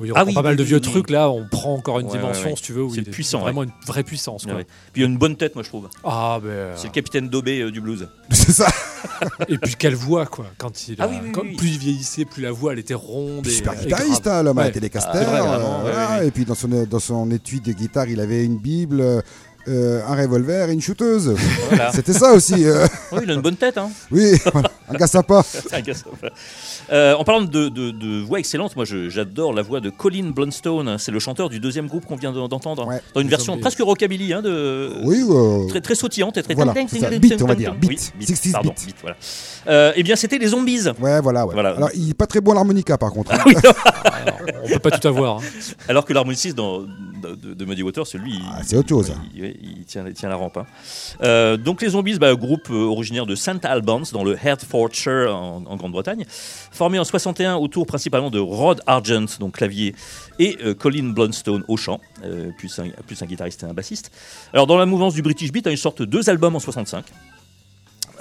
il 0.00 0.06
y 0.06 0.10
Ah 0.14 0.20
reprend 0.20 0.26
oui, 0.28 0.34
pas 0.34 0.42
mal 0.42 0.52
oui, 0.52 0.56
de 0.56 0.62
oui, 0.62 0.68
vieux 0.68 0.76
oui. 0.78 0.82
trucs. 0.90 1.10
Là, 1.10 1.28
on 1.30 1.46
prend 1.48 1.74
encore 1.74 2.00
une 2.00 2.06
Ouais, 2.06 2.12
dimension, 2.12 2.44
ouais, 2.44 2.50
ouais. 2.50 2.56
si 2.56 2.62
tu 2.62 2.72
veux, 2.72 2.86
C'est 2.94 3.02
puissant, 3.02 3.40
vraiment 3.40 3.62
une 3.62 3.72
vraie 3.86 4.02
puissance. 4.04 4.44
quoi. 4.46 4.54
Ouais. 4.54 4.66
Puis 4.92 5.02
il 5.02 5.04
a 5.04 5.08
une 5.08 5.18
bonne 5.18 5.36
tête, 5.36 5.54
moi 5.54 5.62
je 5.62 5.68
trouve. 5.68 5.88
Ah, 6.04 6.38
ben, 6.42 6.48
euh, 6.48 6.74
C'est 6.76 6.86
le 6.88 6.92
capitaine 6.92 7.28
Dobé 7.28 7.60
euh, 7.60 7.70
du 7.70 7.80
blues. 7.80 8.08
C'est 8.30 8.52
ça. 8.52 8.68
Et 9.48 9.58
puis 9.58 9.74
quelle 9.78 9.94
voix, 9.94 10.26
quoi. 10.26 10.46
Quand 10.58 10.88
il, 10.88 10.96
Ah 10.98 11.04
a- 11.04 11.08
oui, 11.08 11.16
oui, 11.22 11.32
quand- 11.32 11.42
oui. 11.42 11.56
plus 11.56 11.68
il 11.68 11.78
vieillissait, 11.78 12.24
plus 12.24 12.42
la 12.42 12.52
voix 12.52 12.72
elle 12.72 12.78
était 12.78 12.94
ronde. 12.94 13.46
Et, 13.46 13.50
Super 13.50 13.74
et 13.74 13.84
guitariste, 13.84 14.26
l'homme 14.26 14.58
à 14.58 14.62
la 14.62 14.66
Ouais. 14.68 14.72
Telecaster. 14.72 15.10
Ah, 15.26 15.58
euh, 15.58 16.20
ouais. 16.20 16.28
Et 16.28 16.30
puis 16.30 16.44
dans 16.44 16.54
son, 16.54 16.68
dans 16.68 16.98
son 17.00 17.30
étui 17.30 17.60
de 17.60 17.72
guitare, 17.72 18.08
il 18.08 18.20
avait 18.20 18.44
une 18.44 18.58
Bible, 18.58 19.22
euh, 19.68 20.00
un 20.06 20.14
revolver 20.16 20.68
et 20.68 20.72
une 20.72 20.80
shooteuse. 20.80 21.34
Voilà. 21.68 21.92
C'était 21.94 22.12
ça 22.12 22.32
aussi. 22.32 22.64
euh, 22.66 22.86
Oui, 23.12 23.20
il 23.24 23.30
a 23.30 23.34
une 23.34 23.40
bonne 23.42 23.56
tête. 23.56 23.78
Hein. 23.78 23.90
oui, 24.10 24.32
voilà. 24.52 24.70
un 24.88 24.94
gars 24.94 25.06
sympa. 25.06 25.42
C'est 25.46 25.72
un 25.74 25.80
gars 25.80 25.94
sympa. 25.94 26.28
Euh, 26.92 27.14
en 27.14 27.24
parlant 27.24 27.42
de, 27.42 27.68
de- 27.68 27.90
de 27.90 28.20
voix 28.24 28.38
excellente, 28.38 28.74
moi 28.76 28.84
j'adore 28.84 29.52
la 29.52 29.62
voix 29.62 29.80
de 29.80 29.90
Colin 29.90 30.30
Blunstone. 30.34 30.96
C'est 30.98 31.12
le 31.12 31.18
chanteur 31.20 31.48
du 31.48 31.60
deuxième 31.60 31.86
groupe 31.86 32.06
qu'on 32.06 32.16
vient 32.16 32.32
de- 32.32 32.46
d'entendre. 32.48 32.86
Ouais. 32.86 33.00
Dans 33.14 33.20
une 33.20 33.28
version 33.28 33.56
presque 33.58 33.80
rockabilly, 33.80 34.32
hein, 34.32 34.42
de, 34.42 34.90
Oui, 35.04 35.22
euh, 35.28 35.66
très, 35.68 35.80
très 35.80 35.94
sautillante 35.94 36.36
et 36.36 36.42
très 36.42 36.54
Voilà, 36.54 36.72
Beat, 36.72 37.40
on 37.42 37.46
va 37.46 37.54
dire. 37.54 37.74
Beat. 37.74 38.12
Oui, 38.18 38.26
60s 38.26 38.52
pardon, 38.52 38.70
beat. 38.70 38.86
beat, 38.86 38.96
voilà. 39.00 39.16
Euh, 39.68 39.92
eh 39.94 40.02
bien, 40.02 40.16
c'était 40.16 40.38
les 40.38 40.48
zombies. 40.48 40.88
ouais, 41.00 41.20
voilà, 41.20 41.46
ouais. 41.46 41.54
Voilà. 41.54 41.70
Alors, 41.76 41.90
il 41.94 42.10
est 42.10 42.14
pas 42.14 42.26
très 42.26 42.40
bon 42.40 42.52
à 42.52 42.54
l'harmonica, 42.54 42.98
par 42.98 43.12
contre. 43.12 43.32
hein. 43.32 43.44
On 44.64 44.68
peut 44.68 44.78
pas 44.78 44.90
tout 44.98 45.06
avoir. 45.08 45.36
hein. 45.38 45.40
Alors 45.88 46.04
que 46.04 46.12
l'harmoniciste 46.12 46.56
dans, 46.56 46.80
de, 47.22 47.34
de- 47.34 47.54
de 47.54 47.64
Muddy 47.64 47.82
Waters, 47.82 48.06
celui, 48.06 48.34
Ah, 48.52 48.60
c'est 48.64 48.76
autre 48.76 48.88
chose. 48.90 49.12
il, 49.34 49.44
il- 49.44 49.56
il 49.78 49.84
tient, 49.84 50.04
il 50.06 50.12
tient 50.14 50.28
la 50.28 50.36
rampe. 50.36 50.56
hein. 50.58 50.66
Euh, 51.22 51.56
donc 51.56 51.80
les 51.82 51.90
zombies, 51.90 52.18
bah, 52.18 52.34
groupe 52.34 52.68
euh, 52.70 52.74
originaire 52.84 53.24
de 53.26 53.34
St 53.34 53.64
Albans 53.64 54.02
dans 54.12 54.24
le 54.24 54.36
Hertfordshire 54.42 55.34
en, 55.34 55.62
en 55.66 55.76
Grande-Bretagne, 55.76 56.24
formé 56.28 56.98
en 56.98 57.04
61 57.04 57.56
autour 57.56 57.86
principalement 57.86 58.30
de 58.30 58.38
Rod 58.38 58.80
Argent, 58.86 59.24
donc 59.40 59.56
clavier, 59.56 59.94
et 60.38 60.58
euh, 60.64 60.74
Colin 60.74 61.10
Blunstone 61.12 61.64
au 61.68 61.76
chant, 61.76 62.00
euh, 62.24 62.50
plus, 62.58 62.78
un, 62.78 62.88
plus 63.06 63.22
un 63.22 63.26
guitariste 63.26 63.62
et 63.62 63.66
un 63.66 63.74
bassiste. 63.74 64.10
Alors 64.52 64.66
dans 64.66 64.76
la 64.76 64.86
mouvance 64.86 65.14
du 65.14 65.22
British 65.22 65.52
Beat, 65.52 65.66
a 65.66 65.70
une 65.70 65.76
sorte 65.76 66.00
de 66.00 66.04
deux 66.06 66.28
albums 66.28 66.56
en 66.56 66.60
65. 66.60 67.04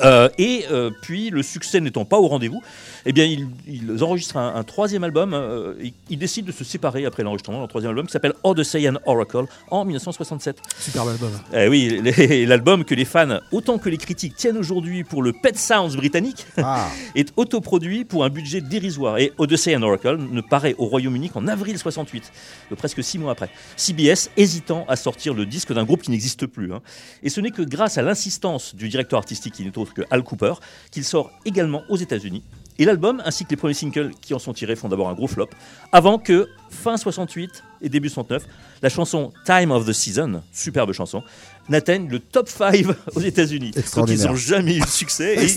Euh, 0.04 0.30
et 0.40 0.66
euh, 0.72 0.90
puis, 1.04 1.30
le 1.30 1.44
succès 1.44 1.80
n'étant 1.80 2.06
pas 2.06 2.18
au 2.18 2.28
rendez-vous, 2.28 2.62
eh 3.06 3.14
bien, 3.14 3.26
ils, 3.26 3.48
ils 3.68 4.04
enregistrent 4.04 4.38
un, 4.38 4.56
un 4.56 4.64
troisième 4.64 5.04
album. 5.04 5.34
euh, 5.34 5.74
ils 6.10 6.18
décident 6.18 6.48
de 6.48 6.52
se 6.52 6.64
séparer 6.64 7.06
après 7.06 7.24
l'enregistrement 7.24 7.62
d'un 7.62 7.68
troisième 7.68 7.90
album 7.92 8.06
qui 8.08 8.12
s'appelle 8.12 8.34
Odyssey 8.44 8.88
and 8.90 8.98
Oracle 9.06 9.46
en 9.70 9.86
1967. 9.86 10.58
Superbe 10.80 11.10
album. 11.10 11.32
Eh 11.54 11.68
oui, 11.68 12.02
l'album 12.46 12.84
que 12.86 12.96
les 12.96 13.06
fans, 13.06 13.40
autant 13.52 13.78
que 13.78 13.90
les 13.90 13.98
critiques, 13.98 14.36
tiennent 14.36 14.58
aujourd'hui 14.58 15.04
pour 15.04 15.24
le 15.24 15.34
Pet 15.34 15.58
Sounds 15.58 15.96
britannique, 15.96 16.46
Ah, 16.58 16.90
est 17.16 17.32
autoproduit 17.38 18.06
pour 18.06 18.24
un 18.26 18.30
budget 18.30 18.62
dérisoire. 18.62 19.18
Et 19.18 19.32
Odyssey 19.38 19.76
and 19.76 19.82
Oracle 19.84 20.18
ne 20.18 20.42
paraît 20.42 20.76
au 20.78 20.86
Royaume-Uni 20.86 21.30
qu'en 21.30 21.48
avril 21.48 21.78
68, 21.78 22.32
de 22.70 22.76
presque 22.76 23.04
six 23.04 23.18
mois 23.18 23.32
après. 23.32 23.50
CBS 23.78 24.30
hésitant 24.38 24.86
à 24.88 24.96
sortir 24.96 25.34
le 25.34 25.46
disque 25.46 25.74
d'un 25.74 25.84
groupe 25.84 26.02
qui 26.04 26.12
n'existe 26.12 26.46
plus. 26.46 26.74
hein. 26.74 26.82
Et 27.24 27.30
ce 27.30 27.42
n'est 27.42 27.52
que 27.52 27.62
grâce 27.62 27.98
à 27.98 28.02
l'insistance 28.02 28.76
du 28.76 28.90
directeur 28.90 29.18
artistique, 29.20 29.54
qui 29.54 29.64
n'est 29.66 29.78
autre 29.78 29.94
que 29.94 30.02
Al 30.12 30.24
Cooper, 30.24 30.54
qu'il 30.92 31.04
sort 31.04 31.32
également 31.46 31.84
aux 31.90 31.98
États-Unis. 31.98 32.44
Et 32.80 32.86
l'album, 32.86 33.22
ainsi 33.26 33.46
que 33.46 33.52
les 33.52 33.58
premiers 33.58 33.74
singles 33.74 34.12
qui 34.22 34.34
en 34.34 34.40
sont 34.40 34.54
tirés, 34.54 34.76
font 34.76 34.90
d'abord 34.90 35.10
un 35.10 35.14
gros 35.14 35.28
flop, 35.28 35.50
avant 35.92 36.18
que, 36.18 36.50
fin 36.70 36.98
68 36.98 37.64
et 37.82 37.90
début 37.90 38.10
69, 38.10 38.44
la 38.82 38.90
chanson 38.90 39.32
Time 39.46 39.72
of 39.72 39.86
the 39.86 39.94
Season, 39.94 40.42
superbe 40.54 40.92
chanson, 40.94 41.24
n'atteigne 41.70 42.08
le 42.10 42.20
top 42.20 42.50
5 42.50 42.86
aux 43.16 43.20
États-Unis. 43.22 43.72
Donc 43.96 44.10
ils 44.10 44.22
n'ont 44.24 44.36
jamais 44.36 44.76
eu 44.76 44.80
le 44.82 44.88
succès. 44.88 45.36
et 45.44 45.48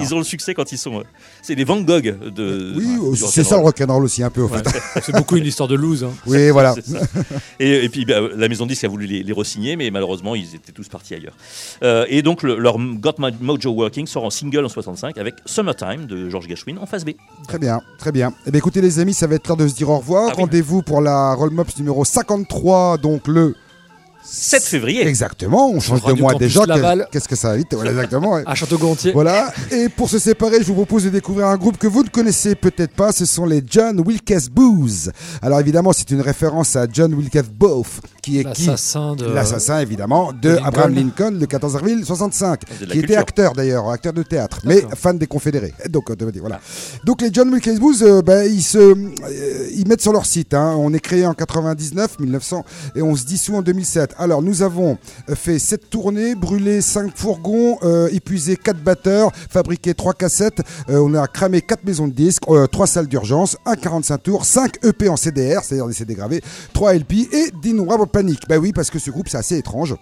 ils 0.00 0.14
ont 0.14 0.18
le 0.18 0.24
succès 0.24 0.54
quand 0.54 0.70
ils 0.72 0.78
sont. 0.78 1.00
euh, 1.00 1.04
C'est 1.42 1.54
les 1.54 1.64
Van 1.64 1.80
Gogh 1.80 2.16
de. 2.34 2.72
oui, 2.76 3.10
du 3.12 3.16
c'est 3.16 3.44
ça 3.44 3.56
le 3.56 3.62
rock'n'roll. 3.62 4.04
aussi, 4.04 4.22
un 4.22 4.30
peu, 4.30 4.42
au 4.42 4.48
fait. 4.48 4.66
C'est 5.02 5.14
beaucoup 5.14 5.36
une 5.36 5.46
histoire 5.46 5.68
de 5.68 5.74
lose. 5.76 6.04
hein. 6.04 6.12
Oui, 6.26 6.50
voilà. 6.50 6.74
Et, 7.60 7.84
et 7.84 7.88
puis 7.88 8.04
bah, 8.04 8.20
la 8.36 8.48
maison 8.48 8.64
de 8.64 8.70
disque 8.70 8.84
a 8.84 8.88
voulu 8.88 9.06
les, 9.06 9.22
les 9.22 9.32
re-signer, 9.32 9.76
mais 9.76 9.90
malheureusement 9.90 10.34
ils 10.34 10.54
étaient 10.54 10.72
tous 10.72 10.88
partis 10.88 11.14
ailleurs. 11.14 11.34
Euh, 11.82 12.06
et 12.08 12.22
donc 12.22 12.42
le- 12.42 12.58
leur 12.58 12.76
Got 12.78 13.14
My 13.18 13.30
Mojo 13.40 13.70
Working 13.70 14.06
sort 14.06 14.24
en 14.24 14.30
single 14.30 14.64
en 14.64 14.68
65 14.68 15.16
avec 15.18 15.34
Summertime 15.46 16.06
de 16.06 16.28
George 16.28 16.48
Gershwin 16.48 16.78
en 16.78 16.86
face 16.86 17.04
B. 17.04 17.10
Très 17.48 17.58
bien, 17.58 17.80
très 17.98 18.12
bien. 18.12 18.32
Eh 18.46 18.50
bien, 18.50 18.58
écoutez, 18.58 18.80
les 18.80 18.98
amis, 18.98 19.14
ça 19.14 19.26
va 19.26 19.36
être 19.36 19.46
l'heure 19.48 19.56
de 19.56 19.68
se 19.68 19.74
dire 19.74 19.88
au 19.90 19.98
revoir. 19.98 20.28
Ah 20.28 20.34
oui. 20.36 20.42
Rendez-vous 20.42 20.82
pour 20.82 21.00
la 21.00 21.34
Roll 21.34 21.50
Mops 21.50 21.71
numéro 21.78 22.04
53, 22.04 22.98
donc 22.98 23.28
le 23.28 23.54
7 24.24 24.62
février. 24.62 25.06
Exactement, 25.06 25.70
on 25.70 25.80
change 25.80 26.02
de 26.04 26.12
mois 26.12 26.34
déjà. 26.34 26.64
Qu'est-ce 27.10 27.28
que 27.28 27.36
ça 27.36 27.50
invite 27.50 27.74
Voilà, 27.74 27.90
exactement. 27.90 28.36
À 28.46 28.54
Château-Gontier. 28.54 29.12
Voilà, 29.12 29.52
et 29.70 29.88
pour 29.88 30.08
se 30.08 30.18
séparer, 30.18 30.58
je 30.60 30.64
vous 30.66 30.74
propose 30.74 31.04
de 31.04 31.10
découvrir 31.10 31.46
un 31.46 31.56
groupe 31.56 31.76
que 31.78 31.86
vous 31.86 32.02
ne 32.04 32.08
connaissez 32.08 32.54
peut-être 32.54 32.92
pas, 32.94 33.12
ce 33.12 33.24
sont 33.24 33.46
les 33.46 33.62
John 33.68 34.00
Wilkes 34.00 34.50
Booth. 34.50 35.10
Alors 35.42 35.60
évidemment, 35.60 35.92
c'est 35.92 36.10
une 36.10 36.20
référence 36.20 36.76
à 36.76 36.86
John 36.92 37.12
Wilkes 37.14 37.50
Booth, 37.52 38.00
qui 38.22 38.38
est 38.38 38.52
qui 38.52 38.66
L'assassin 38.66 39.16
de. 39.16 39.26
L'assassin 39.26 39.80
évidemment 39.80 40.32
de 40.32 40.50
Lincoln. 40.50 40.64
Abraham 40.64 40.94
Lincoln 40.94 41.36
le 41.40 41.46
14 41.46 41.76
avril 41.76 42.04
65, 42.04 42.60
De 42.80 42.86
la 42.86 42.92
qui 42.92 42.98
était 43.00 43.16
acteur 43.16 43.52
d'ailleurs, 43.54 43.90
acteur 43.90 44.12
de 44.12 44.22
théâtre, 44.22 44.60
mais 44.64 44.82
fan 44.96 45.18
des 45.18 45.26
Confédérés. 45.26 45.74
Donc 45.88 46.10
on 46.10 46.14
te 46.14 46.24
dit, 46.30 46.38
voilà. 46.38 46.60
Donc 47.04 47.20
les 47.22 47.30
John 47.32 47.52
Wilkes 47.52 47.78
Booth, 47.78 48.02
euh, 48.02 48.22
ben, 48.22 48.44
ils 48.50 48.62
se, 48.62 48.78
euh, 48.78 49.68
ils 49.74 49.86
mettent 49.88 50.02
sur 50.02 50.12
leur 50.12 50.26
site. 50.26 50.54
hein. 50.54 50.74
On 50.78 50.92
est 50.94 51.00
créé 51.00 51.26
en 51.26 51.34
99, 51.34 52.18
1900, 52.20 52.64
et 52.96 53.02
on 53.02 53.14
se 53.16 53.24
dissout 53.24 53.54
en 53.56 53.62
2007. 53.62 54.11
Alors 54.18 54.42
nous 54.42 54.62
avons 54.62 54.98
euh, 55.28 55.34
fait 55.34 55.58
sept 55.58 55.90
tournées, 55.90 56.34
brûlé 56.34 56.80
cinq 56.80 57.12
fourgons, 57.16 57.78
euh, 57.82 58.08
épuisé 58.12 58.56
quatre 58.56 58.82
batteurs, 58.82 59.30
fabriqué 59.50 59.94
trois 59.94 60.14
cassettes. 60.14 60.60
euh, 60.88 60.98
on 60.98 61.14
a 61.14 61.26
cramé 61.26 61.60
quatre 61.60 61.84
maisons 61.84 62.08
de 62.08 62.12
disques, 62.12 62.42
euh, 62.48 62.66
trois 62.66 62.86
salles 62.86 63.08
d'urgence, 63.08 63.56
un 63.66 63.76
45 63.76 64.18
tours, 64.22 64.44
5 64.44 64.84
EP 64.84 65.08
en 65.08 65.16
CDR, 65.16 65.60
c'est-à-dire 65.62 65.86
des 65.86 65.94
CD 65.94 66.14
gravés, 66.14 66.42
3 66.72 66.94
LP 66.94 67.28
et 67.32 67.50
d'innombrables 67.62 68.06
paniques. 68.06 68.48
Bah 68.48 68.58
oui, 68.58 68.72
parce 68.72 68.90
que 68.90 68.98
ce 68.98 69.10
groupe 69.10 69.28
c'est 69.28 69.38
assez 69.38 69.56
étrange. 69.56 69.94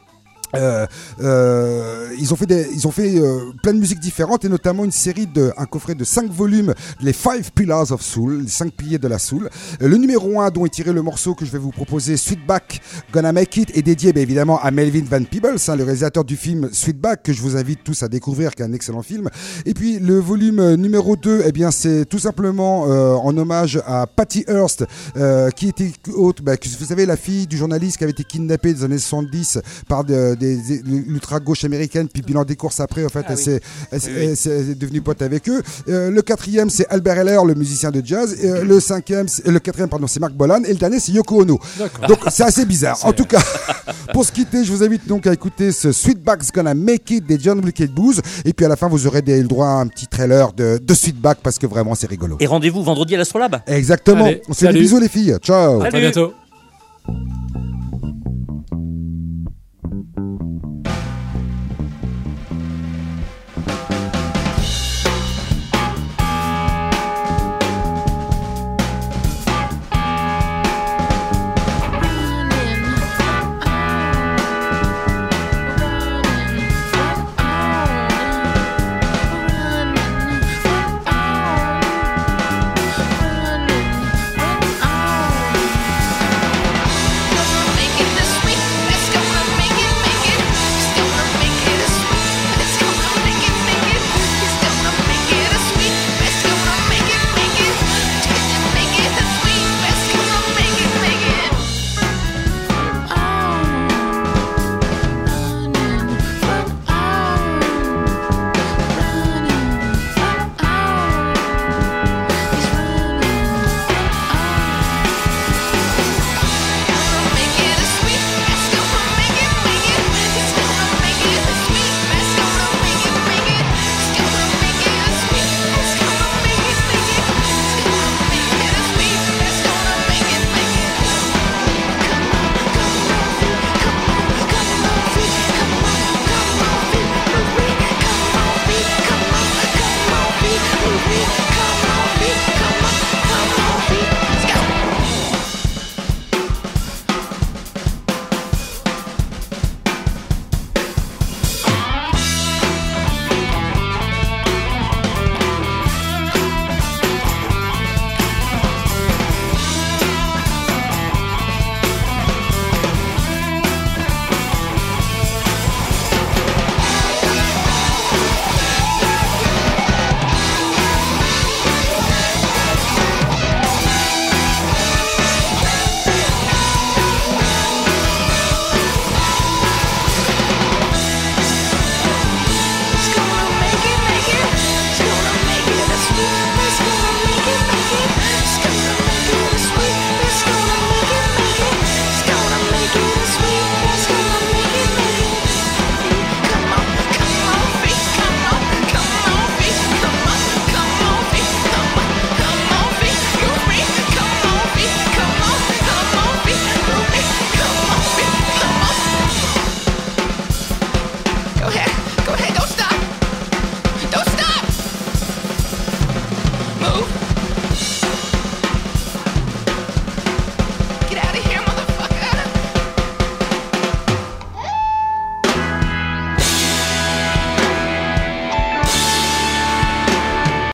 Euh, 0.57 0.87
euh, 1.23 2.09
ils 2.19 2.33
ont 2.33 2.37
fait 2.37 2.47
des, 2.47 2.67
ils 2.73 2.87
ont 2.87 2.91
fait 2.91 3.19
euh, 3.19 3.53
plein 3.63 3.73
de 3.73 3.79
musiques 3.79 4.01
différentes 4.01 4.45
et 4.45 4.49
notamment 4.49 4.85
une 4.85 4.91
série 4.91 5.27
de 5.27 5.53
un 5.57 5.65
coffret 5.67 5.95
de 5.95 6.05
5 6.05 6.31
volumes 6.31 6.75
les 7.01 7.13
Five 7.13 7.53
Pillars 7.55 7.93
of 7.93 8.03
Soul 8.03 8.43
les 8.43 8.49
5 8.49 8.73
piliers 8.73 8.99
de 8.99 9.09
la 9.09 9.19
soul. 9.19 9.49
Euh, 9.83 9.89
le 9.89 9.97
numéro 9.97 10.41
1 10.41 10.51
dont 10.51 10.67
est 10.67 10.71
tiré 10.71 10.93
le 10.93 11.03
morceau 11.03 11.35
que 11.35 11.45
je 11.45 11.51
vais 11.51 11.59
vous 11.59 11.71
proposer 11.71 12.17
Sweetback 12.17 12.81
Gonna 13.13 13.33
Make 13.33 13.57
It 13.57 13.77
est 13.77 13.83
dédié 13.83 14.13
bien 14.13 14.23
évidemment 14.23 14.59
à 14.61 14.71
Melvin 14.71 15.05
Van 15.09 15.23
Peebles 15.23 15.57
hein, 15.69 15.77
le 15.77 15.85
réalisateur 15.85 16.25
du 16.25 16.37
film 16.37 16.69
Sweetback 16.73 17.23
que 17.23 17.33
je 17.33 17.41
vous 17.43 17.57
invite 17.57 17.85
tous 17.85 18.03
à 18.03 18.09
découvrir 18.09 18.55
qui 18.55 18.63
est 18.63 18.67
un 18.67 18.73
excellent 18.73 19.03
film. 19.03 19.29
Et 19.67 19.75
puis 19.75 19.99
le 19.99 20.19
volume 20.19 20.59
euh, 20.59 20.77
numéro 20.77 21.17
2 21.17 21.43
eh 21.47 21.53
bien 21.53 21.71
c'est 21.71 22.05
tout 22.07 22.19
simplement 22.19 22.81
en 22.81 23.37
hommage 23.37 23.81
à 23.87 24.07
Patty 24.07 24.45
Hearst 24.49 24.85
qui 25.57 25.69
était 25.69 25.93
haute 26.15 26.43
bah, 26.43 26.53
vous 26.79 26.85
savez 26.85 27.07
la 27.07 27.17
fille 27.17 27.47
du 27.47 27.57
journaliste 27.57 27.99
qui 27.99 28.05
avait 28.05 28.11
été 28.13 28.25
kidnappée 28.25 28.73
dans 28.73 28.81
les 28.81 28.85
années 28.85 28.99
70 28.99 29.59
par 29.89 30.05
de- 30.05 30.35
des 30.41 30.83
l'ultra-gauche 30.85 31.65
américaine, 31.65 32.09
puis 32.09 32.23
bilan 32.23 32.45
des 32.45 32.57
courses 32.57 32.81
après, 32.81 33.05
en 33.05 33.09
fait, 33.09 33.25
elle 33.29 33.39
s'est- 33.39 33.61
elle 33.93 33.99
est 34.71 34.75
devenue 34.79 35.03
pote 35.03 35.23
avec 35.23 35.49
eux. 35.49 35.63
Euh, 35.89 36.11
le 36.11 36.23
quatrième, 36.23 36.71
c'est 36.71 36.87
Albert 36.89 37.19
Heller, 37.19 37.45
le 37.45 37.55
musicien 37.55 37.91
de 37.91 38.03
jazz. 38.05 38.37
Et, 38.43 38.49
euh, 38.51 38.65
le 38.65 38.81
cinquième, 38.81 39.29
c'est- 39.29 39.47
le 39.47 39.59
quatrième, 39.61 39.89
pardon, 39.89 40.07
c'est 40.07 40.19
Marc 40.21 40.33
Bolan. 40.33 40.63
Et 40.65 40.73
le 40.73 40.79
dernier, 40.79 40.99
c'est 40.99 41.13
Yoko 41.13 41.43
Ono. 41.43 41.59
Donc, 42.09 42.19
c'est 42.31 42.43
assez 42.45 42.65
bizarre. 42.65 42.99
En 43.05 43.13
tout 43.13 43.25
cas, 43.27 43.41
pour 44.13 44.25
se 44.25 44.33
quitter, 44.33 44.65
je 44.65 44.73
vous 44.73 44.83
invite 44.83 45.07
donc 45.07 45.27
à 45.27 45.33
écouter 45.33 45.71
ce 45.73 45.93
Sweetback's 45.93 46.51
Gonna 46.53 46.75
Make 46.75 47.11
It 47.11 47.27
des 47.27 47.39
John 47.39 47.65
Wicked 47.65 47.91
Booze. 47.93 48.21
Et 48.45 48.53
puis 48.53 48.65
à 48.67 48.69
la 48.69 48.77
fin, 48.77 48.89
vous 48.89 49.07
aurez 49.07 49.23
des, 49.23 49.41
le 49.43 49.49
droit 49.49 49.67
à 49.69 49.75
un 49.81 49.87
petit 49.87 50.07
trailer 50.07 50.53
de, 50.53 50.79
de 50.83 50.95
Sweetback 50.95 51.39
parce 51.43 51.59
que 51.59 51.67
vraiment, 51.67 51.95
c'est 51.95 52.09
rigolo. 52.09 52.37
Et 52.41 52.47
rendez-vous 52.47 52.83
vendredi 52.83 53.15
à 53.15 53.19
l'Astrolabe. 53.19 53.57
Exactement. 53.67 54.25
Allez, 54.25 54.43
On 54.49 54.53
se 54.55 54.61
fait 54.67 54.73
des 54.73 54.81
bisous, 54.81 54.99
les 54.99 55.09
filles. 55.09 55.37
Ciao. 55.43 55.83
À 55.83 55.91
bientôt. 55.91 56.33